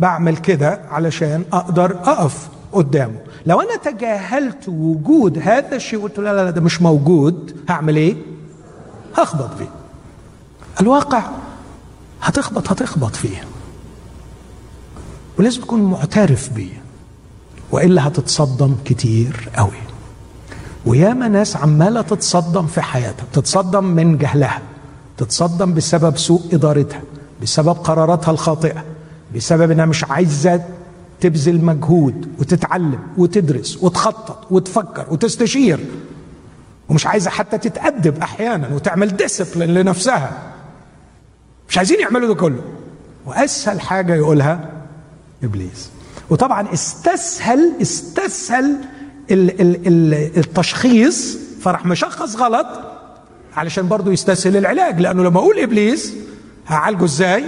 بعمل 0.00 0.36
كده 0.36 0.80
علشان 0.90 1.44
أقدر 1.52 1.90
أقف 2.04 2.48
قدامه. 2.72 3.16
لو 3.46 3.60
أنا 3.60 3.76
تجاهلت 3.76 4.68
وجود 4.68 5.38
هذا 5.38 5.76
الشيء 5.76 6.02
قلت 6.02 6.18
لا 6.18 6.44
لا 6.44 6.50
ده 6.50 6.60
مش 6.60 6.82
موجود 6.82 7.56
هعمل 7.68 7.96
إيه؟ 7.96 8.16
هخبط 9.16 9.54
فيه. 9.58 9.68
الواقع 10.80 11.22
هتخبط 12.22 12.70
هتخبط 12.70 13.16
فيه. 13.16 13.44
ولازم 15.38 15.60
تكون 15.60 15.82
معترف 15.82 16.52
بيه 16.52 16.82
وإلا 17.70 18.08
هتتصدم 18.08 18.74
كتير 18.84 19.48
قوي. 19.56 19.70
وياما 20.86 21.28
ناس 21.28 21.56
عمالة 21.56 22.02
تتصدم 22.02 22.66
في 22.66 22.80
حياتها 22.82 23.24
تتصدم 23.32 23.84
من 23.84 24.18
جهلها 24.18 24.62
تتصدم 25.16 25.74
بسبب 25.74 26.16
سوء 26.16 26.42
إدارتها 26.52 27.02
بسبب 27.42 27.68
قراراتها 27.68 28.30
الخاطئة 28.30 28.84
بسبب 29.36 29.70
إنها 29.70 29.86
مش 29.86 30.04
عايزة 30.04 30.62
تبذل 31.20 31.64
مجهود 31.64 32.28
وتتعلم 32.38 32.98
وتدرس 33.18 33.78
وتخطط 33.82 34.52
وتفكر 34.52 35.06
وتستشير 35.10 35.80
ومش 36.88 37.06
عايزة 37.06 37.30
حتى 37.30 37.58
تتأدب 37.58 38.18
أحيانا 38.18 38.74
وتعمل 38.74 39.16
ديسبلين 39.16 39.74
لنفسها. 39.74 40.32
مش 41.68 41.78
عايزين 41.78 42.00
يعملوا 42.00 42.28
ده 42.28 42.34
كله. 42.34 42.60
وأسهل 43.26 43.80
حاجة 43.80 44.14
يقولها 44.14 44.70
إبليس. 45.44 45.90
وطبعا 46.30 46.72
استسهل 46.72 47.72
استسهل 47.82 48.76
ال 49.30 49.60
ال 49.60 49.86
ال 49.86 50.14
التشخيص 50.38 51.38
فراح 51.60 51.86
مشخص 51.86 52.36
غلط 52.36 52.66
علشان 53.56 53.88
برضه 53.88 54.12
يستسهل 54.12 54.56
العلاج 54.56 55.00
لأنه 55.00 55.22
لما 55.24 55.38
أقول 55.38 55.58
إبليس 55.58 56.14
هعالجه 56.66 57.04
إزاي؟ 57.04 57.44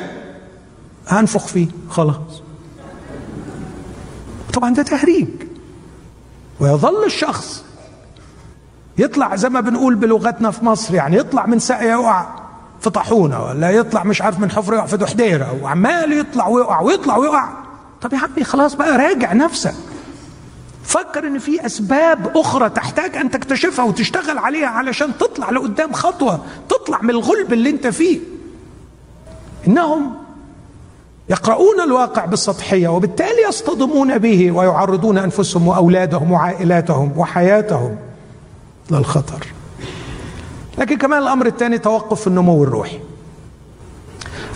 هنفخ 1.09 1.47
فيه 1.47 1.67
خلاص. 1.91 2.43
طبعا 4.53 4.75
ده 4.75 4.83
تهريج 4.83 5.29
ويظل 6.61 7.05
الشخص 7.05 7.65
يطلع 8.99 9.37
زي 9.37 9.49
ما 9.49 9.61
بنقول 9.61 9.95
بلغتنا 9.95 10.51
في 10.51 10.65
مصر 10.65 10.95
يعني 10.95 11.17
يطلع 11.17 11.47
من 11.47 11.59
ساقية 11.59 11.91
يقع 11.91 12.27
في 12.81 12.91
طاحونة 12.91 13.45
ولا 13.45 13.71
يطلع 13.71 14.05
مش 14.05 14.23
عارف 14.23 14.39
من 14.41 14.51
حفرة 14.51 14.75
يقع 14.77 14.87
في 14.87 14.97
دحديرة 14.97 15.59
وعمال 15.63 16.13
يطلع 16.13 16.49
ويقع 16.49 16.81
ويطلع 16.81 17.17
ويقع. 17.17 17.49
طب 18.03 18.13
يا 18.13 18.19
عمي 18.19 18.45
خلاص 18.45 18.75
بقى 18.75 18.99
راجع 18.99 19.33
نفسك. 19.33 19.75
فكر 20.85 21.27
إن 21.27 21.39
في 21.39 21.67
أسباب 21.67 22.37
أخرى 22.37 22.69
تحتاج 22.69 23.17
أن 23.17 23.31
تكتشفها 23.31 23.85
وتشتغل 23.85 24.39
عليها 24.39 24.67
علشان 24.67 25.19
تطلع 25.19 25.51
لقدام 25.51 25.93
خطوة 25.93 26.41
تطلع 26.69 27.03
من 27.03 27.11
الغلب 27.11 27.53
اللي 27.53 27.71
أنت 27.71 27.87
فيه. 27.87 28.21
إنهم 29.67 30.15
يقرؤون 31.29 31.81
الواقع 31.81 32.25
بالسطحية 32.25 32.89
وبالتالي 32.89 33.43
يصطدمون 33.49 34.19
به 34.19 34.53
ويعرضون 34.53 35.19
أنفسهم 35.19 35.69
وأولادهم 35.69 36.33
وعائلاتهم 36.33 37.13
وحياتهم 37.17 37.97
للخطر. 38.91 39.47
لكن 40.79 40.97
كمان 40.99 41.23
الأمر 41.23 41.47
الثاني 41.47 41.79
توقف 41.79 42.27
النمو 42.27 42.65
الروحي. 42.65 43.01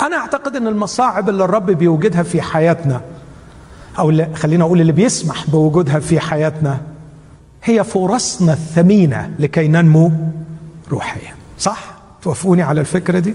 أنا 0.02 0.16
أعتقد 0.16 0.56
إن 0.56 0.66
المصاعب 0.66 1.28
اللي 1.28 1.44
الرب 1.44 1.66
بيوجدها 1.66 2.22
في 2.22 2.42
حياتنا 2.42 3.00
أو 3.98 4.10
اللي 4.10 4.34
خلينا 4.34 4.64
أقول 4.64 4.80
اللي 4.80 4.92
بيسمح 4.92 5.50
بوجودها 5.50 5.98
في 5.98 6.20
حياتنا 6.20 6.80
هي 7.64 7.84
فرصنا 7.84 8.52
الثمينة 8.52 9.34
لكي 9.38 9.68
ننمو 9.68 10.12
روحيا. 10.90 11.34
صح؟ 11.58 11.94
توافقوني 12.22 12.62
على 12.62 12.80
الفكرة 12.80 13.18
دي؟ 13.18 13.34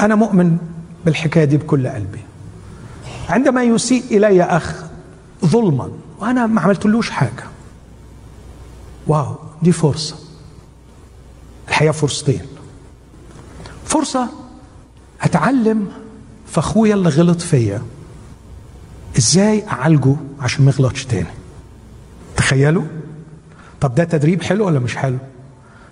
أنا 0.00 0.14
مؤمن 0.14 0.58
بالحكاية 1.04 1.44
دي 1.44 1.56
بكل 1.56 1.88
قلبي. 1.88 2.20
عندما 3.28 3.62
يسيء 3.62 4.04
إلي 4.10 4.42
أخ 4.42 4.84
ظلما 5.44 5.90
وأنا 6.20 6.46
ما 6.46 6.60
عملتلوش 6.60 7.10
حاجة. 7.10 7.44
واو 9.06 9.34
دي 9.62 9.72
فرصة. 9.72 10.16
الحقيقة 11.68 11.92
فرصتين. 11.92 12.40
فرصة 13.84 14.28
أتعلم 15.22 15.88
في 16.46 16.58
اخويا 16.58 16.94
اللي 16.94 17.08
غلط 17.08 17.40
فيا. 17.40 17.82
إزاي 19.18 19.62
اعالجه 19.68 20.16
عشان 20.40 20.64
ما 20.64 20.70
يغلطش 20.70 21.04
تاني؟ 21.04 21.26
تخيلوا؟ 22.36 22.84
طب 23.80 23.94
ده 23.94 24.04
تدريب 24.04 24.42
حلو 24.42 24.66
ولا 24.66 24.78
مش 24.78 24.96
حلو؟ 24.96 25.18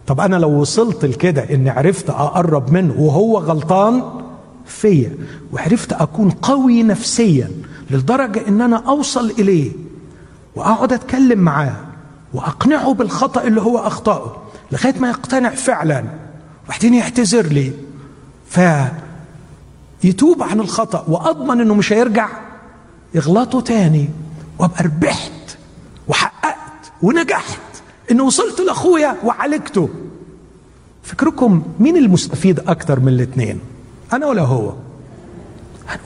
طب 0.06 0.20
أنا 0.20 0.36
لو 0.36 0.50
وصلت 0.50 1.04
لكده 1.04 1.42
إني 1.54 1.70
عرفت 1.70 2.10
أقرب 2.10 2.72
منه 2.72 2.94
وهو 2.98 3.38
غلطان 3.38 4.02
فيا 4.66 5.12
وعرفت 5.52 5.92
أكون 5.92 6.30
قوي 6.30 6.82
نفسيا 6.82 7.50
للدرجه 7.90 8.48
إن 8.48 8.60
أنا 8.60 8.76
أوصل 8.76 9.30
إليه 9.30 9.72
وأقعد 10.56 10.92
أتكلم 10.92 11.38
معاه 11.38 11.76
وأقنعه 12.34 12.94
بالخطأ 12.94 13.42
اللي 13.42 13.60
هو 13.60 13.78
أخطأه 13.78 14.36
لغاية 14.72 14.98
ما 14.98 15.08
يقتنع 15.08 15.50
فعلا 15.50 16.04
وبعدين 16.66 16.94
يعتذر 16.94 17.46
لي. 17.46 17.72
فيتوب 20.02 20.42
عن 20.42 20.60
الخطأ 20.60 21.04
وأضمن 21.08 21.60
إنه 21.60 21.74
مش 21.74 21.92
هيرجع؟ 21.92 22.28
يغلطه 23.14 23.60
تاني. 23.60 24.08
وأبقى 24.58 24.84
ربحت 24.84 25.32
وحققت 26.08 26.92
ونجحت 27.02 27.60
إن 28.10 28.20
وصلت 28.20 28.60
لأخويا 28.60 29.16
وعالجته. 29.24 29.88
فكركم 31.02 31.62
مين 31.80 31.96
المستفيد 31.96 32.60
أكتر 32.60 33.00
من 33.00 33.08
الاثنين 33.08 33.60
أنا 34.12 34.26
ولا 34.26 34.42
هو؟ 34.42 34.72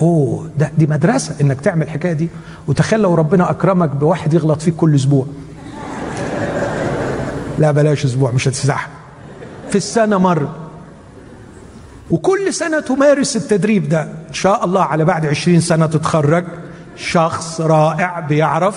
أوه 0.03 0.51
ده 0.59 0.71
دي 0.79 0.87
مدرسة 0.87 1.37
إنك 1.41 1.61
تعمل 1.61 1.83
الحكاية 1.83 2.13
دي. 2.13 2.29
وتخيل 2.69 3.01
لو 3.01 3.15
ربنا 3.15 3.51
أكرمك 3.51 3.89
بواحد 3.91 4.35
يغلط 4.35 4.63
فيك 4.63 4.77
كل 4.77 4.95
أسبوع. 4.95 5.27
لا 7.59 7.71
بلاش 7.71 8.05
أسبوع 8.05 8.31
مش 8.31 8.49
هتستحمل 8.49 8.93
في 9.71 9.77
السنة 9.77 10.19
مره 10.19 10.57
وكل 12.11 12.55
سنة 12.55 12.81
تمارس 12.81 13.37
التدريب 13.37 13.89
ده. 13.89 14.03
إن 14.03 14.35
شاء 14.35 14.65
الله 14.65 14.83
على 14.83 15.05
بعد 15.05 15.27
عشرين 15.27 15.61
سنة 15.61 15.87
تتخرج. 15.87 16.45
شخص 16.97 17.61
رائع 17.61 18.21
بيعرف 18.21 18.77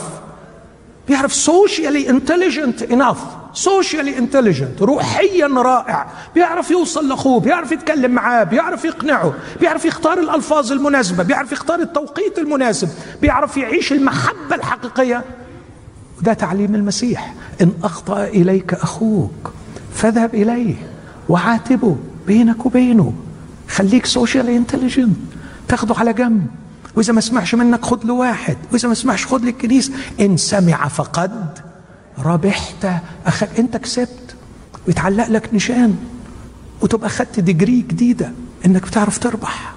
بيعرف 1.08 1.34
socially 1.34 2.10
intelligent 2.10 2.82
enough 2.82 3.18
socially 3.54 4.18
intelligent 4.18 4.82
روحيا 4.82 5.48
رائع 5.48 6.08
بيعرف 6.36 6.72
يوصل 6.72 7.10
لأخوه 7.10 7.40
بيعرف 7.40 7.72
يتكلم 7.72 8.12
معاه 8.12 8.44
بيعرف 8.44 8.86
يقنعه 8.86 9.34
بيعرف 9.60 9.86
يختار 9.86 10.20
الألفاظ 10.20 10.72
المناسبة 10.72 11.24
بيعرف 11.24 11.52
يختار 11.52 11.80
التوقيت 11.80 12.38
المناسب 12.40 12.90
بيعرف 13.22 13.58
يعيش 13.58 13.92
المحبة 13.92 14.56
الحقيقية. 14.56 15.24
وده 16.20 16.34
تعليم 16.34 16.76
المسيح 16.76 17.34
إن 17.62 17.74
أخطأ 17.84 18.24
إليك 18.24 18.74
أخوك 18.74 19.54
فاذهب 19.94 20.36
إليه 20.36 20.76
وعاتبه 21.30 21.98
بينك 22.28 22.66
وبينه. 22.66 23.14
خليك 23.70 24.06
socially 24.06 24.58
intelligent 24.58 25.18
تاخده 25.68 25.96
على 25.96 26.14
جنب. 26.14 26.48
وإذا 26.96 27.14
ما 27.14 27.22
سمعش 27.22 27.56
منك 27.56 27.86
خد 27.86 28.06
له 28.06 28.14
واحد 28.14 28.58
وإذا 28.74 28.88
ما 28.88 28.94
سمعش 28.94 29.26
خد 29.26 29.44
للكنيسة. 29.44 29.94
إن 30.20 30.38
سمع 30.38 30.88
فقد 30.88 31.60
ربحت. 32.20 32.88
اخاك 33.26 33.60
أنت 33.60 33.78
كسبت. 33.78 34.36
ويتعلق 34.88 35.28
لك 35.28 35.50
نشان. 35.54 35.98
وتبقى 36.82 37.10
خدت 37.10 37.40
degree 37.40 37.82
جديدة. 37.82 38.32
إنك 38.66 38.82
بتعرف 38.82 39.18
تربح. 39.18 39.74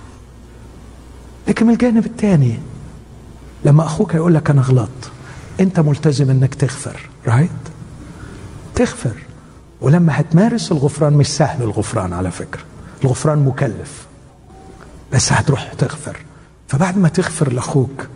لكن 1.49 1.67
من 1.67 1.73
الجانب 1.73 2.07
الثاني 2.07 2.59
لما 3.65 3.85
أخوك 3.85 4.15
يقول 4.15 4.35
لك 4.35 4.51
أنا 4.51 4.63
غلط 4.63 4.91
أنت 5.61 5.81
ملتزم 5.81 6.31
إنك 6.31 6.55
تغفر 6.55 7.09
رايت 7.27 7.51
تغفر. 8.75 9.15
ولما 9.81 10.21
هتمارس 10.21 10.73
الغفران 10.73 11.13
مش 11.13 11.27
سهل 11.27 11.63
الغفران 11.63 12.13
على 12.13 12.31
فكرة. 12.31 12.63
الغفران 13.05 13.39
مكلف. 13.39 14.07
بس 15.13 15.33
هتروح 15.33 15.73
تغفر. 15.79 16.17
فبعد 16.69 16.99
ما 16.99 17.09
تغفر 17.09 17.53
لأخوك 17.53 18.07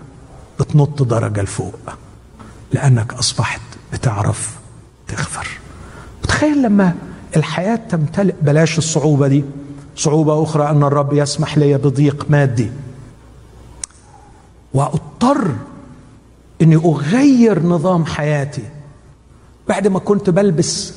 بتنط 0.61 1.03
درجة 1.03 1.43
لفوق 1.43 1.79
لأنك 2.73 3.15
أصبحت 3.15 3.61
بتعرف 3.93 4.57
تغفر. 5.09 5.49
تخيل 6.23 6.63
لما 6.63 6.95
الحياة 7.37 7.77
تمتلئ 7.77 8.35
بلاش 8.43 8.79
الصعوبة 8.79 9.29
دي. 9.29 9.45
صعوبة 9.97 10.43
أخرى 10.43 10.71
أن 10.71 10.83
الرب 10.83 11.13
يسمح 11.13 11.59
لي 11.59 11.79
بضيق 11.79 12.27
مادي. 12.29 12.71
وأضطر 14.75 15.49
إني 16.63 16.77
أغير 16.77 17.63
نظام 17.63 18.05
حياتي. 18.07 18.65
بعد 19.69 19.89
ما 19.89 19.99
كنت 19.99 20.31
بلبس 20.31 20.95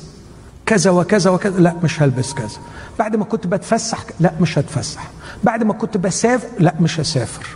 كذا 0.66 0.90
وكذا 0.90 1.30
وكذا 1.30 1.60
لا 1.60 1.76
مش 1.84 2.02
هلبس 2.02 2.34
كذا. 2.34 2.58
بعد 2.98 3.16
ما 3.16 3.24
كنت 3.24 3.46
بتفسح 3.46 4.04
لا 4.20 4.32
مش 4.40 4.58
هتفسح. 4.58 5.10
بعد 5.44 5.62
ما 5.62 5.72
كنت 5.72 5.96
بسافر 5.96 6.48
لا 6.58 6.74
مش 6.80 7.00
هسافر. 7.00 7.46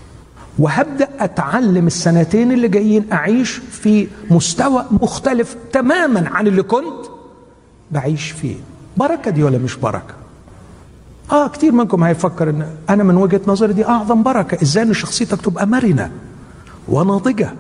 وهبدأ 0.59 1.09
أتعلم 1.19 1.87
السنتين 1.87 2.53
اللي 2.53 2.69
جايين 2.69 3.05
أعيش 3.13 3.51
في 3.71 4.09
مستوى 4.31 4.85
مختلف 4.91 5.57
تماما 5.73 6.29
عن 6.29 6.47
اللي 6.47 6.63
كنت 6.63 7.07
بعيش 7.91 8.31
فيه. 8.31 8.57
بركة 8.97 9.31
دي 9.31 9.43
ولا 9.45 9.59
مش 9.59 9.77
بركة؟ 9.77 10.15
آه 11.33 11.49
كتير 11.49 11.73
منكم 11.73 12.05
هيفكر 12.05 12.51
إن 12.51 12.67
أنا 12.91 13.03
من 13.03 13.17
وجهة 13.17 13.41
نظري 13.47 13.73
دي 13.73 13.85
أعظم 13.87 14.23
بركة. 14.23 14.63
إزاي 14.63 14.83
إن 14.83 14.93
شخصيتك 14.93 15.41
تبقى 15.41 15.67
مرنة 15.67 16.11
وناضجة؟ 16.89 17.51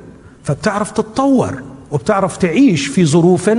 فبتعرف 0.44 0.90
تتطور 0.90 1.62
وبتعرف 1.90 2.36
تعيش 2.36 2.86
في 2.86 3.06
ظروف 3.06 3.50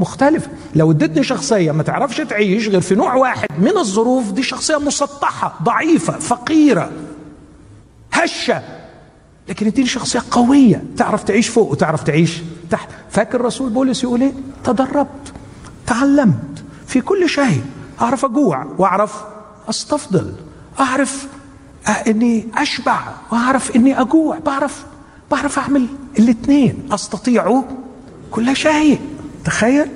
مختلفة 0.00 0.50
لو 0.74 0.90
اديتني 0.90 1.22
شخصية 1.22 1.72
ما 1.72 1.82
تعرفش 1.82 2.16
تعيش 2.16 2.68
غير 2.68 2.80
في 2.80 2.94
نوع 2.94 3.14
واحد 3.14 3.48
من 3.58 3.76
الظروف 3.78 4.32
دي 4.32 4.42
شخصية 4.42 4.76
مسطحة 4.76 5.54
ضعيفة 5.62 6.12
فقيرة 6.12 6.90
هشة. 8.12 8.62
لكن 9.48 9.66
اديني 9.66 9.88
شخصية 9.88 10.22
قوية. 10.30 10.84
تعرف 10.96 11.22
تعيش 11.24 11.48
فوق 11.48 11.70
وتعرف 11.70 12.02
تعيش 12.02 12.42
تحت. 12.70 12.88
فاكر 13.10 13.40
الرسول 13.40 13.70
بولس 13.70 14.04
يقول 14.04 14.20
إيه؟ 14.20 14.32
تدربت 14.64 15.32
تعلمت 15.86 16.64
في 16.86 17.00
كل 17.00 17.28
شيء. 17.28 17.62
أعرف 18.00 18.24
أجوع 18.24 18.66
وأعرف 18.78 19.24
أستفضل. 19.70 20.32
أعرف 20.80 21.26
إني 22.06 22.46
أشبع 22.56 23.00
وأعرف 23.32 23.76
إني 23.76 24.00
أجوع. 24.00 24.38
بعرف 24.38 24.84
بعرف 25.30 25.58
أعمل 25.58 25.86
الاثنين 26.18 26.88
أستطيع 26.92 27.62
كل 28.30 28.56
شيء. 28.56 29.00
تخيل. 29.44 29.88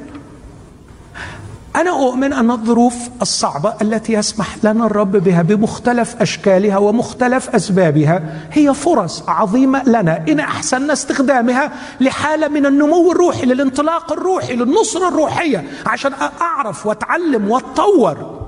أنا 1.77 1.91
أؤمن 1.91 2.33
أن 2.33 2.51
الظروف 2.51 2.95
الصعبة 3.23 3.75
التي 3.83 4.13
يسمح 4.13 4.57
لنا 4.65 4.87
الرب 4.87 5.17
بها 5.17 5.43
بمختلف 5.43 6.17
أشكالها 6.23 6.79
ومختلف 6.79 7.49
أسبابها 7.51 8.49
هي 8.53 8.75
فرص 8.75 9.23
عظيمة 9.29 9.83
لنا. 9.85 10.25
إن 10.29 10.41
أحسننا 10.41 10.93
استخدامها 10.93 11.73
لحالة 12.01 12.49
من 12.49 12.67
النمو 12.67 13.13
الروحي 13.13 13.47
للانطلاق 13.47 14.13
الروحي 14.13 14.55
للنصرة 14.57 15.09
الروحية 15.09 15.65
عشان 15.87 16.13
أعرف 16.41 16.87
وأتعلم 16.87 17.51
وأتطور. 17.51 18.39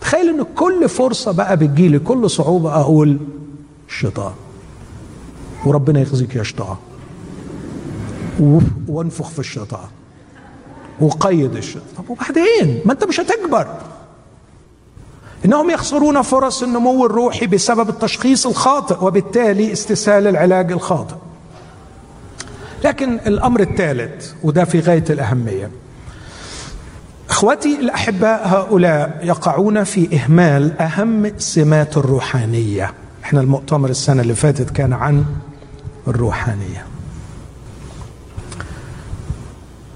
تخيل 0.00 0.28
أن 0.28 0.42
كل 0.54 0.88
فرصة 0.88 1.32
بقى 1.32 1.56
بتجيلي 1.56 1.98
كل 1.98 2.30
صعوبة 2.30 2.74
أقول 2.80 3.18
الشيطان 3.88 4.32
وربنا 5.66 6.00
يخزيك 6.00 6.36
يا 6.36 6.42
شيطان. 6.42 6.76
وانفخ 8.88 9.28
في 9.28 9.38
الشيطان. 9.38 9.88
وقيد 11.00 11.56
الشيطان. 11.56 11.88
طب 11.96 12.10
وبعدين؟ 12.10 12.80
ما 12.84 12.92
انت 12.92 13.04
مش 13.04 13.20
هتكبر. 13.20 13.66
إنهم 15.44 15.70
يخسرون 15.70 16.22
فرص 16.22 16.62
النمو 16.62 17.06
الروحي 17.06 17.46
بسبب 17.46 17.88
التشخيص 17.88 18.46
الخاطئ 18.46 19.04
وبالتالي 19.04 19.72
استسهال 19.72 20.26
العلاج 20.26 20.72
الخاطئ. 20.72 21.16
لكن 22.84 23.18
الأمر 23.26 23.60
الثالث 23.60 24.32
وده 24.42 24.64
في 24.64 24.80
غاية 24.80 25.04
الأهمية. 25.10 25.70
إخوتي 27.30 27.80
الأحباء 27.80 28.48
هؤلاء 28.48 29.20
يقعون 29.22 29.84
في 29.84 30.16
إهمال 30.16 30.80
أهم 30.80 31.38
سمات 31.38 31.96
الروحانية. 31.96 32.92
إحنا 33.24 33.40
المؤتمر 33.40 33.90
السنة 33.90 34.22
اللي 34.22 34.34
فاتت 34.34 34.70
كان 34.70 34.92
عن 34.92 35.24
الروحانية. 36.08 36.86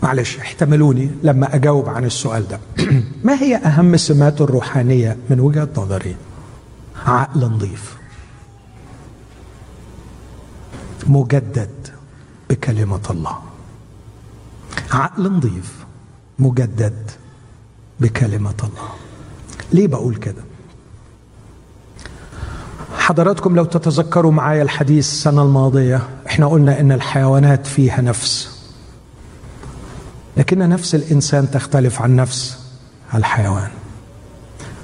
معلش 0.03 0.39
احتملوني 0.39 1.11
لما 1.23 1.55
أجاوب 1.55 1.89
عن 1.89 2.05
السؤال 2.05 2.49
ده. 2.49 2.61
ما 3.25 3.43
هي 3.43 3.57
أهم 3.57 3.97
سمات 3.97 4.41
الروحانية 4.41 5.17
من 5.31 5.41
وجهة 5.41 5.69
نظري؟ 5.77 6.17
عقل 7.07 7.41
نظيف. 7.41 7.97
مجدد 11.07 11.89
بكلمة 12.51 13.01
الله. 13.11 13.39
عقل 14.91 15.33
نظيف 15.33 15.85
مجدد 16.39 17.11
بكلمة 18.01 18.55
الله. 18.65 18.89
ليه 19.73 19.87
بقول 19.87 20.17
كده؟ 20.17 20.43
حضراتكم 22.99 23.57
لو 23.57 23.65
تتذكروا 23.65 24.33
معايا 24.33 24.63
الحديث 24.63 25.07
السنة 25.07 25.43
الماضية 25.43 26.03
إحنا 26.27 26.47
قلنا 26.47 26.81
إن 26.81 26.93
الحيوانات 26.93 27.67
فيها 27.67 28.01
نفس. 28.01 28.58
لكن 30.39 30.59
نفس 30.59 30.95
الإنسان 30.95 31.51
تختلف 31.51 32.03
عن 32.03 32.17
نفس 32.17 32.59
الحيوان. 33.15 33.69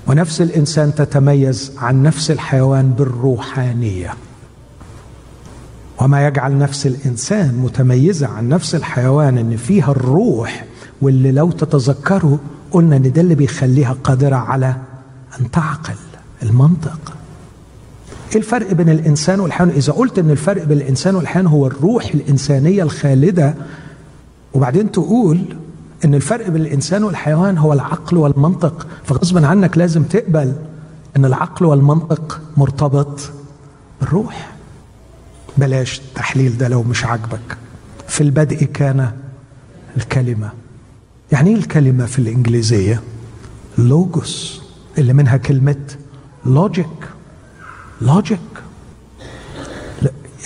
ونفس 0.06 0.40
الإنسان 0.40 0.94
تتميز 0.94 1.72
عن 1.78 2.02
نفس 2.02 2.30
الحيوان 2.30 2.90
بالروحانية. 2.90 4.14
وما 6.00 6.26
يجعل 6.26 6.58
نفس 6.58 6.86
الإنسان 6.86 7.54
متميزة 7.54 8.26
عن 8.26 8.48
نفس 8.48 8.74
الحيوان 8.74 9.38
إن 9.38 9.56
فيها 9.56 9.90
الروح 9.90 10.64
واللي 11.02 11.32
لو 11.32 11.50
تتذكروا 11.50 12.38
قلنا 12.70 12.96
إن 12.96 13.12
ده 13.12 13.20
اللي 13.20 13.34
بيخليها 13.34 13.92
قادرة 14.04 14.36
على 14.36 14.76
أن 15.40 15.50
تعقل 15.50 15.94
المنطق. 16.42 17.12
إيه 18.32 18.36
الفرق 18.38 18.72
بين 18.72 18.88
الإنسان 18.88 19.40
والحيوان؟ 19.40 19.72
إذا 19.76 19.92
قلت 19.92 20.18
إن 20.18 20.30
الفرق 20.30 20.64
بين 20.64 20.78
الإنسان 20.78 21.14
والحيوان 21.16 21.46
هو 21.46 21.66
الروح 21.66 22.04
الإنسانية 22.14 22.82
الخالدة 22.82 23.54
وبعدين 24.54 24.92
تقول 24.92 25.56
إن 26.04 26.14
الفرق 26.14 26.48
بين 26.48 26.62
الإنسان 26.62 27.04
والحيوان 27.04 27.58
هو 27.58 27.72
العقل 27.72 28.16
والمنطق. 28.16 28.86
فغصبا 29.04 29.46
عنك 29.46 29.78
لازم 29.78 30.02
تقبل 30.02 30.54
إن 31.16 31.24
العقل 31.24 31.66
والمنطق 31.66 32.40
مرتبط 32.56 33.20
بالروح. 34.00 34.52
بلاش 35.58 35.98
التحليل 35.98 36.58
ده 36.58 36.68
لو 36.68 36.82
مش 36.82 37.04
عاجبك. 37.04 37.58
في 38.08 38.20
البدء 38.20 38.64
كان 38.64 39.12
الكلمة. 39.96 40.50
يعني 41.32 41.50
إيه 41.50 41.56
الكلمة 41.56 42.06
في 42.06 42.18
الإنجليزية؟ 42.18 43.00
logos. 43.78 44.62
اللي 44.98 45.12
منها 45.12 45.36
كلمة 45.36 45.76
logic 46.46 47.08
logic 48.00 48.38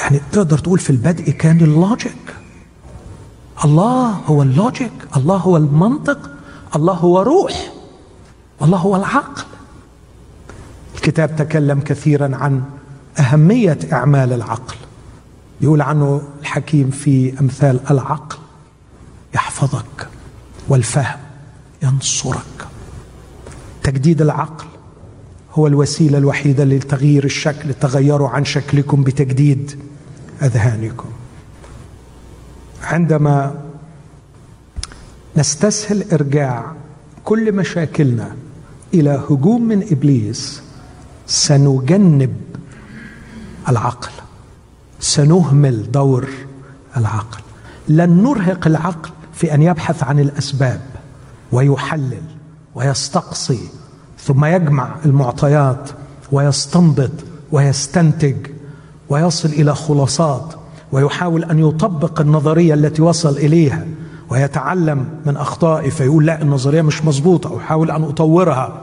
يعني 0.00 0.20
تقدر 0.32 0.59
تقول 0.59 0.78
في 0.78 0.90
البدء 0.90 1.30
كان 1.30 1.61
ال 1.61 1.73
logic 1.73 2.34
الله 3.64 4.11
هو 4.11 4.42
ال 4.42 4.51
logic 4.51 4.92
الله 5.16 5.36
هو 5.36 5.56
المنطق 5.56 6.30
الله 6.76 6.92
هو 6.92 7.22
روح 7.22 7.72
الله 8.62 8.78
هو 8.78 8.96
العقل. 8.96 9.42
الكتاب 10.94 11.36
تكلم 11.36 11.80
كثيرا 11.80 12.36
عن 12.36 12.62
أهمية 13.18 13.78
إعمال 13.92 14.32
العقل. 14.32 14.76
يقول 15.61 15.82
عنه 15.82 16.22
الحكيم 16.40 16.90
في 16.90 17.40
أمثال 17.40 17.80
العقل 17.90 18.38
يحفظك 19.34 20.09
والفهم 20.68 21.18
ينصرك. 21.82 22.66
تجديد 23.82 24.22
العقل 24.22 24.66
هو 25.52 25.66
الوسيلة 25.66 26.18
الوحيدة 26.18 26.64
لتغيير 26.64 27.24
الشكل 27.24 27.74
تغيروا 27.74 28.28
عن 28.28 28.44
شكلكم 28.44 29.02
بتجديد 29.02 29.80
أذهانكم. 30.42 31.09
عندما 32.83 33.55
نستسهل 35.37 36.05
إرجاع 36.12 36.72
كل 37.24 37.53
مشاكلنا 37.53 38.37
إلى 38.95 39.22
هجوم 39.31 39.68
من 39.68 39.83
إبليس 39.91 40.62
سنجنب 41.26 42.37
العقل 43.68 44.11
سنهمل 45.01 45.91
دور 45.93 46.29
العقل. 46.97 47.41
لن 47.89 48.22
نرهق 48.22 48.66
العقل 48.66 49.11
في 49.35 49.55
أن 49.55 49.62
يبحث 49.62 50.03
عن 50.03 50.18
الأسباب 50.18 50.81
ويحلل 51.53 52.22
ويستقصي 52.74 53.68
ثم 54.20 54.45
يجمع 54.45 54.95
المعطيات 55.05 55.91
ويستنبط 56.33 57.11
ويستنتج 57.53 58.37
ويصل 59.09 59.49
إلى 59.49 59.74
خلاصات 59.74 60.55
ويحاول 60.93 61.45
أن 61.45 61.59
يطبق 61.59 62.20
النظرية 62.20 62.74
التي 62.74 63.03
وصل 63.03 63.36
إليها 63.36 63.86
ويتعلم 64.30 65.09
من 65.26 65.36
أخطائه 65.36 65.91
فيقول 65.91 66.26
لا 66.26 66.43
النظرية 66.43 66.82
مش 66.82 67.05
مظبوطة 67.05 67.57
أحاول 67.59 67.91
أن 67.91 68.05
أطورها. 68.05 68.80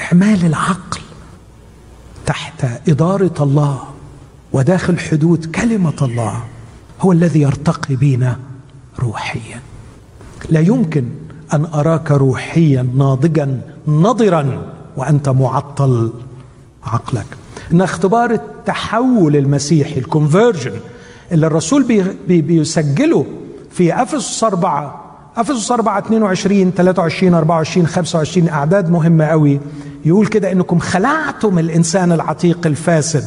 اعمال 0.00 0.46
العقل 0.46 1.00
تحت 2.26 2.64
إدارة 2.88 3.34
الله 3.40 3.78
وداخل 4.52 4.98
حدود 4.98 5.44
كلمة 5.44 5.94
الله 6.02 6.44
هو 7.00 7.12
الذي 7.12 7.40
يرتقي 7.40 7.96
بنا 7.96 8.36
روحيا. 9.00 9.60
لا 10.50 10.60
يمكن 10.60 11.04
أن 11.52 11.64
أراك 11.64 12.10
روحيا 12.10 12.86
ناضجا 12.96 13.60
نضرا 13.88 14.72
وأنت 14.96 15.28
معطل 15.28 16.12
عقلك. 16.84 17.26
إن 17.72 17.80
اختبار 17.80 18.30
التحول 18.30 19.36
المسيحي 19.36 19.98
ال 20.00 20.07
conversion 20.07 20.72
اللي 21.32 21.46
الرسول 21.46 21.82
بي 21.82 22.04
بي 22.28 22.42
بيسجله 22.42 23.26
في 23.70 24.02
أفسس 24.02 24.44
4 24.44 25.02
أفسس 25.36 25.70
4 25.70 25.98
22 25.98 26.70
23 26.70 27.34
24 27.34 27.86
25 27.86 28.48
أعداد 28.48 28.90
مهمة 28.90 29.24
قوي. 29.24 29.60
يقول 30.04 30.26
كده 30.26 30.52
إنكم 30.52 30.78
خلعتم 30.78 31.58
الإنسان 31.58 32.12
العتيق 32.12 32.66
الفاسد. 32.66 33.24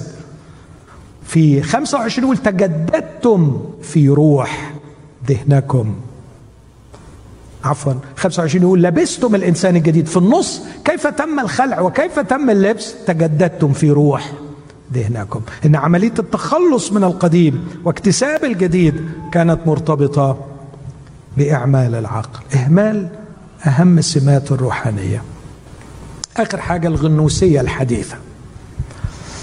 في 1.23 1.61
25 1.61 2.25
يقول 2.25 2.37
تجددتم 2.37 3.61
في 3.81 4.09
روح 4.09 4.73
ذهنكم 5.27 5.95
عفوا. 7.63 7.93
25 8.15 8.63
يقول 8.63 8.83
لبستم 8.83 9.35
الإنسان 9.35 9.75
الجديد. 9.75 10.07
في 10.07 10.17
النص 10.17 10.61
كيف 10.85 11.07
تم 11.07 11.39
الخلع 11.39 11.81
وكيف 11.81 12.19
تم 12.19 12.49
اللبس؟ 12.49 12.95
تجددتم 13.07 13.73
في 13.73 13.91
روح 13.91 14.31
ذهنكم 14.93 15.41
إن 15.65 15.75
عملية 15.75 16.13
التخلص 16.19 16.91
من 16.91 17.03
القديم 17.03 17.67
واكتساب 17.85 18.43
الجديد 18.43 19.09
كانت 19.31 19.59
مرتبطة 19.65 20.37
بإعمال 21.37 21.95
العقل. 21.95 22.39
إهمال 22.55 23.07
أهم 23.67 24.01
سمات 24.01 24.51
الروحانية. 24.51 25.21
آخر 26.37 26.57
حاجة 26.61 26.87
الغنوسية 26.87 27.61
الحديثة. 27.61 28.15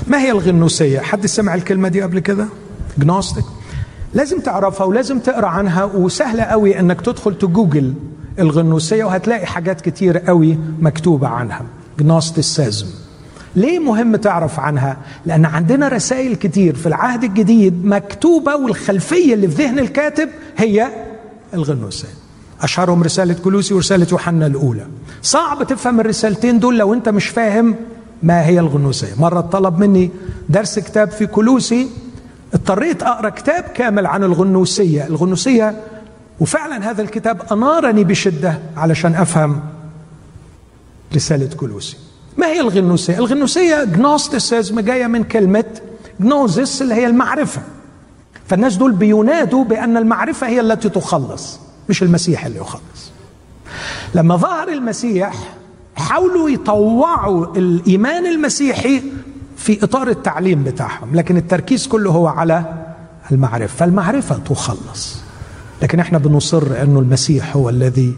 ما 0.06 0.18
هي 0.18 0.30
الغنوسية؟ 0.30 1.00
حد 1.00 1.26
سمع 1.26 1.54
الكلمة 1.54 1.88
دي 1.88 2.02
قبل 2.02 2.18
كده؟ 2.18 2.46
جنوستيك 2.98 3.44
لازم 4.14 4.40
تعرفها 4.40 4.86
ولازم 4.86 5.18
تقرأ 5.18 5.46
عنها 5.46 5.84
وسهلة 5.84 6.42
قوي 6.42 6.80
إنك 6.80 7.00
تدخل 7.00 7.38
تجوجل 7.38 7.94
الغنوسية 8.38 9.04
وهتلاقي 9.04 9.46
حاجات 9.46 9.80
كتير 9.80 10.18
قوي 10.18 10.58
مكتوبة 10.80 11.28
عنها. 11.28 11.62
جنوستيسيزم 11.98 12.86
ليه 13.56 13.78
مهم 13.78 14.16
تعرف 14.16 14.60
عنها؟ 14.60 14.96
لأن 15.26 15.44
عندنا 15.44 15.88
رسائل 15.88 16.34
كتير 16.34 16.74
في 16.74 16.86
العهد 16.86 17.24
الجديد 17.24 17.84
مكتوبة 17.84 18.56
والخلفية 18.56 19.34
اللي 19.34 19.48
في 19.48 19.62
ذهن 19.62 19.78
الكاتب 19.78 20.28
هي 20.56 20.88
الغنوسيه 21.54 22.08
أشهرهم 22.60 23.02
رسالة 23.02 23.34
كلوسي 23.34 23.74
ورسالة 23.74 24.06
يوحنا 24.12 24.46
الأولى. 24.46 24.86
صعب 25.22 25.62
تفهم 25.62 26.00
الرسالتين 26.00 26.58
دول 26.58 26.78
لو 26.78 26.94
أنت 26.94 27.08
مش 27.08 27.26
فاهم 27.28 27.76
ما 28.22 28.46
هي 28.46 28.60
الغنوسيه 28.60 29.14
مرة 29.18 29.40
طلب 29.40 29.78
مني 29.78 30.10
درس 30.48 30.78
كتاب 30.78 31.10
في 31.10 31.26
كلوسي 31.26 31.88
اضطريت 32.54 33.02
أقرأ 33.02 33.28
كتاب 33.28 33.62
كامل 33.62 34.06
عن 34.06 34.24
الغنوسيه 34.24 35.06
الغنوسيه 35.06 35.80
وفعلا 36.40 36.90
هذا 36.90 37.02
الكتاب 37.02 37.42
أنارني 37.52 38.04
بشدة 38.04 38.58
علشان 38.76 39.14
أفهم 39.14 39.60
رسالة 41.14 41.56
كلوسي. 41.56 41.96
ما 42.36 42.46
هي 42.46 42.60
الغنوسية؟ 42.60 43.18
الغنوسية 43.18 43.84
جنوستيسيزم 43.84 44.80
جاية 44.80 45.06
من 45.06 45.24
كلمة 45.24 45.64
جنوزس 46.20 46.82
اللي 46.82 46.94
هي 46.94 47.06
المعرفة. 47.06 47.62
فالناس 48.46 48.76
دول 48.76 48.92
بينادوا 48.92 49.64
بأن 49.64 49.96
المعرفة 49.96 50.46
هي 50.46 50.60
التي 50.60 50.88
تخلص 50.88 51.60
مش 51.88 52.02
المسيح 52.02 52.46
اللي 52.46 52.58
يخلص. 52.58 53.12
لما 54.14 54.36
ظهر 54.36 54.68
المسيح 54.68 55.34
حاولوا 55.96 56.50
يطوعوا 56.50 57.46
الإيمان 57.56 58.26
المسيحي 58.26 59.02
في 59.56 59.84
إطار 59.84 60.08
التعليم 60.08 60.64
بتاعهم 60.64 61.14
لكن 61.14 61.36
التركيز 61.36 61.86
كله 61.86 62.10
هو 62.10 62.26
على 62.26 62.64
المعرفة. 63.32 63.76
فالمعرفة 63.76 64.38
تخلص. 64.38 65.16
لكن 65.82 66.00
إحنا 66.00 66.18
بنصر 66.18 66.82
إنه 66.82 67.00
المسيح 67.00 67.56
هو 67.56 67.68
الذي 67.68 68.14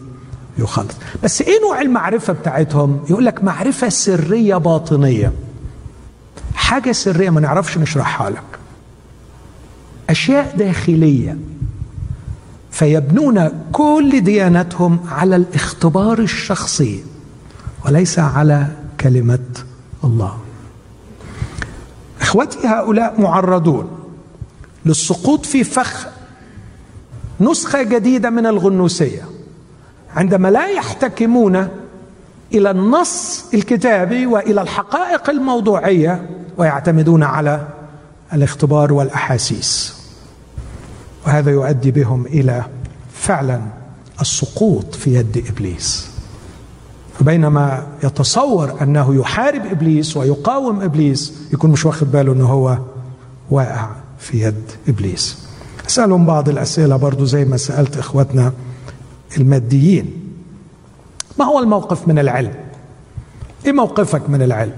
يخلص 0.57 0.93
بس 1.23 1.41
إيه 1.41 1.61
نوع 1.61 1.81
المعرفة 1.81 2.33
بتاعتهم؟ 2.33 2.99
يقول 3.09 3.25
لك 3.25 3.43
معرفة 3.43 3.89
سرية 3.89 4.55
باطنية. 4.55 5.33
حاجة 6.55 6.91
سرية 6.91 7.29
ما 7.29 7.41
نعرفش 7.41 7.77
نشرحها 7.77 8.29
لك. 8.29 8.43
أشياء 10.09 10.55
داخلية. 10.57 11.37
فيبنون 12.71 13.49
كل 13.71 14.21
ديانتهم 14.21 14.99
على 15.09 15.35
الاختبار 15.35 16.19
الشخصي 16.19 17.03
وليس 17.85 18.19
على 18.19 18.67
كلمة 18.99 19.39
الله. 20.03 20.37
إخوتي 22.21 22.67
هؤلاء 22.67 23.21
معرضون 23.21 23.89
للسقوط 24.85 25.45
في 25.45 25.63
فخ 25.63 26.07
نسخة 27.39 27.83
جديدة 27.83 28.29
من 28.29 28.45
الغنوسية. 28.45 29.34
عندما 30.15 30.47
لا 30.47 30.67
يحتكمون 30.67 31.67
إلى 32.53 32.71
النص 32.71 33.45
الكتابي 33.53 34.25
وإلى 34.25 34.61
الحقائق 34.61 35.29
الموضوعية 35.29 36.29
ويعتمدون 36.57 37.23
على 37.23 37.67
الاختبار 38.33 38.93
والأحاسيس. 38.93 39.95
وهذا 41.25 41.51
يؤدي 41.51 41.91
بهم 41.91 42.25
إلى 42.25 42.63
فعلا 43.13 43.61
السقوط 44.21 44.95
في 44.95 45.15
يد 45.15 45.45
إبليس. 45.49 46.07
فبينما 47.19 47.87
يتصور 48.03 48.81
أنه 48.81 49.15
يحارب 49.15 49.65
إبليس 49.65 50.17
ويقاوم 50.17 50.81
إبليس 50.81 51.33
يكون 51.53 51.71
مش 51.71 51.85
واخد 51.85 52.11
باله 52.11 52.33
إنه 52.33 52.45
هو 52.45 52.77
واقع 53.51 53.89
في 54.19 54.41
يد 54.41 54.63
إبليس. 54.87 55.37
أسألهم 55.87 56.25
بعض 56.25 56.49
الأسئلة 56.49 56.95
برضو 56.95 57.25
زي 57.25 57.45
ما 57.45 57.57
سألت 57.57 57.97
اخواتنا 57.97 58.53
الماديين. 59.37 60.13
ما 61.39 61.45
هو 61.45 61.59
الموقف 61.59 62.07
من 62.07 62.19
العلم؟ 62.19 62.53
إيه 63.65 63.71
موقفك 63.71 64.29
من 64.29 64.41
العلم؟ 64.41 64.73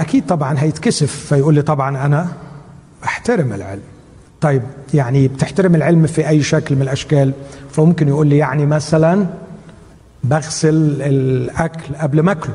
أكيد 0.00 0.26
طبعا 0.26 0.54
هيتكسف 0.58 1.26
فيقول 1.26 1.54
لي 1.54 1.62
طبعا 1.62 2.06
أنا 2.06 2.28
أحترم 3.04 3.52
العلم. 3.52 3.82
طيب 4.40 4.62
يعني 4.94 5.28
بتحترم 5.28 5.74
العلم 5.74 6.06
في 6.06 6.28
أي 6.28 6.42
شكل 6.42 6.76
من 6.76 6.82
الأشكال؟ 6.82 7.32
فممكن 7.70 8.08
يقول 8.08 8.26
لي 8.26 8.36
يعني 8.36 8.66
مثلا 8.66 9.26
بغسل 10.24 11.02
الأكل 11.02 11.94
قبل 11.94 12.20
ما 12.20 12.32
أكله. 12.32 12.54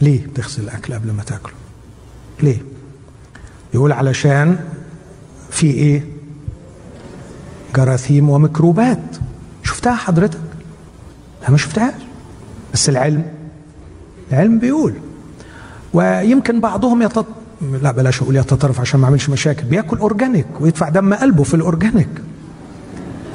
ليه 0.00 0.26
بتغسل 0.26 0.62
الأكل 0.62 0.94
قبل 0.94 1.12
ما 1.12 1.22
تاكله؟ 1.22 1.52
ليه؟ 2.42 2.58
يقول 3.74 3.92
علشان 3.92 4.58
في 5.50 5.66
إيه؟ 5.66 6.04
جراثيم 7.76 8.30
وميكروبات. 8.30 9.16
شفتها 9.62 9.94
حضرتك؟ 9.94 10.38
لا 11.42 11.50
ما 11.50 11.56
شفتهاش. 11.56 11.94
بس 12.74 12.88
العلم 12.88 13.22
العلم 14.32 14.58
بيقول. 14.58 14.94
ويمكن 15.92 16.60
بعضهم 16.60 17.02
يتط... 17.02 17.26
لا 17.82 17.90
بلاش 17.92 18.22
أقول 18.22 18.36
يتطرف 18.36 18.80
عشان 18.80 19.00
ما 19.00 19.06
أعملش 19.06 19.28
مشاكل. 19.28 19.64
بياكل 19.64 19.98
organic 19.98 20.46
ويدفع 20.60 20.88
دم 20.88 21.14
قلبه 21.14 21.42
في 21.42 21.54
ال 21.54 21.60
organic. 21.60 22.08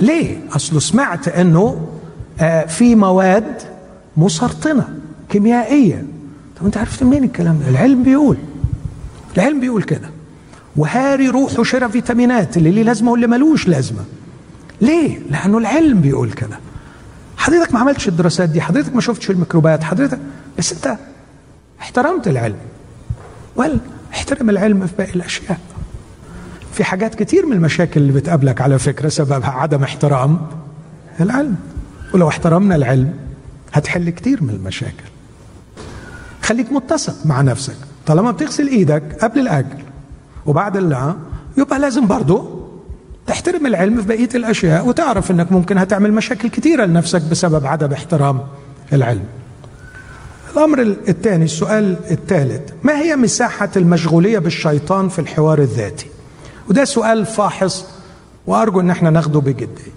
ليه؟ 0.02 0.38
أصله 0.52 0.80
سمعت 0.80 1.28
إنه 1.28 1.88
آه 2.40 2.66
في 2.66 2.96
مواد 2.96 3.62
مسرطنة 4.18 4.90
كيميائية. 5.30 6.06
طب 6.60 6.66
أنت 6.66 6.78
عرفت 6.78 7.04
منين 7.04 7.24
الكلام 7.24 7.60
ده؟ 7.60 7.70
العلم 7.70 8.04
بيقول. 8.04 8.38
العلم 9.38 9.60
بيقول 9.60 9.84
كده. 9.84 10.10
وهاري 10.76 11.30
روحه 11.30 11.64
شرى 11.64 11.90
فيتامينات. 11.90 12.58
اللي 12.58 12.72
ليه 12.72 12.84
لازمة 12.84 13.12
واللي 13.12 13.28
ملوش 13.28 13.68
لازمة. 13.68 14.02
ليه؟ 14.82 15.20
لأنه 15.30 15.58
العلم 15.58 16.02
بيقول 16.02 16.32
كده. 16.32 16.60
حضرتك 17.38 17.74
ما 17.74 17.80
عملتش 17.80 18.08
الدراسات 18.08 18.50
دي 18.50 18.62
حضرتك 18.62 18.96
ما 18.96 19.02
شفتش 19.02 19.30
الميكروبات 19.30 19.84
حضرتك 19.84 20.20
بس 20.58 20.74
انت 20.74 20.98
احترمت 21.80 22.28
العلم. 22.28 22.58
ولا 23.56 23.78
احترم 24.14 24.50
العلم 24.50 24.88
في 24.88 24.94
باقي 24.98 25.14
الأشياء. 25.14 25.60
في 26.74 26.84
حاجات 26.84 27.16
كتير 27.16 27.46
من 27.46 27.54
المشاكل 27.54 28.02
اللي 28.02 28.14
بتقابلك 28.14 28.62
على 28.62 28.80
فكرة 28.80 29.10
سببها 29.10 29.50
عدم 29.50 29.84
احترام 29.84 30.48
العلم. 31.20 31.56
ولو 32.14 32.28
احترمنا 32.28 32.76
العلم 32.76 33.14
هتحل 33.74 34.10
كتير 34.10 34.44
من 34.44 34.50
المشاكل. 34.50 35.04
خليك 36.42 36.72
متسق 36.72 37.26
مع 37.26 37.42
نفسك. 37.42 37.76
طالما 38.06 38.32
بتغسل 38.32 38.68
إيدك 38.68 39.18
قبل 39.22 39.40
الأكل 39.40 39.78
وبعد 40.46 40.78
اللعة 40.78 41.16
يبقى 41.58 41.80
لازم 41.80 42.08
برضه 42.08 42.55
تحترم 43.28 43.66
العلم 43.66 44.02
في 44.02 44.08
بقية 44.08 44.30
الأشياء 44.36 44.88
وتعرف 44.88 45.32
إنك 45.32 45.52
ممكن 45.52 45.78
هتعمل 45.78 46.14
مشاكل 46.14 46.50
كثيره 46.50 46.86
لنفسك 46.86 47.22
بسبب 47.22 47.66
عدم 47.66 47.94
احترام 47.94 48.42
العلم. 48.94 49.26
الأمر 50.54 50.82
الثاني 50.82 51.46
السؤال 51.46 51.98
الثالث 52.12 52.72
ما 52.84 53.00
هي 53.00 53.16
مساحة 53.16 53.70
المشغولية 53.76 54.40
بالشيطان 54.40 55.10
في 55.10 55.20
الحوار 55.20 55.60
الذاتي؟ 55.60 56.08
وده 56.70 56.86
سؤال 56.86 57.26
فاحص 57.26 57.86
وأرجو 58.48 58.80
إن 58.80 58.90
إحنا 58.90 59.10
ناخده 59.10 59.40
بجديه. 59.40 59.92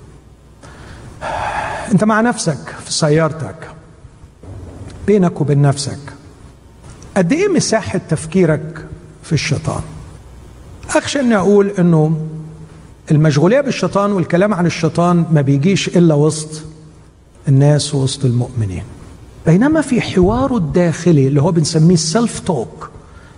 أنت 1.92 2.04
مع 2.04 2.20
نفسك 2.20 2.74
في 2.84 2.92
سيارتك 2.92 3.68
بينك 5.06 5.40
وبين 5.40 5.62
نفسك 5.62 5.98
قد 7.16 7.32
إيه 7.32 7.48
مساحة 7.48 8.00
تفكيرك 8.08 8.84
في 9.22 9.32
الشيطان؟ 9.32 9.82
أخشى 10.96 11.20
إني 11.20 11.36
أقول 11.36 11.72
إنه 11.78 12.26
المشغولية 13.10 13.60
بالشيطان 13.60 14.12
والكلام 14.12 14.54
عن 14.54 14.66
الشيطان 14.66 15.24
ما 15.32 15.40
بيجيش 15.40 15.88
إلا 15.88 16.14
وسط 16.14 16.62
الناس 17.48 17.94
وسط 17.94 18.24
المؤمنين. 18.24 18.82
بينما 19.46 19.80
في 19.80 20.00
حواره 20.00 20.56
الداخلي 20.56 21.26
اللي 21.28 21.42
هو 21.42 21.52
بنسميه 21.52 21.94
السلف 21.94 22.38
توك 22.40 22.90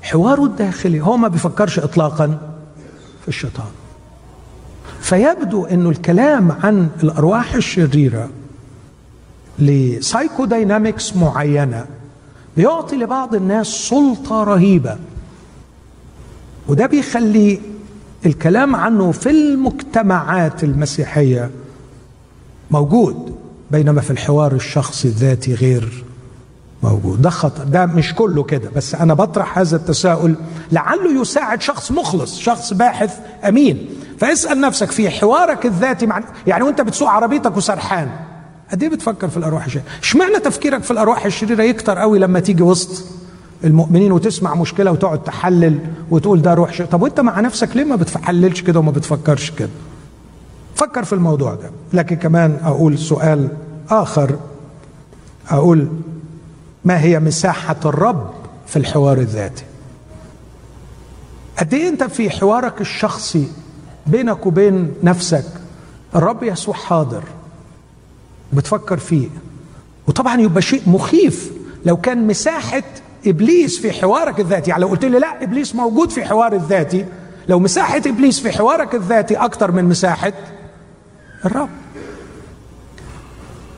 حواره 0.02 0.44
الداخلي 0.44 1.00
هو 1.00 1.16
ما 1.16 1.28
بيفكرش 1.28 1.78
اطلاقا 1.78 2.26
في 3.22 3.28
الشيطان. 3.28 3.70
فيبدو 5.00 5.64
إنه 5.64 5.90
الكلام 5.90 6.52
عن 6.52 6.88
الأرواح 7.02 7.54
الشريرة 7.54 8.28
ل 9.58 10.44
psychodynamics 10.44 11.16
معينة 11.16 11.86
بيعطي 12.56 12.96
لبعض 12.96 13.34
الناس 13.34 13.66
سلطة 13.66 14.44
رهيبة. 14.44 14.96
وده 16.68 16.86
بيخلي 16.86 17.60
الكلام 18.26 18.76
عنه 18.76 19.12
في 19.12 19.30
المجتمعات 19.30 20.64
المسيحية 20.64 21.50
موجود 22.70 23.34
بينما 23.70 24.00
في 24.00 24.10
الحوار 24.10 24.52
الشخصي 24.52 25.08
الذاتي 25.08 25.54
غير 25.54 26.04
موجود. 26.82 27.22
ده 27.22 27.30
خطر 27.30 27.64
ده 27.64 27.86
مش 27.86 28.14
كله 28.14 28.42
كده 28.42 28.70
بس 28.76 28.94
أنا 28.94 29.14
بطرح 29.14 29.58
هذا 29.58 29.76
التساؤل 29.76 30.34
لعله 30.72 31.20
يساعد 31.20 31.62
شخص 31.62 31.92
مخلص 31.92 32.38
شخص 32.38 32.72
باحث 32.72 33.18
أمين. 33.48 33.88
فاسأل 34.18 34.60
نفسك 34.60 34.90
في 34.90 35.10
حوارك 35.10 35.66
الذاتي 35.66 36.06
مع 36.06 36.22
يعني 36.46 36.64
وأنت 36.64 36.80
بتسوق 36.80 37.08
عربيتك 37.08 37.56
وسرحان. 37.56 38.10
قد 38.72 38.82
إيه 38.82 38.90
بتفكر 38.90 39.28
في 39.28 39.36
الأرواح 39.36 39.64
الشريرة؟ 39.64 39.86
اشمعنى 40.02 40.38
تفكيرك 40.38 40.82
في 40.82 40.90
الأرواح 40.90 41.24
الشريرة؟ 41.24 41.62
يكتر 41.62 41.98
قوي 41.98 42.18
لما 42.18 42.40
تيجي 42.40 42.62
وسط 42.62 43.04
المؤمنين 43.64 44.12
وتسمع 44.12 44.54
مشكلة 44.54 44.90
وتقعد 44.92 45.22
تحلل 45.24 45.78
وتقول 46.10 46.42
ده 46.42 46.54
روح 46.54 46.72
شرير 46.72 46.90
طب 46.90 47.02
وانت 47.02 47.20
مع 47.20 47.40
نفسك 47.40 47.76
ليه 47.76 47.84
ما 47.84 47.96
بتحللش 47.96 48.60
كده 48.62 48.78
وما 48.80 48.90
بتفكرش 48.90 49.50
كده؟ 49.50 49.68
فكر 50.74 51.04
في 51.04 51.12
الموضوع 51.12 51.54
ده. 51.54 51.70
لكن 51.92 52.16
كمان 52.16 52.58
أقول 52.62 52.98
سؤال 52.98 53.48
آخر. 53.90 54.36
أقول 55.50 55.88
ما 56.84 57.00
هي 57.00 57.20
مساحة 57.20 57.76
الرب 57.84 58.30
في 58.66 58.76
الحوار 58.76 59.18
الذاتي؟ 59.18 59.64
قد 61.58 61.74
إيه 61.74 61.88
أنت 61.88 62.02
في 62.04 62.30
حوارك 62.30 62.80
الشخصي 62.80 63.48
بينك 64.06 64.46
وبين 64.46 64.92
نفسك 65.02 65.44
الرب 66.16 66.42
يسوع 66.42 66.74
حاضر؟ 66.74 67.22
بتفكر 68.52 68.96
فيه. 68.98 69.28
وطبعا 70.08 70.40
يبقى 70.40 70.62
شيء 70.62 70.82
مخيف. 70.86 71.52
لو 71.86 71.96
كان 71.96 72.26
مساحة 72.26 72.82
إبليس 73.26 73.80
في 73.80 73.92
حوارك 73.92 74.40
الذاتي. 74.40 74.70
يعني 74.70 74.82
لو 74.82 74.88
قلت 74.88 75.04
لي 75.04 75.18
لا 75.18 75.42
إبليس 75.42 75.74
موجود 75.74 76.10
في 76.10 76.24
حوار 76.24 76.52
الذاتي. 76.52 77.06
لو 77.48 77.58
مساحة 77.58 78.02
إبليس 78.06 78.40
في 78.40 78.50
حوارك 78.50 78.94
الذاتي 78.94 79.36
أكثر 79.36 79.72
من 79.72 79.84
مساحة 79.84 80.32
الرب. 81.44 81.68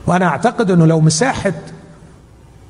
وأنا 0.07 0.25
أعتقد 0.25 0.71
إنه 0.71 0.85
لو 0.85 0.99
مساحة 0.99 1.53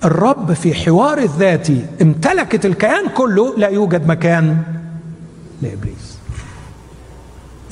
الرب 0.06 0.54
في 0.54 0.74
حوار 0.74 1.18
الذاتي 1.18 1.86
امتلكت 2.02 2.66
الكيان 2.66 3.10
كله 3.10 3.58
لا 3.58 3.68
يوجد 3.68 4.08
مكان 4.08 4.58
لإبليس. 5.62 6.18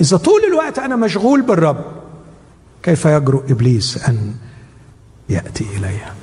إذا 0.02 0.18
طول 0.18 0.42
الوقت 0.50 0.80
أنا 0.80 0.96
مشغول 0.96 1.42
بالرب 1.42 1.86
كيف 2.84 3.06
يجرؤ 3.06 3.52
إبليس 3.52 4.10
أن 4.10 4.34
يأتي 5.30 5.66
إليها؟ 5.78 6.14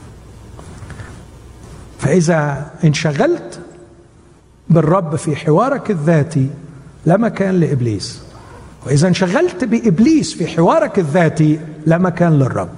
فإذا 1.98 2.70
انشغلت 2.84 3.60
بالرب 4.70 5.16
في 5.16 5.36
حوارك 5.36 5.90
الذاتي 5.90 6.50
لا 7.06 7.16
مكان 7.16 7.60
لإبليس. 7.60 8.22
وإذا 8.86 9.08
انشغلت 9.08 9.64
بإبليس 9.64 10.34
في 10.34 10.46
حوارك 10.46 10.98
الذاتي 10.98 11.60
لا 11.86 11.98
مكان 11.98 12.38
للرب. 12.38 12.68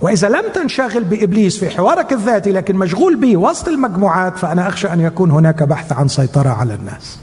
وإذا 0.00 0.28
لم 0.28 0.52
تنشغل 0.54 1.04
بإبليس 1.04 1.58
في 1.58 1.70
حوارك 1.70 2.12
الذاتي 2.12 2.52
لكن 2.52 2.76
مشغول 2.76 3.16
به 3.16 3.36
وسط 3.36 3.68
المجموعات 3.68 4.38
فأنا 4.38 4.68
أخشى 4.68 4.92
أن 4.92 5.00
يكون 5.00 5.30
هناك 5.30 5.62
بحث 5.62 5.92
عن 5.92 6.08
سيطرة 6.08 6.48
على 6.48 6.74
الناس 6.74 7.18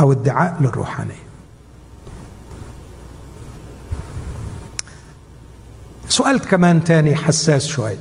أو 0.00 0.12
ادعاء 0.12 0.56
للروحانية. 0.60 1.26
سؤال 6.08 6.40
كمان 6.40 6.84
تاني 6.84 7.16
حساس 7.16 7.66
شوية. 7.66 7.98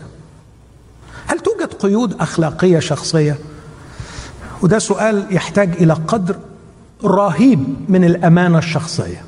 هل 1.28 1.40
توجد 1.40 1.74
قيود 1.86 2.22
أخلاقية 2.22 2.80
شخصية. 2.80 3.38
وده 4.62 4.80
سؤال 4.80 5.26
يحتاج 5.32 5.70
إلى 5.74 5.94
قدر 5.94 6.36
رهيب 7.04 7.76
من 7.90 8.04
الأمانة 8.04 8.58
الشخصية. 8.58 9.22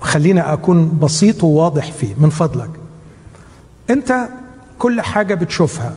خلينا 0.00 0.52
أكون 0.52 0.98
بسيط 1.02 1.44
وواضح 1.44 1.92
فيه 1.92 2.14
من 2.18 2.30
فضلك. 2.30 2.70
أنت 3.90 4.28
كل 4.78 5.00
حاجة 5.00 5.34
بتشوفها. 5.34 5.94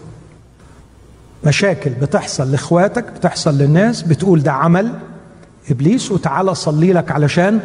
مشاكل 1.46 1.90
بتحصل 1.90 2.52
لإخواتك 2.52 3.04
بتحصل 3.12 3.58
للناس 3.58 4.02
بتقول 4.02 4.44
ده 4.44 4.52
عمل 4.52 5.00
إبليس 5.72 6.12
وتعالى 6.12 6.56
صلي 6.56 6.94
لك 6.94 7.12
علشان 7.12 7.60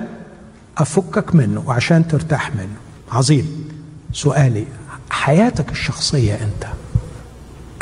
أفكك 0.78 1.34
منه 1.34 1.62
وعشان 1.66 2.08
ترتاح 2.08 2.56
منه. 2.56 2.76
عظيم. 3.12 3.68
سؤالي 4.12 4.64
حياتك 5.10 5.70
الشخصية 5.72 6.34
أنت؟ 6.34 6.66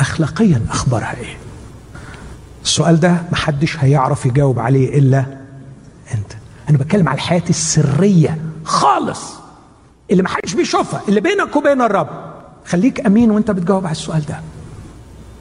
اخلاقيا 0.05 0.61
أخبارها 0.71 1.17
إيه؟ 1.17 1.37
السؤال 2.65 3.01
ده 3.01 3.23
محدش 3.33 3.77
هيعرف 3.79 4.27
يجاوب 4.27 4.59
عليه 4.59 4.99
إلا 4.99 5.19
أنت. 6.15 6.33
أنا 6.71 6.79
بتكلم 6.79 7.09
على 7.09 7.17
الحياة 7.17 7.43
السرية 7.51 8.39
خالص. 8.65 9.21
اللي 10.11 10.23
محدش 10.23 10.55
بيشوفها 10.55 11.01
اللي 11.09 11.21
بينك 11.21 11.57
وبين 11.57 11.81
الرب. 11.81 12.09
خليك 12.67 13.07
أمين 13.07 13.31
وأنت 13.31 13.51
بتجاوب 13.51 13.85
على 13.87 13.93
السؤال 13.93 14.27
ده. 14.27 14.41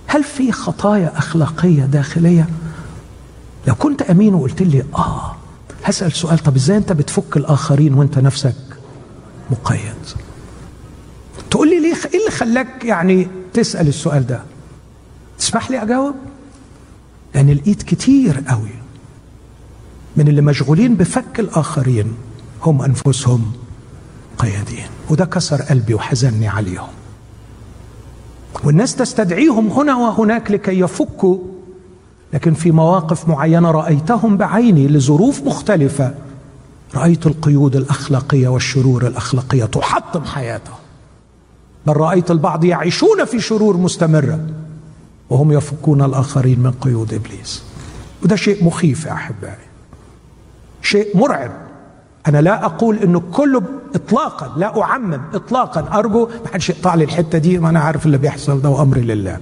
هل 0.08 0.24
في 0.24 0.52
خطايا 0.52 1.18
أخلاقية 1.18 1.84
داخلية؟ 1.84 2.50
لو 3.68 3.76
كنت 3.76 4.02
أمين 4.02 4.34
وقلت 4.34 4.62
لي 4.62 4.84
آه 4.96 5.36
هسأل 5.84 6.12
سؤال. 6.12 6.40
طب 6.40 6.56
إزاي 6.56 6.78
أنت 6.78 6.92
بتفك 6.92 7.38
الآخرين 7.38 7.94
وأنت 7.94 8.20
نفسك 8.20 8.56
مقيد؟ 9.52 9.94
تقول 11.52 11.70
لي 11.70 11.80
ليه 11.80 11.96
إيه 12.14 12.20
اللي 12.20 12.32
خلاك 12.32 12.86
يعني 12.86 13.28
تسأل 13.54 13.88
السؤال 13.88 14.28
ده؟ 14.28 14.42
تسمح 15.38 15.72
لي 15.72 15.84
أجاوب؟ 15.84 16.16
لأن 17.36 17.50
الإيد 17.50 17.84
كتير 17.88 18.44
قوي. 18.50 18.70
من 20.18 20.28
اللي 20.28 20.42
مشغولين 20.42 20.96
بفك 20.96 21.40
الآخرين 21.40 22.14
هم 22.64 22.82
أنفسهم 22.82 23.52
قيادين 24.38 24.88
وده 25.10 25.26
كسر 25.26 25.62
قلبي 25.62 25.94
وحزني 25.94 26.48
عليهم. 26.48 26.88
والناس 28.64 28.96
تستدعيهم 28.96 29.68
هنا 29.68 29.96
وهناك 29.96 30.52
لكي 30.52 30.80
يفكوا 30.80 31.38
لكن 32.34 32.54
في 32.54 32.72
مواقف 32.72 33.28
معينة 33.30 33.72
رأيتهم 33.72 34.38
بعيني 34.38 34.88
لظروف 34.88 35.42
مختلفة. 35.44 36.16
رأيت 36.96 37.28
القيود 37.28 37.76
الأخلاقية 37.76 38.48
والشرور 38.48 39.08
الأخلاقية 39.08 39.66
تحطم 39.66 40.24
حياتهم. 40.24 40.76
بل 41.88 41.98
رأيت 41.98 42.32
البعض 42.32 42.64
يعيشون 42.64 43.26
في 43.26 43.40
شرور 43.40 43.78
مستمرة. 43.78 44.40
وهم 45.34 45.52
يفكون 45.52 46.02
الآخرين 46.02 46.60
من 46.60 46.72
قيود 46.72 47.14
إبليس. 47.14 47.64
وده 48.24 48.36
شيء 48.36 48.64
مخيف 48.64 49.06
يا 49.06 49.12
أحبائي. 49.14 49.66
شيء 50.82 51.18
مرعب. 51.18 51.52
أنا 52.28 52.42
لا 52.42 52.66
أقول 52.66 52.98
إنه 52.98 53.20
كله 53.20 53.62
اطلاقا 53.96 54.54
لا 54.58 54.82
أعمم 54.84 55.22
اطلاقا. 55.34 56.00
أرجو 56.00 56.26
ما 56.46 56.50
حدش 56.54 56.70
يقطع 56.70 56.96
لي 56.96 57.04
الحتة 57.04 57.38
دي 57.38 57.60
ما 57.60 57.70
أنا 57.70 57.80
عارف 57.80 58.06
اللي 58.06 58.18
بيحصل 58.18 58.62
ده 58.62 58.70
وأمري 58.70 59.02
لله. 59.02 59.40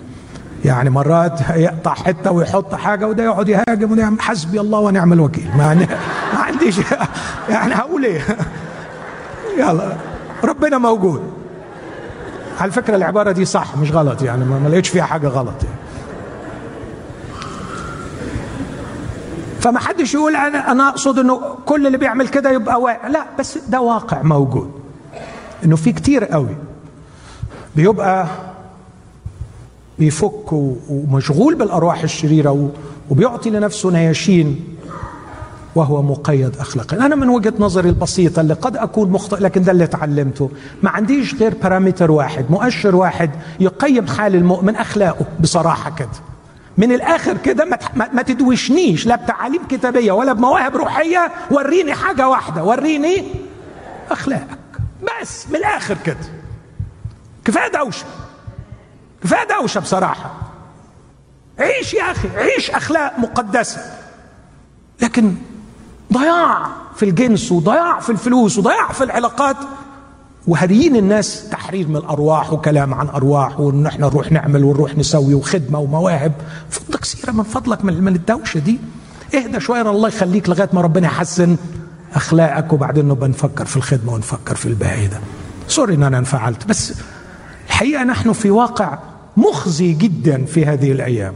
يعني 0.65 0.89
مرات 0.89 1.39
يقطع 1.49 1.93
حتة 1.93 2.31
ويحط 2.31 2.75
حاجة 2.75 3.07
وده 3.07 3.23
يقعد 3.23 3.49
يهاجم 3.49 3.99
يعمل 3.99 4.21
حسبي 4.21 4.59
الله 4.61 4.79
ونعم 4.79 5.13
الوكيل. 5.13 5.49
ما, 5.57 5.73
ما 6.33 6.39
عنديش 6.39 6.79
يعني 7.49 7.73
هقول 7.73 8.05
إيه؟ 8.05 8.21
يلا. 9.57 9.97
ربنا 10.43 10.77
موجود. 10.77 11.21
على 12.59 12.71
فكرة 12.71 12.95
العبارة 12.95 13.31
دي 13.31 13.45
صح 13.45 13.77
مش 13.77 13.91
غلط 13.91 14.21
يعني 14.21 14.45
ما 14.45 14.69
لقيتش 14.69 14.89
فيها 14.89 15.03
حاجة 15.03 15.27
غلط 15.27 15.63
يعني. 15.63 15.70
فما 19.61 19.79
حدش 19.79 20.13
يقول 20.13 20.35
أنا 20.35 20.71
أنا 20.71 20.89
أقصد 20.89 21.19
إنه 21.19 21.41
كل 21.65 21.87
اللي 21.87 21.97
بيعمل 21.97 22.27
كده 22.27 22.51
يبقى 22.51 22.81
واقع 22.81 23.07
لا 23.07 23.25
بس 23.39 23.57
ده 23.69 23.81
واقع 23.81 24.21
موجود. 24.21 24.71
إنه 25.65 25.75
في 25.75 25.91
كتير 25.91 26.25
قوي 26.25 26.55
بيبقى 27.75 28.27
بيفك 29.99 30.53
ومشغول 30.89 31.55
بالأرواح 31.55 32.03
الشريرة 32.03 32.71
وبيعطي 33.09 33.49
لنفسه 33.49 33.91
نياشين 33.91 34.59
وهو 35.75 36.01
مقيد 36.01 36.57
اخلاقيا 36.59 37.05
أنا 37.05 37.15
من 37.15 37.29
وجهة 37.29 37.53
نظري 37.59 37.89
البسيطة 37.89 38.39
اللي 38.41 38.53
قد 38.53 38.77
أكون 38.77 39.09
مخطئ 39.09 39.39
لكن 39.39 39.63
ده 39.63 39.71
اللي 39.71 39.87
تعلمته. 39.87 40.49
ما 40.83 40.89
عنديش 40.89 41.35
غير 41.35 41.53
parameter 41.63 42.11
واحد 42.11 42.45
مؤشر 42.49 42.95
واحد 42.95 43.31
يقيم 43.59 44.07
حال 44.07 44.35
المؤمن 44.35 44.75
أخلاقه 44.75 45.25
بصراحة 45.39 45.95
كده. 45.95 46.09
من 46.77 46.91
الآخر 46.91 47.37
كده 47.37 47.65
ما, 47.65 47.77
ما 48.13 48.21
تدوشنيش 48.21 49.05
لا 49.05 49.15
بتعاليم 49.15 49.67
كتابية 49.67 50.11
ولا 50.11 50.33
بمواهب 50.33 50.75
روحية. 50.75 51.31
وريني 51.51 51.93
حاجة 51.93 52.29
واحدة 52.29 52.63
وريني 52.63 53.25
أخلاقك. 54.11 54.59
بس 55.21 55.47
من 55.49 55.55
الآخر 55.55 55.97
كده. 56.05 56.17
كفاية 57.45 57.71
دوشة. 57.71 58.05
كفاية 59.23 59.47
دوشة 59.59 59.79
بصراحة. 59.79 60.31
عيش 61.59 61.93
يا 61.93 62.11
أخي 62.11 62.29
عيش 62.35 62.71
أخلاق 62.71 63.19
مقدسة. 63.19 63.81
لكن 65.01 65.35
ضياع 66.13 66.67
في 66.95 67.05
الجنس 67.05 67.51
وضياع 67.51 67.99
في 67.99 68.09
الفلوس 68.09 68.57
وضياع 68.57 68.91
في 68.91 69.03
العلاقات. 69.03 69.57
وهريين 70.47 70.95
الناس 70.95 71.49
تحرير 71.49 71.87
من 71.87 71.95
الأرواح 71.95 72.53
وكلام 72.53 72.93
عن 72.93 73.07
أرواح 73.07 73.59
وان 73.59 73.85
إحنا 73.85 74.07
نروح 74.07 74.31
نعمل 74.31 74.63
ونروح 74.63 74.97
نسوي 74.97 75.33
وخدمة 75.33 75.79
ومواهب. 75.79 76.33
فضلك 76.69 77.05
سيرة 77.05 77.31
من 77.31 77.43
فضلك 77.43 77.85
من, 77.85 78.03
من 78.03 78.15
الدوشة 78.15 78.59
دي. 78.59 78.79
اهدى 79.35 79.59
شوية 79.59 79.81
الله 79.81 80.07
يخليك 80.07 80.49
لغاية 80.49 80.69
ما 80.73 80.81
ربنا 80.81 81.07
يحسن 81.07 81.55
أخلاقك 82.15 82.73
وبعدين 82.73 83.07
نبقى 83.07 83.29
نفكر 83.29 83.65
في 83.65 83.77
الخدمة 83.77 84.13
ونفكر 84.13 84.55
في 84.55 84.65
الباقي 84.65 85.07
ده. 85.07 85.19
سوري 85.67 85.95
إن 85.95 86.03
أنا 86.03 86.17
انفعلت 86.17 86.67
بس 86.67 86.93
الحقيقة 87.67 88.03
نحن 88.03 88.33
في 88.33 88.49
واقع 88.51 88.99
مخزي 89.37 89.93
جدا 89.93 90.45
في 90.45 90.65
هذه 90.65 90.91
الأيام. 90.91 91.33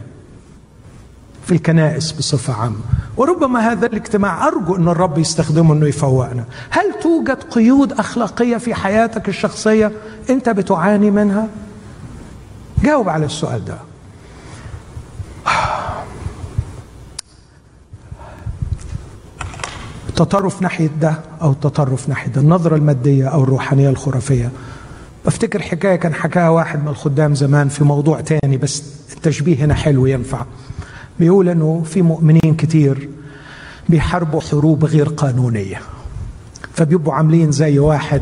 في 1.46 1.52
الكنائس 1.52 2.12
بصفة 2.12 2.54
عامة. 2.54 2.76
وربما 3.18 3.72
هذا 3.72 3.86
الاجتماع 3.86 4.48
أرجو 4.48 4.76
أن 4.76 4.88
الرب 4.88 5.18
يستخدمه 5.18 5.74
أنه 5.74 5.88
يفوقنا. 5.88 6.46
هل 6.70 6.94
توجد 7.04 7.44
قيود 7.52 7.94
أخلاقية 7.94 8.58
في 8.58 8.74
حياتك 8.74 9.30
الشخصية 9.30 9.92
أنت 10.30 10.50
بتعاني 10.50 11.12
منها؟ 11.12 11.48
جاوب 12.84 13.10
على 13.10 13.26
السؤال 13.26 13.66
ده. 13.66 13.78
التطرف 20.10 20.62
ناحية 20.62 20.90
ده 21.02 21.14
أو 21.42 21.52
التطرف 21.52 22.10
ناحية 22.10 22.32
ده 22.32 22.42
النظرة 22.42 22.76
المادية 22.76 23.28
أو 23.28 23.44
الروحانية 23.44 23.90
الخرافية. 23.90 24.52
بفتكر 25.26 25.62
حكاية 25.62 25.96
كان 25.96 26.14
حكاها 26.14 26.50
واحد 26.50 26.82
من 26.82 26.88
الخدام 26.88 27.36
زمان 27.36 27.70
في 27.70 27.84
موضوع 27.84 28.22
تاني 28.22 28.58
بس 28.58 28.84
التشبيه 29.14 29.66
هنا 29.66 29.74
حلو 29.74 30.06
ينفع. 30.06 30.46
بيقول 31.20 31.50
إنه 31.50 31.84
في 31.86 32.02
مؤمنين 32.02 32.56
كتير 32.58 33.10
بيحاربوا 33.90 34.42
حروب 34.42 34.86
غير 34.86 35.10
قانونية. 35.10 35.82
فبيبقوا 36.74 37.14
عاملين 37.14 37.52
زي 37.52 37.80
واحد 37.80 38.22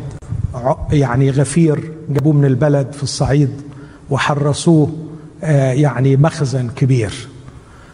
يعني 0.92 1.30
غفير 1.30 1.92
جابوه 2.10 2.34
من 2.34 2.46
البلد 2.46 2.94
في 2.94 3.04
الصعيد 3.04 3.50
وحرسوه 4.10 4.92
يعني 5.72 6.18
مخزن 6.18 6.70
كبير. 6.70 7.28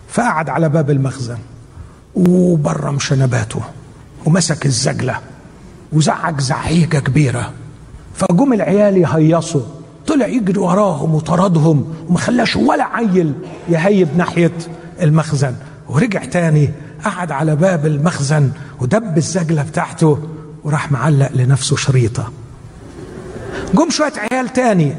فقعد 0.08 0.50
على 0.50 0.70
باب 0.70 0.90
المخزن 0.90 1.38
وبرم 2.16 3.00
شنباته 3.00 3.62
ومسك 4.26 4.66
الزجلة 4.66 5.20
وزعق 5.94 6.40
زعيقة 6.42 7.00
كبيرة. 7.00 7.52
فجم 8.16 8.54
العيال 8.54 8.98
يهيصوا 8.98 9.62
طلع 10.08 10.28
يجري 10.28 10.60
وراهم 10.60 11.16
وطردهم 11.16 11.94
وما 12.10 12.18
خلاش 12.18 12.56
ولا 12.56 12.84
عيل 12.84 13.34
يهيب 13.70 14.08
ناحية 14.18 14.52
المخزن. 15.02 15.56
ورجع 15.90 16.26
تاني 16.26 16.70
قعد 17.06 17.32
على 17.32 17.56
باب 17.56 17.86
المخزن 17.86 18.52
ودب 18.80 19.18
الزجلة 19.18 19.64
بتاعته 19.64 20.20
وراح 20.64 20.92
معلق 20.92 21.30
لنفسه 21.34 21.76
شريطة. 21.76 22.32
جم 23.74 23.90
شوية 23.90 24.14
عيال 24.32 24.54
تاني 24.54 24.96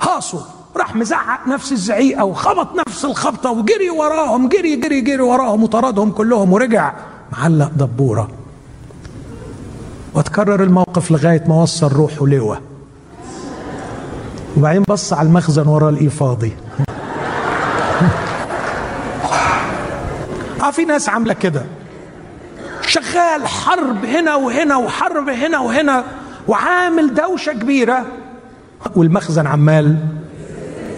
هاصوا. 0.00 0.40
راح 0.76 0.96
مزعق 0.96 1.48
نفس 1.48 1.72
الزعيقة 1.72 2.24
وخبط 2.24 2.68
نفس 2.88 3.04
الخبطة 3.04 3.50
وجري 3.50 3.90
وراهم 3.90 4.48
جري 4.48 4.76
جري 4.76 5.00
جري 5.00 5.22
وراهم 5.22 5.62
وطردهم 5.62 6.10
كلهم 6.10 6.52
ورجع 6.52 6.92
معلق 7.32 7.70
دبورة. 7.76 8.28
وتكرر 10.14 10.62
الموقف 10.62 11.10
لغاية 11.10 11.44
ما 11.48 11.62
وصل 11.62 11.92
روحه 11.92 12.26
لواء 12.26 12.60
وبعدين 14.56 14.82
بص 14.82 15.12
على 15.12 15.28
المخزن 15.28 15.66
وراه 15.66 15.88
الايه 15.88 16.08
فاضي 16.08 16.52
في 20.74 20.84
ناس 20.84 21.08
عاملة 21.08 21.34
كده. 21.34 21.64
شغال 22.86 23.46
حرب 23.46 24.04
هنا 24.04 24.34
وهنا 24.34 24.76
وحرب 24.76 25.28
هنا 25.28 25.58
وهنا 25.58 26.04
وعامل 26.48 27.14
دوشة 27.14 27.52
كبيرة. 27.52 28.06
والمخزن 28.96 29.46
عمال 29.46 29.98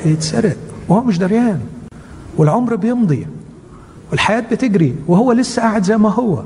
يتسرق 0.04 0.56
وهو 0.88 1.00
مش 1.00 1.18
دريان. 1.18 1.60
والعمر 2.36 2.76
بيمضي 2.76 3.26
والحياة 4.10 4.40
بتجري 4.40 4.96
وهو 5.06 5.32
لسه 5.32 5.62
قاعد 5.62 5.84
زي 5.84 5.96
ما 5.96 6.10
هو. 6.10 6.42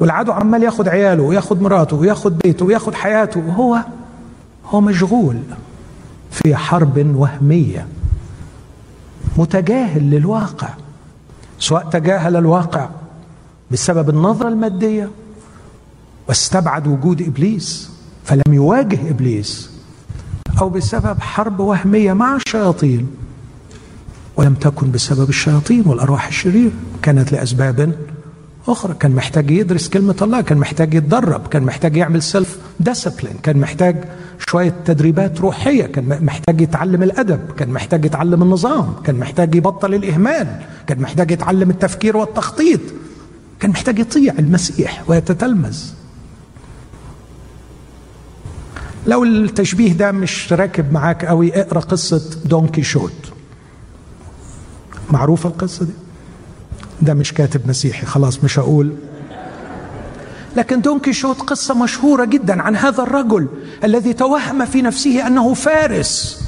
والعدو 0.00 0.32
عمال 0.32 0.62
ياخد 0.62 0.88
عياله 0.88 1.22
وياخد 1.22 1.62
مراته 1.62 1.96
وياخد 1.96 2.38
بيته 2.38 2.64
وياخد 2.64 2.94
حياته 2.94 3.40
وهو 3.48 3.84
هو 4.66 4.80
مشغول 4.80 5.36
في 6.30 6.56
حرب 6.56 7.16
وهمية. 7.16 7.86
متجاهل 9.36 10.10
للواقع. 10.10 10.68
سواء 11.58 11.88
تجاهل 11.90 12.36
الواقع 12.36 12.88
بسبب 13.70 14.10
النظرة 14.10 14.48
المادية 14.48 15.10
واستبعد 16.28 16.86
وجود 16.86 17.22
إبليس 17.22 17.90
فلم 18.24 18.42
يواجه 18.54 19.10
إبليس 19.10 19.70
أو 20.60 20.68
بسبب 20.68 21.20
حرب 21.20 21.60
وهمية 21.60 22.12
مع 22.12 22.36
الشياطين 22.36 23.06
ولم 24.36 24.54
تكن 24.54 24.90
بسبب 24.90 25.28
الشياطين 25.28 25.82
والأرواح 25.86 26.26
الشريرة 26.26 26.72
كانت 27.02 27.32
لأسباب 27.32 27.94
أخرى. 28.72 28.94
كان 28.94 29.10
محتاج 29.10 29.50
يدرس 29.50 29.88
كلمة 29.88 30.16
الله 30.22 30.40
كان 30.40 30.58
محتاج 30.58 30.94
يتدرب 30.94 31.46
كان 31.46 31.62
محتاج 31.62 31.96
يعمل 31.96 32.22
self 32.22 32.58
discipline 32.80 33.34
كان 33.42 33.56
محتاج 33.56 34.04
شوية 34.48 34.74
تدريبات 34.84 35.40
روحية 35.40 35.86
كان 35.86 36.18
محتاج 36.24 36.60
يتعلم 36.60 37.02
الأدب 37.02 37.40
كان 37.56 37.70
محتاج 37.70 38.04
يتعلم 38.04 38.42
النظام 38.42 38.94
كان 39.04 39.16
محتاج 39.16 39.54
يبطل 39.54 39.94
الإهمال 39.94 40.60
كان 40.86 41.00
محتاج 41.00 41.30
يتعلم 41.30 41.70
التفكير 41.70 42.16
والتخطيط 42.16 42.80
كان 43.60 43.70
محتاج 43.70 43.98
يطيع 43.98 44.34
المسيح 44.38 45.02
ويتتلمذ. 45.10 45.78
لو 49.06 49.24
التشبيه 49.24 49.92
ده 49.92 50.12
مش 50.12 50.52
راكب 50.52 50.92
معاك 50.92 51.24
قوي 51.24 51.60
اقرأ 51.60 51.80
قصة 51.80 52.22
دون 52.44 52.68
كيشوت. 52.68 53.12
معروفة 55.10 55.48
القصة 55.48 55.84
دي؟ 55.84 55.92
ده 57.02 57.14
مش 57.14 57.34
كاتب 57.34 57.68
مسيحي 57.68 58.06
خلاص 58.06 58.44
مش 58.44 58.58
هقول. 58.58 58.92
لكن 60.56 60.80
دون 60.80 60.98
كيشوت 60.98 61.40
قصة 61.40 61.74
مشهورة 61.74 62.24
جدا 62.24 62.62
عن 62.62 62.76
هذا 62.76 63.02
الرجل 63.02 63.48
الذي 63.84 64.12
توهم 64.12 64.64
في 64.64 64.82
نفسه 64.82 65.26
أنه 65.26 65.54
فارس 65.54 66.40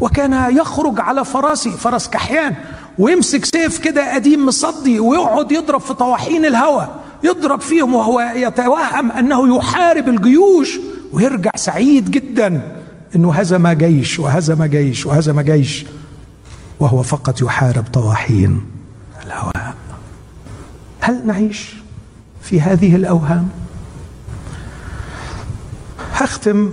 وكان 0.00 0.56
يخرج 0.56 1.00
على 1.00 1.24
فرسه 1.24 1.70
فرس 1.70 2.08
كحيان 2.08 2.54
ويمسك 2.98 3.44
سيف 3.44 3.78
كده 3.78 4.14
قديم 4.14 4.46
مصدي 4.46 5.00
ويقعد 5.00 5.52
يضرب 5.52 5.80
في 5.80 5.94
طواحين 5.94 6.44
الهواء 6.44 7.00
يضرب 7.24 7.60
فيهم 7.60 7.94
وهو 7.94 8.20
يتوهم 8.36 9.12
أنه 9.12 9.56
يحارب 9.56 10.08
الجيوش 10.08 10.78
ويرجع 11.12 11.50
سعيد 11.56 12.10
جدا 12.10 12.60
أنه 13.16 13.32
هزم 13.32 13.68
جيش 13.68 14.18
وهزم 14.18 14.64
جيش 14.64 15.06
وهزم 15.06 15.40
جيش 15.40 15.84
وهو 16.80 17.02
فقط 17.02 17.42
يحارب 17.42 17.84
طواحين 17.92 18.60
الهواء 19.26 19.69
هل 21.00 21.26
نعيش 21.26 21.74
في 22.42 22.60
هذه 22.60 22.96
الأوهام؟ 22.96 23.48
هختم 26.12 26.72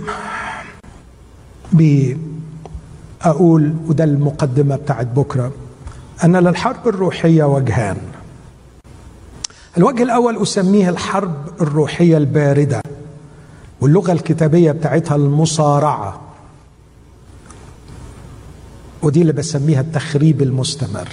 بأقول 1.72 3.74
وده 3.86 4.04
المقدمة 4.04 4.76
بتاعت 4.76 5.06
بكرة 5.06 5.52
أن 6.24 6.36
للحرب 6.36 6.88
الروحية 6.88 7.44
وجهان. 7.44 7.96
الوجه 9.78 10.02
الأول 10.02 10.42
أسميه 10.42 10.88
الحرب 10.88 11.34
الروحية 11.60 12.16
الباردة 12.16 12.82
واللغة 13.80 14.12
الكتابية 14.12 14.72
بتاعتها 14.72 15.16
المصارعة. 15.16 16.20
ودي 19.02 19.22
اللي 19.22 19.32
بسميها 19.32 19.80
التخريب 19.80 20.42
المستمر. 20.42 21.08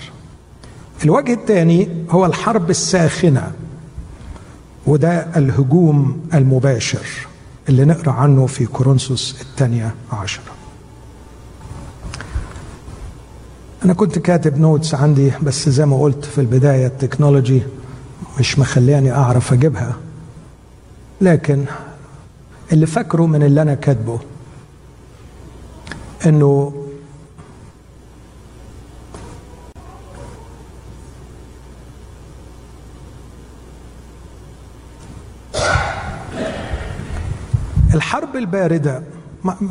الوجه 1.03 1.33
الثاني 1.33 1.89
هو 2.09 2.25
الحرب 2.25 2.69
الساخنة 2.69 3.51
وده 4.87 5.27
الهجوم 5.37 6.21
المباشر 6.33 7.05
اللي 7.69 7.85
نقرأ 7.85 8.11
عنه 8.11 8.45
في 8.45 8.65
كورنثوس 8.65 9.41
الثانية 9.41 9.95
عشرة. 10.11 10.43
أنا 13.85 13.93
كنت 13.93 14.19
كاتب 14.19 14.57
notes 14.59 14.95
عندي 14.95 15.31
بس 15.43 15.69
زي 15.69 15.85
ما 15.85 16.01
قلت 16.01 16.25
في 16.25 16.41
البداية 16.41 16.87
ال 16.87 16.94
technology 16.94 17.61
مش 18.39 18.59
مخلياني 18.59 19.11
أعرف 19.11 19.53
أجيبها. 19.53 19.95
لكن 21.21 21.65
اللي 22.71 22.85
فاكره 22.85 23.25
من 23.25 23.43
اللي 23.43 23.61
أنا 23.61 23.75
كاتبه 23.75 24.19
إنه 26.25 26.73
الحرب 37.95 38.35
الباردة 38.35 39.01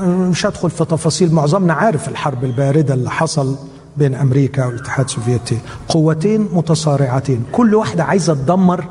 مش 0.00 0.46
هدخل 0.46 0.70
في 0.70 0.84
تفاصيل 0.84 1.32
معظمنا 1.32 1.72
عارف 1.72 2.08
الحرب 2.08 2.44
الباردة 2.44 2.94
اللي 2.94 3.10
حصل 3.10 3.56
بين 3.96 4.14
أمريكا 4.14 4.66
والاتحاد 4.66 5.04
السوفيتي. 5.04 5.58
قوتين 5.88 6.48
متصارعتين 6.52 7.44
كل 7.52 7.74
واحدة 7.74 8.04
عايزة 8.04 8.34
تدمر 8.34 8.84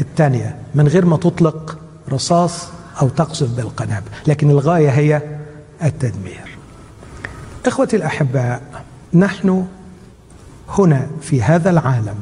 الثانية 0.00 0.56
من 0.74 0.88
غير 0.88 1.04
ما 1.04 1.16
تطلق 1.16 1.78
رصاص 2.12 2.68
أو 3.02 3.08
تقذف 3.08 3.50
بالقنابل. 3.56 4.06
لكن 4.26 4.50
الغاية 4.50 4.90
هي 4.90 5.22
التدمير. 5.84 6.58
إخوتي 7.66 7.96
الأحباء 7.96 8.62
نحن 9.14 9.66
هنا 10.68 11.06
في 11.20 11.42
هذا 11.42 11.70
العالم 11.70 12.16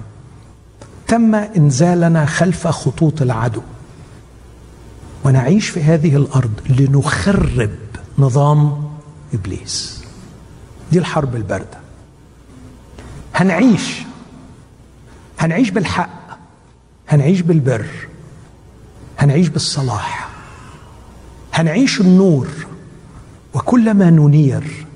تم 1.09 1.35
إنزالنا 1.35 2.27
خلف 2.27 2.67
خطوط 2.67 3.23
العدو. 3.23 3.63
ونعيش 5.25 5.69
في 5.69 5.83
هذه 5.83 6.17
الأرض 6.17 6.53
لنخرب 6.69 7.71
نظام 8.19 8.85
إبليس. 9.35 10.05
دي 10.93 10.99
الحرب 10.99 11.37
الباردة. 11.37 11.79
هنعيش. 13.35 14.03
هنعيش 15.39 15.71
بالحق. 15.71 16.39
هنعيش 17.09 17.41
بالبر. 17.41 17.87
هنعيش 19.19 19.49
بالصلاح. 19.49 20.29
هنعيش 21.55 22.01
النور. 22.01 22.49
وكلما 23.55 24.11
ننير 24.11 24.87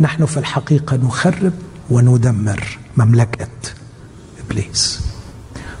نحن 0.00 0.26
في 0.26 0.36
الحقيقة 0.36 0.96
نخرب 0.96 1.52
وندمر 1.90 2.78
مملكة 2.96 3.48
إبليس. 4.46 5.00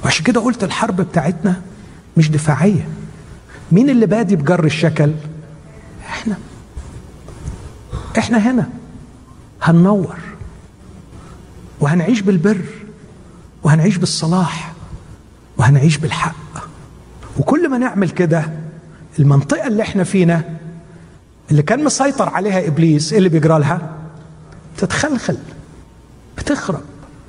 وعشان 0.04 0.24
كده 0.24 0.40
قلت 0.40 0.64
الحرب 0.64 1.00
بتاعتنا 1.00 1.62
مش 2.16 2.30
دفاعية. 2.30 2.88
مين 3.72 3.90
اللي 3.90 4.06
بادي 4.06 4.36
بجر 4.36 4.64
الشكل؟ 4.64 5.10
إحنا. 6.08 6.36
إحنا 8.18 8.38
هنا. 8.38 8.68
هننور. 9.62 10.16
وهنعيش 11.80 12.20
بالبر. 12.20 12.60
وهنعيش 13.62 13.96
بالصلاح. 13.96 14.72
وهنعيش 15.58 15.96
بالحق. 15.96 16.34
وكل 17.38 17.68
ما 17.68 17.78
نعمل 17.78 18.10
كده 18.10 18.50
المنطقة 19.18 19.66
اللي 19.66 19.82
إحنا 19.82 20.04
فينا 20.04 20.44
اللي 21.50 21.62
كان 21.62 21.84
مسيطر 21.84 22.28
عليها 22.28 22.66
إبليس 22.68 23.12
إيه 23.12 23.18
اللي 23.18 23.28
بيجرى 23.28 23.58
لها؟ 23.58 23.94
تتخلخل 24.76 25.36
بتخرب. 26.38 26.80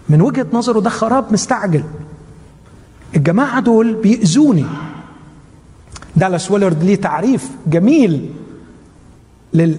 من 0.10 0.22
وجهة 0.22 0.48
نظره 0.54 0.80
ده 0.80 0.90
خراب 0.90 1.34
مستعجل. 1.34 1.84
الجماعة 3.16 3.60
دول 3.60 3.94
بيأذوني. 3.94 4.66
دالاس 6.16 6.52
ويلرد 6.52 6.84
ليه 6.84 6.96
تعريف 6.96 7.50
جميل 7.68 8.30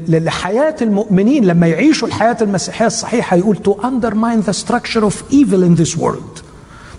لحياة 0.09 0.77
المؤمنين. 0.83 1.45
لما 1.45 1.67
يعيشوا 1.67 2.09
الحياة 2.09 2.37
المسيحية 2.41 2.87
الصحيحة 2.87 3.37
يقول 3.37 3.57
to 3.57 3.71
undermine 3.71 4.51
the 4.51 4.55
structure 4.55 5.05
of 5.05 5.33
evil 5.33 5.63
in 5.63 5.83
this 5.83 5.97
world. 5.97 6.43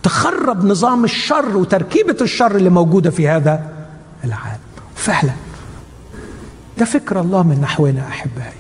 تخرب 0.03 0.66
نظام 0.66 1.03
الشر 1.03 1.57
وتركيبة 1.57 2.18
الشر 2.22 2.56
اللي 2.56 2.70
موجودة 2.70 3.10
في 3.10 3.28
هذا 3.28 3.70
العالم. 4.24 4.60
فعلا. 4.95 5.34
ده 6.78 6.86
فكر 6.86 7.22
الله 7.22 7.44
من 7.44 7.62
نحونا 7.62 8.07
أحبائي. 8.07 8.57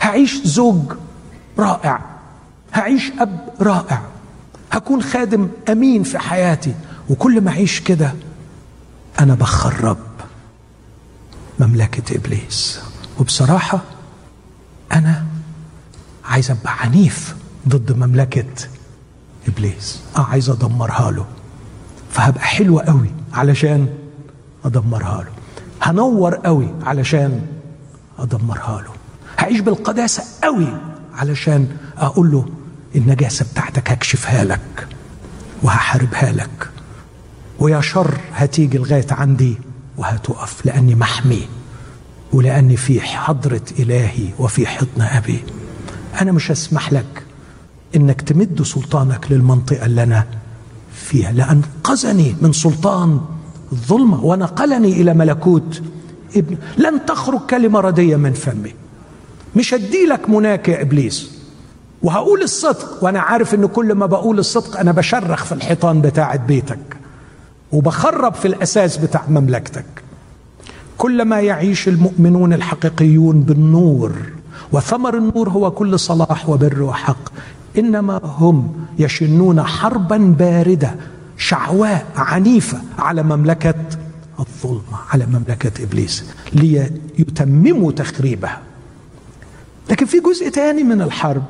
هعيش 0.00 0.42
زوج 0.44 0.92
رائع. 1.58 2.00
هعيش 2.72 3.12
أب 3.18 3.48
رائع. 3.60 4.02
هكون 4.72 5.02
خادم 5.02 5.48
أمين 5.68 6.02
في 6.02 6.18
حياتي. 6.18 6.74
وكل 7.10 7.40
ما 7.40 7.50
أعيش 7.50 7.80
كده 7.80 8.14
أنا 9.20 9.34
بخرب. 9.34 9.96
مملكة 11.60 12.16
إبليس. 12.16 12.80
وبصراحة 13.18 13.80
أنا 14.92 15.26
عايز 16.24 16.50
أبقى 16.50 16.80
عنيف 16.80 17.36
ضد 17.68 17.92
مملكة 17.92 18.44
إبليس. 19.48 20.00
أه 20.16 20.20
عايز 20.24 20.50
أدمرها 20.50 21.10
له. 21.10 21.26
فهبقى 22.12 22.44
حلو 22.44 22.78
قوي 22.78 23.10
علشان 23.32 23.88
أدمرها 24.64 25.22
له. 25.22 25.30
هنور 25.82 26.34
قوي 26.34 26.74
علشان 26.82 27.46
أدمرها 28.18 28.82
له. 28.82 28.90
هعيش 29.38 29.60
بالقداسة 29.60 30.22
قوي 30.42 30.68
علشان 31.14 31.76
أقول 31.98 32.30
له 32.30 32.48
النجاسة 32.96 33.46
بتاعتك 33.52 33.90
هكشفها 33.90 34.44
لك 34.44 34.86
وهحاربها 35.62 36.32
لك. 36.32 36.70
ويا 37.58 37.80
شر 37.80 38.20
هتيجي 38.34 38.78
لغاية 38.78 39.06
عندي 39.10 39.58
وهتقف 40.00 40.66
لأني 40.66 40.94
محمي 40.94 41.48
ولأني 42.32 42.76
في 42.76 43.00
حضرة 43.00 43.62
إلهي 43.78 44.28
وفي 44.38 44.66
حضن 44.66 45.02
أبي. 45.02 45.42
أنا 46.20 46.32
مش 46.32 46.50
هسمح 46.50 46.92
لك 46.92 47.24
إنك 47.96 48.20
تمد 48.20 48.62
سلطانك 48.62 49.26
للمنطقة 49.32 49.86
اللي 49.86 50.02
أنا 50.02 50.26
فيها 50.94 51.32
لأنقذني 51.32 52.36
من 52.40 52.52
سلطان 52.52 53.20
الظلمة 53.72 54.24
ونقلني 54.24 54.92
إلى 55.00 55.14
ملكوت 55.14 55.82
ابن. 56.36 56.56
لن 56.78 57.06
تخرج 57.06 57.40
كلمة 57.40 57.80
ردية 57.80 58.16
من 58.16 58.32
فمي. 58.32 58.74
مش 59.56 59.74
هدي 59.74 60.06
لك 60.06 60.30
مناك 60.30 60.68
يا 60.68 60.82
إبليس. 60.82 61.30
وهقول 62.02 62.42
الصدق 62.42 63.04
وأنا 63.04 63.20
عارف 63.20 63.54
إن 63.54 63.66
كل 63.66 63.92
ما 63.92 64.06
بقول 64.06 64.38
الصدق 64.38 64.80
أنا 64.80 64.92
بشرخ 64.92 65.44
في 65.44 65.52
الحيطان 65.52 66.00
بتاعة 66.00 66.36
بيتك. 66.36 66.99
وبخرب 67.72 68.34
في 68.34 68.48
الأساس 68.48 68.96
بتاع 68.96 69.24
مملكتك. 69.28 69.84
كلما 70.98 71.40
يعيش 71.40 71.88
المؤمنون 71.88 72.52
الحقيقيون 72.52 73.40
بالنور 73.40 74.12
وثمر 74.72 75.16
النور 75.18 75.48
هو 75.48 75.70
كل 75.70 75.98
صلاح 75.98 76.48
وبر 76.48 76.82
وحق 76.82 77.32
إنما 77.78 78.20
هم 78.24 78.86
يشنون 78.98 79.62
حربا 79.62 80.16
باردة 80.38 80.94
شعواء 81.38 82.06
عنيفة 82.16 82.80
على 82.98 83.22
مملكة 83.22 83.74
الظلمة 84.40 84.98
على 85.10 85.26
مملكة 85.26 85.84
إبليس 85.84 86.24
ليتمموا 86.52 87.92
تخريبها. 87.92 88.60
لكن 89.90 90.06
في 90.06 90.20
جزء 90.20 90.48
تاني 90.48 90.82
من 90.82 91.02
الحرب 91.02 91.42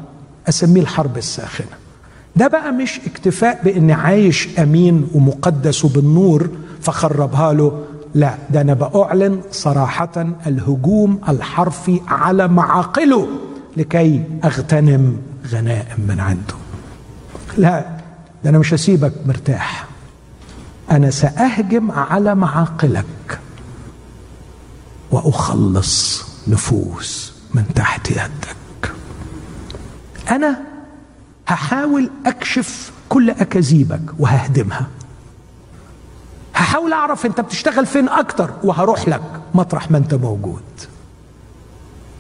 أسميه 0.48 0.80
الحرب 0.80 1.18
الساخنة. 1.18 1.79
ده 2.36 2.48
بقى 2.48 2.72
مش 2.72 3.00
اكتفاء 3.06 3.60
باني 3.64 3.92
عايش 3.92 4.48
أمين 4.58 5.08
ومقدس 5.14 5.84
وبالنور 5.84 6.48
فخربها 6.82 7.52
له. 7.52 7.84
لا 8.14 8.34
ده 8.50 8.60
أنا 8.60 8.74
بأعلن 8.74 9.40
صراحة 9.50 10.26
الهجوم 10.46 11.20
الحرفي 11.28 12.00
على 12.08 12.48
معاقله 12.48 13.28
لكي 13.76 14.24
أغتنم 14.44 15.16
غنائم 15.48 16.00
من 16.08 16.20
عنده. 16.20 16.54
لا 17.58 17.84
ده 18.44 18.50
أنا 18.50 18.58
مش 18.58 18.74
هسيبك 18.74 19.12
مرتاح. 19.26 19.86
أنا 20.90 21.10
سأهجم 21.10 21.90
على 21.90 22.34
معاقلك 22.34 23.38
وأخلص 25.10 26.24
نفوس 26.48 27.32
من 27.54 27.64
تحت 27.74 28.10
يدك. 28.10 28.92
أنا 30.30 30.69
هحاول 31.50 32.10
أكشف 32.26 32.92
كل 33.08 33.30
أكاذيبك 33.30 34.00
وههدمها. 34.18 34.86
هحاول 36.54 36.92
أعرف 36.92 37.26
أنت 37.26 37.40
بتشتغل 37.40 37.86
فين 37.86 38.08
أكتر 38.08 38.50
وهروح 38.64 39.08
لك 39.08 39.22
مطرح 39.54 39.90
ما 39.90 39.98
أنت 39.98 40.14
موجود. 40.14 40.62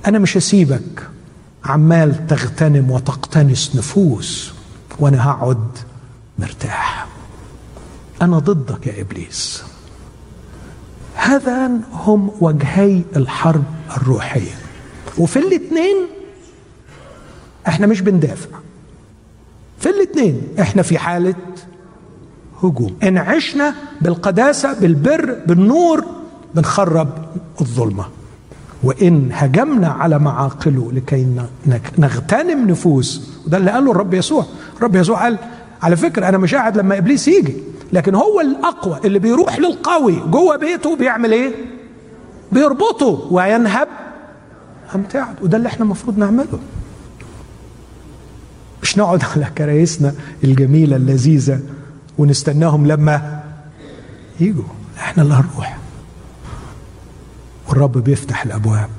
أنا 0.06 0.18
مش 0.18 0.36
هسيبك 0.36 1.08
عمال 1.64 2.26
تغتنم 2.26 2.90
وتقتنس 2.90 3.76
نفوس 3.76 4.52
وأنا 4.98 5.30
هقعد 5.30 5.78
مرتاح. 6.38 7.06
أنا 8.22 8.38
ضدك 8.38 8.86
يا 8.86 9.00
إبليس. 9.00 9.62
هذان 11.14 11.80
هم 11.92 12.32
وجهي 12.40 13.02
الحرب 13.16 13.64
الروحية. 13.96 14.54
وفي 15.18 15.38
الاثنين 15.38 15.96
إحنا 17.68 17.86
مش 17.86 18.00
بندافع. 18.00 18.48
في 19.80 19.88
الاثنين. 19.90 20.42
إحنا 20.60 20.82
في 20.82 20.98
حالة 20.98 21.34
هجوم. 22.62 22.96
إن 23.02 23.18
عشنا 23.18 23.74
بالقداسة 24.00 24.80
بالبر 24.80 25.38
بالنور 25.46 26.04
بنخرب 26.54 27.08
الظلمة. 27.60 28.04
وإن 28.82 29.28
هجمنا 29.32 29.88
على 29.88 30.18
معاقله 30.18 30.92
لكي 30.92 31.26
نغتنم 31.98 32.70
نفوس. 32.70 33.30
وده 33.46 33.56
اللي 33.56 33.70
قاله 33.70 33.90
الرب 33.90 34.14
يسوع. 34.14 34.46
الرب 34.76 34.96
يسوع 34.96 35.22
قال 35.22 35.38
على 35.82 35.96
فكرة 35.96 36.28
أنا 36.28 36.38
مش 36.38 36.54
قاعد 36.54 36.76
لما 36.78 36.98
إبليس 36.98 37.28
يجي 37.28 37.54
لكن 37.92 38.14
هو 38.14 38.40
الأقوى 38.40 38.98
اللي 39.04 39.18
بيروح 39.18 39.58
للقوي 39.58 40.20
جوه 40.30 40.56
بيته 40.56 40.96
بيعمل 40.96 41.32
إيه؟ 41.32 41.52
بيربطه 42.52 43.28
وينهب 43.30 43.88
أمتعه. 44.94 45.34
وده 45.42 45.56
اللي 45.56 45.68
إحنا 45.68 45.84
المفروض 45.84 46.18
نعمله. 46.18 46.58
مش 48.82 48.98
نقعد 48.98 49.24
على 49.24 49.44
كرايسنا 49.58 50.14
الجميلة 50.44 50.96
اللذيذة 50.96 51.60
ونستناهم 52.18 52.86
لما 52.86 53.42
يجوا. 54.40 54.64
إحنا 54.98 55.22
اللي 55.22 55.34
هنروح. 55.34 55.78
والرب 57.68 57.98
بيفتح 57.98 58.42
الأبواب 58.42 58.90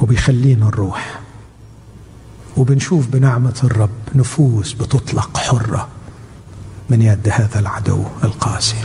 وبيخلينا 0.00 0.66
نروح. 0.66 1.20
وبنشوف 2.56 3.06
بنعمة 3.06 3.60
الرب 3.64 3.90
نفوس 4.14 4.72
بتطلق 4.72 5.36
حرة 5.36 5.88
من 6.90 7.02
يد 7.02 7.28
هذا 7.32 7.60
العدو 7.60 8.04
القاسي. 8.24 8.76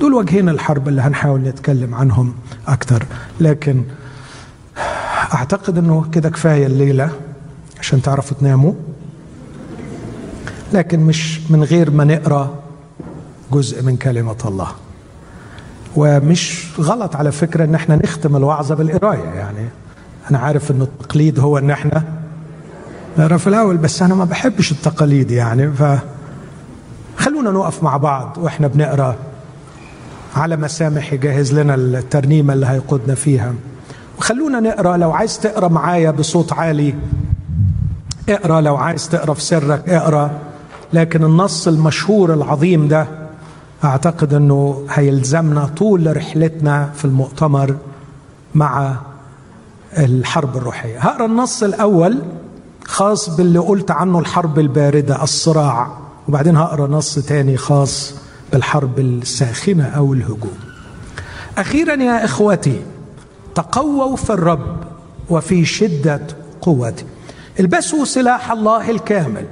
دول 0.00 0.14
وجهين 0.14 0.48
الحرب 0.48 0.88
اللي 0.88 1.02
هنحاول 1.02 1.40
نتكلم 1.40 1.94
عنهم 1.94 2.34
أكثر. 2.68 3.06
لكن 3.40 3.84
أعتقد 5.34 5.78
إنه 5.78 6.10
كده 6.12 6.30
كفاية 6.30 6.66
الليلة 6.66 7.10
عشان 7.80 8.02
تعرفوا 8.02 8.36
تناموا. 8.36 8.72
لكن 10.72 11.00
مش 11.00 11.40
من 11.50 11.64
غير 11.64 11.90
ما 11.90 12.04
نقرأ 12.04 12.54
جزء 13.52 13.82
من 13.82 13.96
كلمة 13.96 14.36
الله. 14.44 14.68
ومش 15.96 16.66
غلط 16.80 17.16
على 17.16 17.32
فكرة 17.32 17.64
إن 17.64 17.74
إحنا 17.74 17.96
نختم 17.96 18.36
الوعظه 18.36 18.74
بالقراية. 18.74 19.24
يعني 19.24 19.68
أنا 20.30 20.38
عارف 20.38 20.70
إن 20.70 20.82
التقليد 20.82 21.40
هو 21.40 21.58
إن 21.58 21.70
إحنا 21.70 22.02
نقرأ 23.18 23.36
في 23.36 23.46
الأول 23.46 23.76
بس 23.76 24.02
أنا 24.02 24.14
ما 24.14 24.24
بحبش 24.24 24.72
التقاليد 24.72 25.30
يعني. 25.30 25.72
ف 25.72 25.84
خلونا 27.16 27.50
نقف 27.50 27.82
مع 27.82 27.96
بعض 27.96 28.38
وإحنا 28.40 28.66
بنقرأ 28.66 29.16
على 30.36 30.56
مسامح 30.56 31.12
يجهز 31.12 31.54
لنا 31.54 31.74
الترنيمة 31.74 32.52
اللي 32.52 32.66
هيقودنا 32.66 33.14
فيها. 33.14 33.54
وخلونا 34.18 34.60
نقرأ 34.60 34.96
لو 34.96 35.12
عايز 35.12 35.38
تقرأ 35.38 35.68
معايا 35.68 36.10
بصوت 36.10 36.52
عالي 36.52 36.94
اقرأ. 38.28 38.60
لو 38.60 38.76
عايز 38.76 39.08
تقرأ 39.08 39.34
في 39.34 39.40
سرك 39.42 39.88
اقرأ. 39.88 40.30
لكن 40.92 41.24
النص 41.24 41.68
المشهور 41.68 42.34
العظيم 42.34 42.88
ده 42.88 43.06
أعتقد 43.84 44.34
أنه 44.34 44.82
هيلزمنا 44.90 45.70
طول 45.76 46.16
رحلتنا 46.16 46.90
في 46.94 47.04
المؤتمر 47.04 47.76
مع 48.54 48.96
الحرب 49.98 50.56
الروحية. 50.56 50.98
هقرأ 50.98 51.26
النص 51.26 51.62
الأول 51.62 52.18
خاص 52.84 53.36
باللي 53.36 53.58
قلت 53.58 53.90
عنه 53.90 54.18
الحرب 54.18 54.58
الباردة 54.58 55.22
الصراع. 55.22 55.98
وبعدين 56.28 56.56
هقرأ 56.56 56.86
نص 56.86 57.14
تاني 57.14 57.56
خاص 57.56 58.14
بالحرب 58.52 58.98
الساخنة 58.98 59.84
أو 59.84 60.12
الهجوم. 60.14 60.58
أخيرا 61.58 61.94
يا 62.02 62.24
إخوتي 62.24 62.82
تقووا 63.54 64.16
في 64.16 64.30
الرب 64.30 64.76
وفي 65.30 65.64
شدة 65.64 66.20
قوته. 66.60 67.04
البسوا 67.60 68.04
سلاح 68.04 68.52
الله 68.52 68.90
الكامل. 68.90 69.46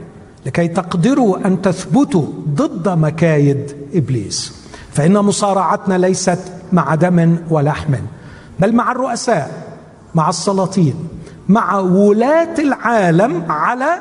لكي 0.47 0.69
تقدروا 0.69 1.47
أن 1.47 1.63
تثبتوا 1.63 2.27
ضد 2.49 2.89
مكايد 2.89 3.77
إبليس. 3.95 4.61
فإن 4.93 5.19
مصارعتنا 5.19 5.99
ليست 5.99 6.39
مع 6.73 6.95
دم 6.95 7.37
ولحم 7.51 7.95
بل 8.61 8.75
مع 8.75 8.93
الرؤساء 8.93 9.51
مع 10.15 10.29
السلاطين 10.29 10.95
مع 11.49 11.79
ولاة 11.79 12.55
العالم 12.59 13.45
على 13.53 13.99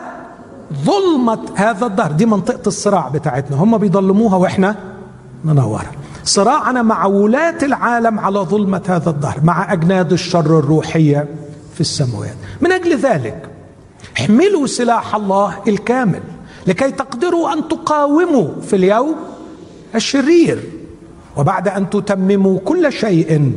ظلمة 0.85 1.39
هذا 1.55 1.85
الدهر. 1.85 2.11
دي 2.11 2.25
منطقة 2.25 2.67
الصراع 2.67 3.07
بتاعتنا. 3.07 3.57
هم 3.57 3.77
بيضلموها 3.77 4.35
وإحنا 4.35 4.75
ننورها 5.45 5.91
صراعنا 6.23 6.81
مع 6.81 7.05
ولاة 7.05 7.57
العالم 7.63 8.19
على 8.19 8.39
ظلمة 8.39 8.81
هذا 8.87 9.09
الدهر 9.09 9.39
مع 9.43 9.73
أجناد 9.73 10.11
الشر 10.11 10.59
الروحية 10.59 11.27
في 11.73 11.81
السماوات. 11.81 12.35
من 12.61 12.71
أجل 12.71 12.97
ذلك 12.97 13.48
احملوا 14.19 14.67
سلاح 14.67 15.15
الله 15.15 15.55
الكامل 15.67 16.21
لكي 16.67 16.91
تقدروا 16.91 17.53
أن 17.53 17.67
تقاوموا 17.67 18.61
في 18.61 18.75
اليوم 18.75 19.15
الشرير. 19.95 20.59
وبعد 21.37 21.67
أن 21.67 21.89
تتمموا 21.89 22.59
كل 22.59 22.91
شيء 22.91 23.51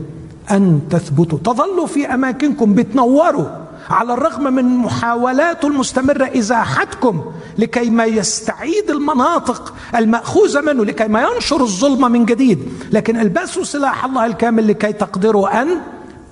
أن 0.51 0.81
تثبتوا. 0.91 1.39
تظلوا 1.45 1.87
في 1.87 2.07
أماكنكم 2.07 2.75
بتنوروا. 2.75 3.47
على 3.91 4.15
الرغم 4.15 4.55
من 4.55 4.65
محاولاته 4.65 5.69
المستمرة 5.69 6.31
إزاحتكم 6.39 7.25
لكي 7.59 7.91
ما 7.91 8.05
يستعيد 8.05 8.91
المناطق 8.91 9.75
المأخوذة 9.97 10.61
منه 10.61 10.85
لكي 10.85 11.09
ما 11.09 11.23
ينشر 11.23 11.61
الظلمه 11.61 12.09
من 12.09 12.25
جديد. 12.25 12.59
لكن 12.93 13.21
البسوا 13.21 13.65
سلاح 13.65 14.05
الله 14.05 14.27
الكامل 14.27 14.69
لكي 14.69 14.93
تقدروا 14.93 15.63
أن 15.63 15.69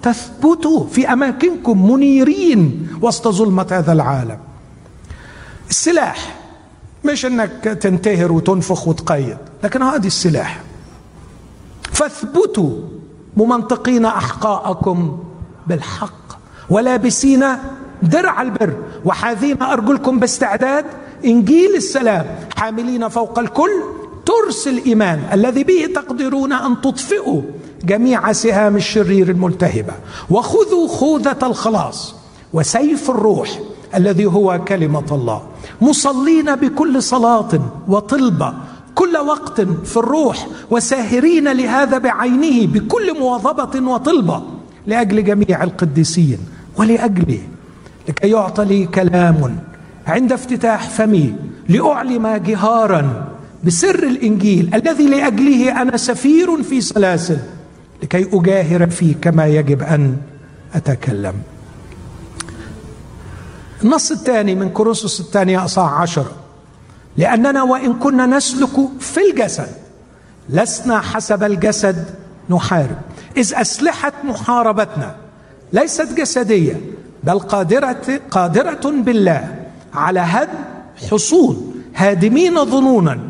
تثبتوا 0.02 0.86
في 0.86 1.12
أماكنكم 1.12 1.90
منيرين 1.90 2.89
وسط 3.02 3.28
ظلمة 3.28 3.66
هذا 3.70 3.93
العالم. 3.93 4.39
السلاح 5.70 6.36
مش 7.05 7.27
إنك 7.27 7.78
تنتهر 7.82 8.32
وتنفخ 8.32 8.89
وتقيد 8.89 9.36
لكن 9.64 9.82
هذه 9.82 10.06
السلاح. 10.06 10.60
فاثبتوا 11.93 12.70
ممنطقين 13.36 14.05
أحقاءكم 14.05 15.18
بالحق 15.66 16.39
ولابسين 16.70 17.44
درع 18.02 18.43
البر. 18.43 18.77
وحاذين 19.05 19.62
أرجلكم 19.62 20.18
باستعداد. 20.18 20.85
إنجيل 21.24 21.77
السلام 21.77 22.27
حاملين 22.56 23.09
فوق 23.09 23.39
الكل 23.39 23.70
ترس 24.27 24.68
الإيمان 24.68 25.28
الذي 25.32 25.64
به 25.64 25.89
تقدرون 25.94 26.52
أن 26.52 26.81
تطفئوا. 26.81 27.43
جميع 27.85 28.32
سهام 28.32 28.77
الشرير 28.77 29.31
الملتهبة. 29.31 29.93
وخذوا 30.31 30.89
خوذة 30.89 31.39
الخلاص 31.43 32.15
وسيف 32.52 33.11
الروح 33.11 33.61
الذي 33.94 34.27
هو 34.27 34.61
كلمة 34.69 35.07
الله. 35.12 35.43
مصلين 35.81 36.55
بكل 36.55 37.02
صلاة 37.02 37.48
وطلبة 37.89 38.55
كل 38.94 39.16
وقت 39.16 39.61
في 39.61 39.97
الروح 39.97 40.47
وساهرين 40.70 41.52
لهذا 41.52 41.98
بعينه 41.98 42.66
بكل 42.66 43.19
مواظبة 43.19 43.93
وطلبة 43.93 44.43
لأجل 44.86 45.24
جميع 45.24 45.65
القديسين 45.65 46.39
ولاجلي 46.77 47.40
لكي 48.09 48.28
يعطى 48.28 48.65
لي 48.65 48.86
كلام 48.86 49.59
عند 50.07 50.32
افتتاح 50.32 50.89
فمي 50.89 51.35
لأعلم 51.69 52.27
جهارا 52.27 53.28
بسر 53.65 54.02
الإنجيل 54.02 54.70
الذي 54.74 55.07
لأجله 55.07 55.82
أنا 55.82 55.97
سفير 55.97 56.62
في 56.62 56.81
سلاسل 56.81 57.39
لكي 58.02 58.28
أجاهر 58.32 58.90
فيه 58.90 59.14
كما 59.22 59.47
يجب 59.47 59.82
أن 59.82 60.16
أتكلم. 60.74 61.35
النص 63.82 64.10
الثاني 64.10 64.55
من 64.55 64.70
كورنثوس 64.70 65.20
الثانية 65.20 65.64
أصحاح 65.64 65.93
عشرة 65.93 66.32
لأننا 67.16 67.62
وإن 67.62 67.94
كنا 67.94 68.27
نسلك 68.27 68.89
في 69.01 69.20
الجسد 69.31 69.68
لسنا 70.48 71.01
حسب 71.01 71.44
الجسد 71.44 72.05
نحارب. 72.51 72.98
إذ 73.36 73.52
أسلحة 73.55 74.12
محاربتنا 74.24 75.16
ليست 75.72 76.12
جسدية 76.12 76.81
بل 77.24 77.39
قادرة 77.39 78.20
قادرة 78.31 78.90
بالله 78.90 79.55
على 79.94 80.20
هدم 80.20 80.59
حصون 81.10 81.74
هادمين 81.94 82.64
ظنونا. 82.64 83.20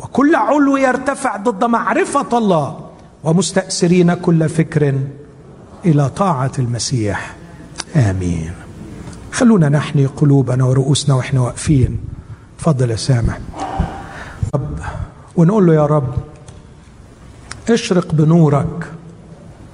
وكل 0.00 0.34
علو 0.34 0.76
يرتفع 0.76 1.36
ضد 1.36 1.64
معرفة 1.64 2.38
الله. 2.38 2.89
ومستأسرين 3.24 4.14
كل 4.14 4.48
فكر 4.48 4.98
إلى 5.84 6.08
طاعة 6.08 6.52
المسيح. 6.58 7.36
آمين. 7.96 8.52
خلونا 9.32 9.68
نحني 9.68 10.06
قلوبنا 10.06 10.64
ورؤوسنا 10.64 11.14
وإحنا 11.14 11.40
واقفين. 11.40 11.98
فضل 12.58 12.90
يا 12.90 12.96
سامح. 12.96 13.38
رب 14.54 14.78
ونقول 15.36 15.66
له 15.66 15.74
يا 15.74 15.86
رب 15.86 16.14
اشرق 17.70 18.14
بنورك 18.14 18.92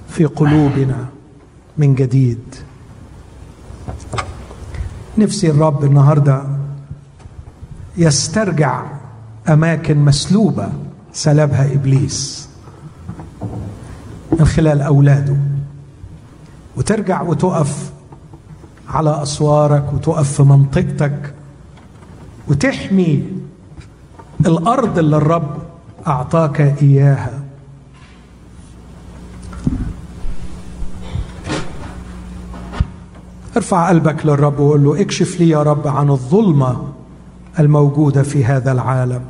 في 0.09 0.25
قلوبنا 0.25 1.05
من 1.77 1.95
جديد. 1.95 2.55
نفسي 5.17 5.49
الرب 5.49 5.83
النهارده 5.83 6.43
يسترجع 7.97 8.83
أماكن 9.49 9.97
مسلوبة 9.97 10.69
سلبها 11.13 11.73
إبليس. 11.73 12.46
من 14.31 14.45
خلال 14.45 14.81
أولاده. 14.81 15.37
وترجع 16.77 17.21
وتقف 17.21 17.91
على 18.89 19.21
أسوارك 19.23 19.93
وتقف 19.93 20.33
في 20.33 20.43
منطقتك 20.43 21.33
وتحمي 22.47 23.23
الأرض 24.45 24.97
اللي 24.97 25.17
الرب 25.17 25.57
أعطاك 26.07 26.61
إياها. 26.81 27.39
ارفع 33.57 33.89
قلبك 33.89 34.25
للرب 34.25 34.59
وقول 34.59 34.83
له 34.83 35.01
اكشف 35.01 35.39
لي 35.39 35.49
يا 35.49 35.63
رب 35.63 35.87
عن 35.87 36.09
الظلمة 36.09 36.93
الموجودة 37.59 38.23
في 38.23 38.45
هذا 38.45 38.71
العالم. 38.71 39.21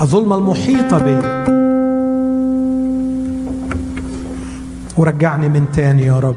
الظلمة 0.00 0.36
المحيطة 0.36 0.98
بي. 0.98 1.67
ورجعني 4.98 5.48
من 5.48 5.66
تاني 5.72 6.02
يا 6.02 6.18
رب. 6.18 6.36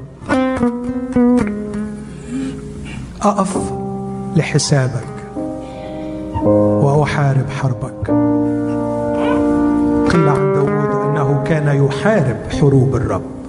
أقف 3.21 3.57
لحسابك 4.35 5.03
وأحارب 6.45 7.49
حربك. 7.49 8.07
قيل 10.11 10.29
عن 10.29 10.53
داود 10.53 10.91
إنه 11.05 11.43
كان 11.45 11.85
يحارب 11.85 12.37
حروب 12.59 12.95
الرب. 12.95 13.40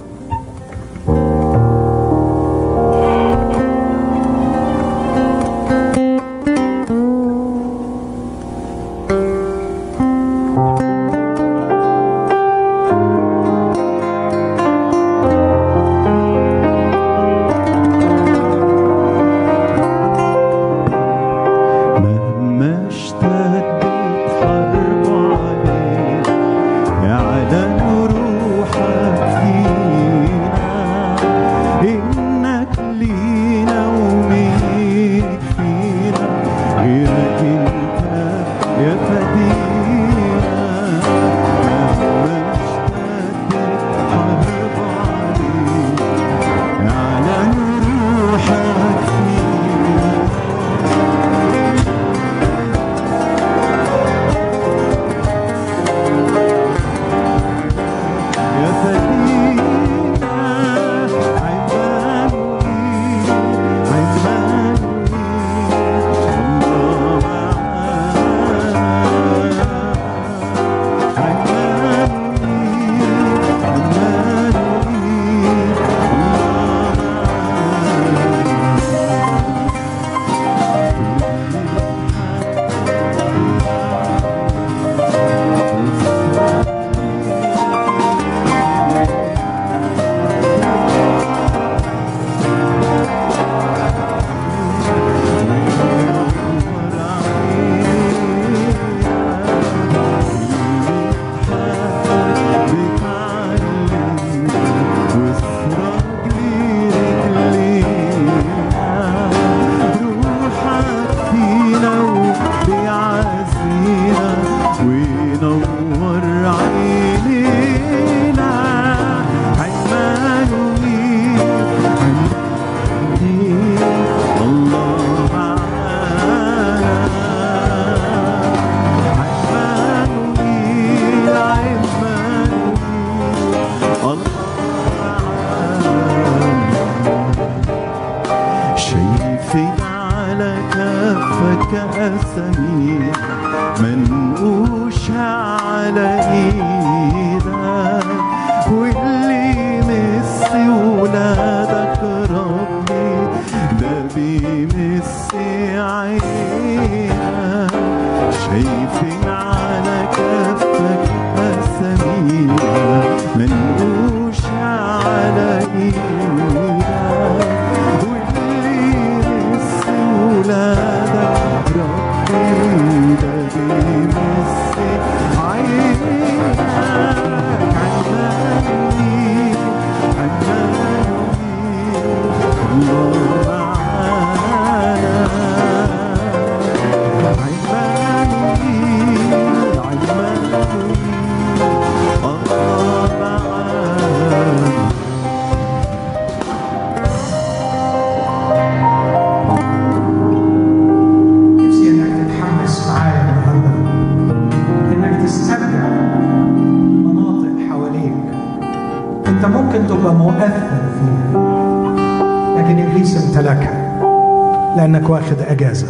لأنك 214.93 215.09
واخد 215.09 215.37
أجازة. 215.47 215.87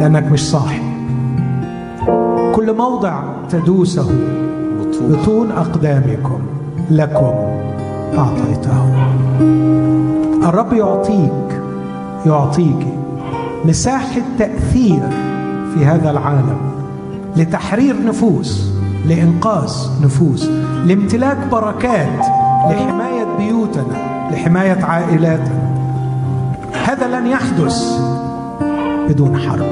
لأنك 0.00 0.32
مش 0.32 0.50
صاحي. 0.50 0.82
كل 2.54 2.76
موضع 2.76 3.22
تدوسه 3.50 4.08
بطون 5.00 5.50
أقدامكم 5.50 6.38
لكم. 6.90 7.34
أعطيته. 8.18 8.94
الرب 10.48 10.72
يعطيك 10.72 11.62
يعطيك 12.26 12.86
مساحه 13.64 14.20
تاثير 14.38 15.02
في 15.74 15.84
هذا 15.84 16.10
العالم 16.10 16.58
لتحرير 17.36 17.96
نفوس 18.06 18.72
لإنقاذ 19.06 19.72
نفوس 20.02 20.48
لامتلاك 20.86 21.38
بركات 21.52 22.18
لحماية 22.70 23.26
بيوتنا 23.38 24.28
لحماية 24.30 24.84
عائلاتنا. 24.84 25.61
هذا 26.84 27.20
لن 27.20 27.26
يحدث 27.26 28.00
بدون 29.08 29.38
حرب. 29.38 29.66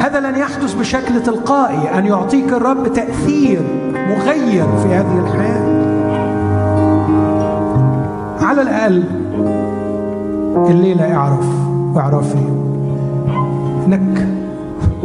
هذا 0.00 0.20
لن 0.20 0.38
يحدث 0.38 0.74
بشكل 0.74 1.22
تلقائي 1.22 1.98
أن 1.98 2.06
يعطيك 2.06 2.52
الرب 2.52 2.92
تأثير 2.92 3.60
مغير 3.94 4.66
في 4.82 4.88
هذه 4.88 5.24
الحياة. 5.26 5.78
على 8.42 8.62
الأقل 8.62 9.04
الليلة 10.70 11.14
اعرف 11.14 11.46
واعرفي 11.94 12.48
إنك 13.86 14.28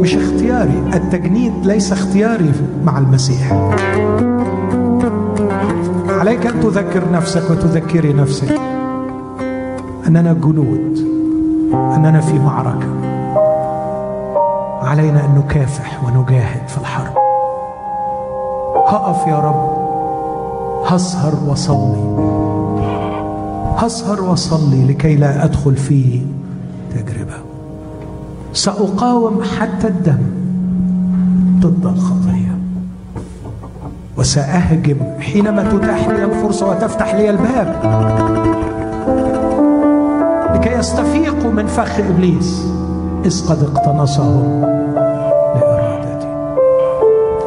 مش 0.00 0.16
اختياري. 0.16 0.82
التجنيد 0.94 1.52
ليس 1.66 1.92
اختياري 1.92 2.52
مع 2.84 2.98
المسيح. 2.98 3.52
عليك 6.08 6.46
أن 6.46 6.60
تذكر 6.60 7.02
نفسك 7.12 7.50
وتذكري 7.50 8.12
نفسك. 8.12 8.60
أننا 10.06 10.32
جنود. 10.32 10.98
أننا 11.72 12.20
في 12.20 12.38
معركة. 12.38 12.88
علينا 14.82 15.24
أن 15.24 15.38
نكافح 15.38 16.04
ونجاهد 16.04 16.68
في 16.68 16.78
الحرب. 16.78 17.14
هقف 18.88 19.26
يا 19.26 19.38
رب. 19.38 19.84
هسهر 20.86 21.32
وصلي. 21.48 22.04
هسهر 23.76 24.22
وصلي 24.24 24.86
لكي 24.86 25.16
لا 25.16 25.44
أدخل 25.44 25.76
في 25.76 26.20
تجربة. 26.94 27.34
سأقاوم 28.52 29.42
حتى 29.58 29.86
الدم 29.86 30.22
ضد 31.60 31.86
الخطية. 31.86 32.58
وسأهجم 34.18 34.96
حينما 35.20 35.62
تتاح 35.62 36.08
لي 36.08 36.24
الفرصة 36.24 36.70
وتفتح 36.70 37.14
لي 37.14 37.30
الباب. 37.30 37.80
يستفيقوا 40.84 41.50
من 41.50 41.66
فخ 41.66 41.98
إبليس 41.98 42.66
إذ 43.24 43.48
قد 43.48 43.62
اقتنصهم 43.62 44.60
لارادتي 45.54 46.26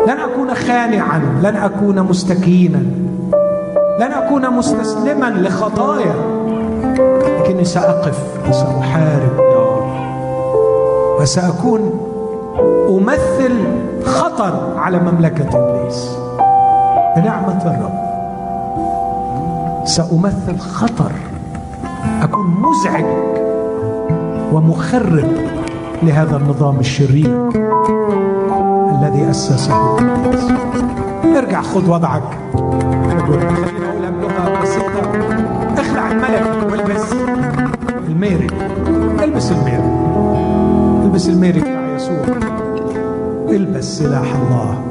لن 0.07 0.17
أكون 0.19 0.53
خانعا 0.53 1.19
لن 1.43 1.55
أكون 1.55 2.01
مستكينا 2.01 2.77
لن 3.99 4.11
أكون 4.11 4.53
مستسلما 4.53 5.25
لخطايا 5.25 6.13
لكني 7.39 7.65
سأقف 7.65 8.19
وسأحارب 8.49 9.39
وسأكون 11.19 11.99
أمثل 12.89 13.53
خطر 14.05 14.73
على 14.77 14.99
مملكة 14.99 15.49
إبليس. 15.53 16.09
بنعمة 17.17 17.61
الرب 17.65 18.07
سأمثل 19.85 20.57
خطر 20.59 21.11
اكون 22.29 22.55
مزعج 22.61 23.05
ومخرب 24.53 25.27
لهذا 26.03 26.37
النظام 26.37 26.79
الشرير 26.79 27.49
الذي 28.91 29.23
ابليس 29.23 29.69
ارجع 31.37 31.61
خذ 31.61 31.89
وضعك. 31.89 32.23
خلينا 32.53 33.23
اقولها 33.23 34.09
بلغة 34.09 34.61
بسيطة. 34.61 35.01
اخلع 35.77 36.11
الملك 36.11 36.71
والبس. 36.71 37.13
الميري. 38.07 38.47
البس 39.23 39.51
الميري. 39.51 39.91
البس 41.03 41.29
الميري 41.29 41.59
بتاع 41.59 41.95
يسوع. 41.95 42.25
البس 43.49 43.97
سلاح 43.99 44.35
الله. 44.35 44.86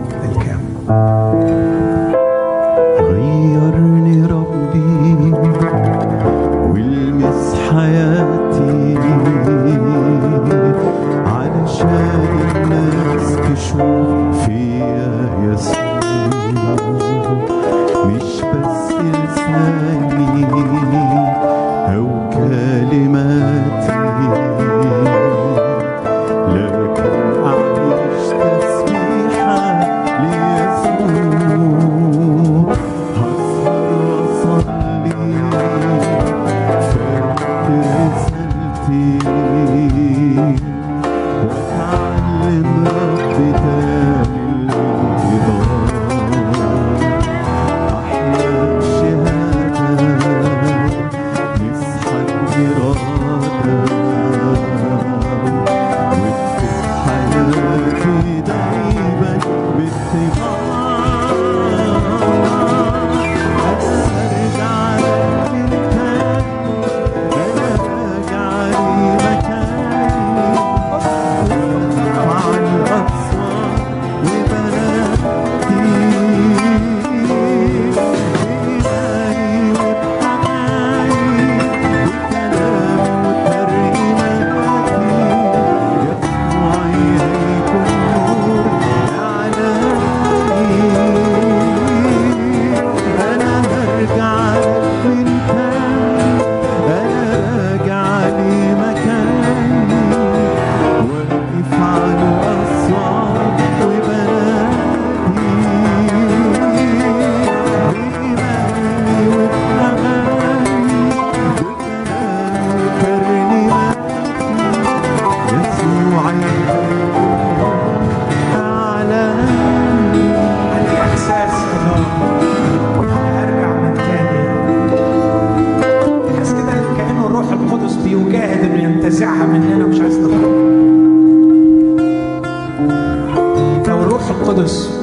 القدس 134.57 135.01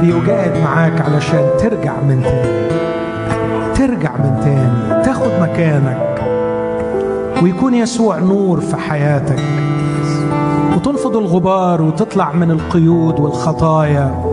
بيجاهد 0.00 0.62
معاك 0.64 1.00
علشان 1.00 1.50
ترجع 1.58 2.00
من 2.00 2.22
تاني. 2.22 2.68
ترجع 3.74 4.16
من 4.16 4.40
تاني 4.44 5.04
تاخد 5.04 5.30
مكانك 5.40 6.22
ويكون 7.42 7.74
يسوع 7.74 8.18
نور 8.18 8.60
في 8.60 8.76
حياتك. 8.76 9.42
وتنفض 10.76 11.16
الغبار 11.16 11.82
وتطلع 11.82 12.32
من 12.32 12.50
القيود 12.50 13.20
والخطايا 13.20 14.24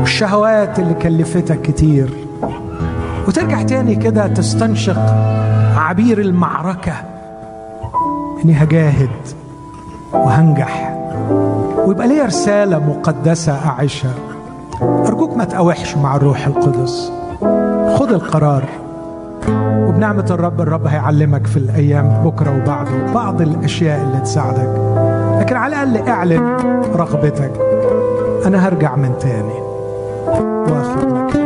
والشهوات 0.00 0.78
اللي 0.78 0.94
كلفتك 0.94 1.62
كتير. 1.62 2.10
وترجع 3.28 3.62
تاني 3.62 3.94
كده 3.94 4.26
تستنشق 4.26 4.98
عبير 5.76 6.20
المعركة. 6.20 6.94
إني 8.44 8.62
هجاهد 8.62 9.10
وهنجح. 10.12 10.92
ويبقى 11.86 12.08
ليا 12.08 12.24
رسالة 12.24 12.78
مقدسة 12.78 13.68
أعيشها. 13.68 14.14
أرجوك 14.82 15.36
ما 15.36 15.44
تقاوحش 15.44 15.96
مع 15.96 16.16
الروح 16.16 16.46
القدس. 16.46 17.12
خد 17.96 18.12
القرار. 18.12 18.64
وبنعمة 19.88 20.26
الرب 20.30 20.60
الرب 20.60 20.86
هيعلمك 20.86 21.46
في 21.46 21.56
الأيام 21.56 22.08
بكرة 22.24 22.56
وبعده 22.62 23.12
بعض 23.14 23.40
الأشياء 23.40 24.02
اللي 24.02 24.20
تساعدك. 24.20 24.80
لكن 25.40 25.56
على 25.56 25.82
الأقل 25.82 26.08
اعلن 26.08 26.56
رغبتك. 26.94 27.52
أنا 28.46 28.68
هرجع 28.68 28.96
من 28.96 29.18
تاني. 29.20 29.62
وآخد 30.72 31.12
مكاني 31.12 31.41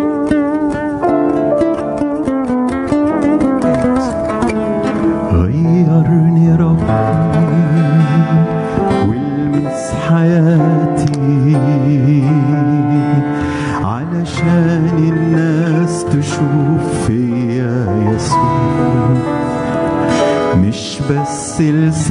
بس 21.60 22.10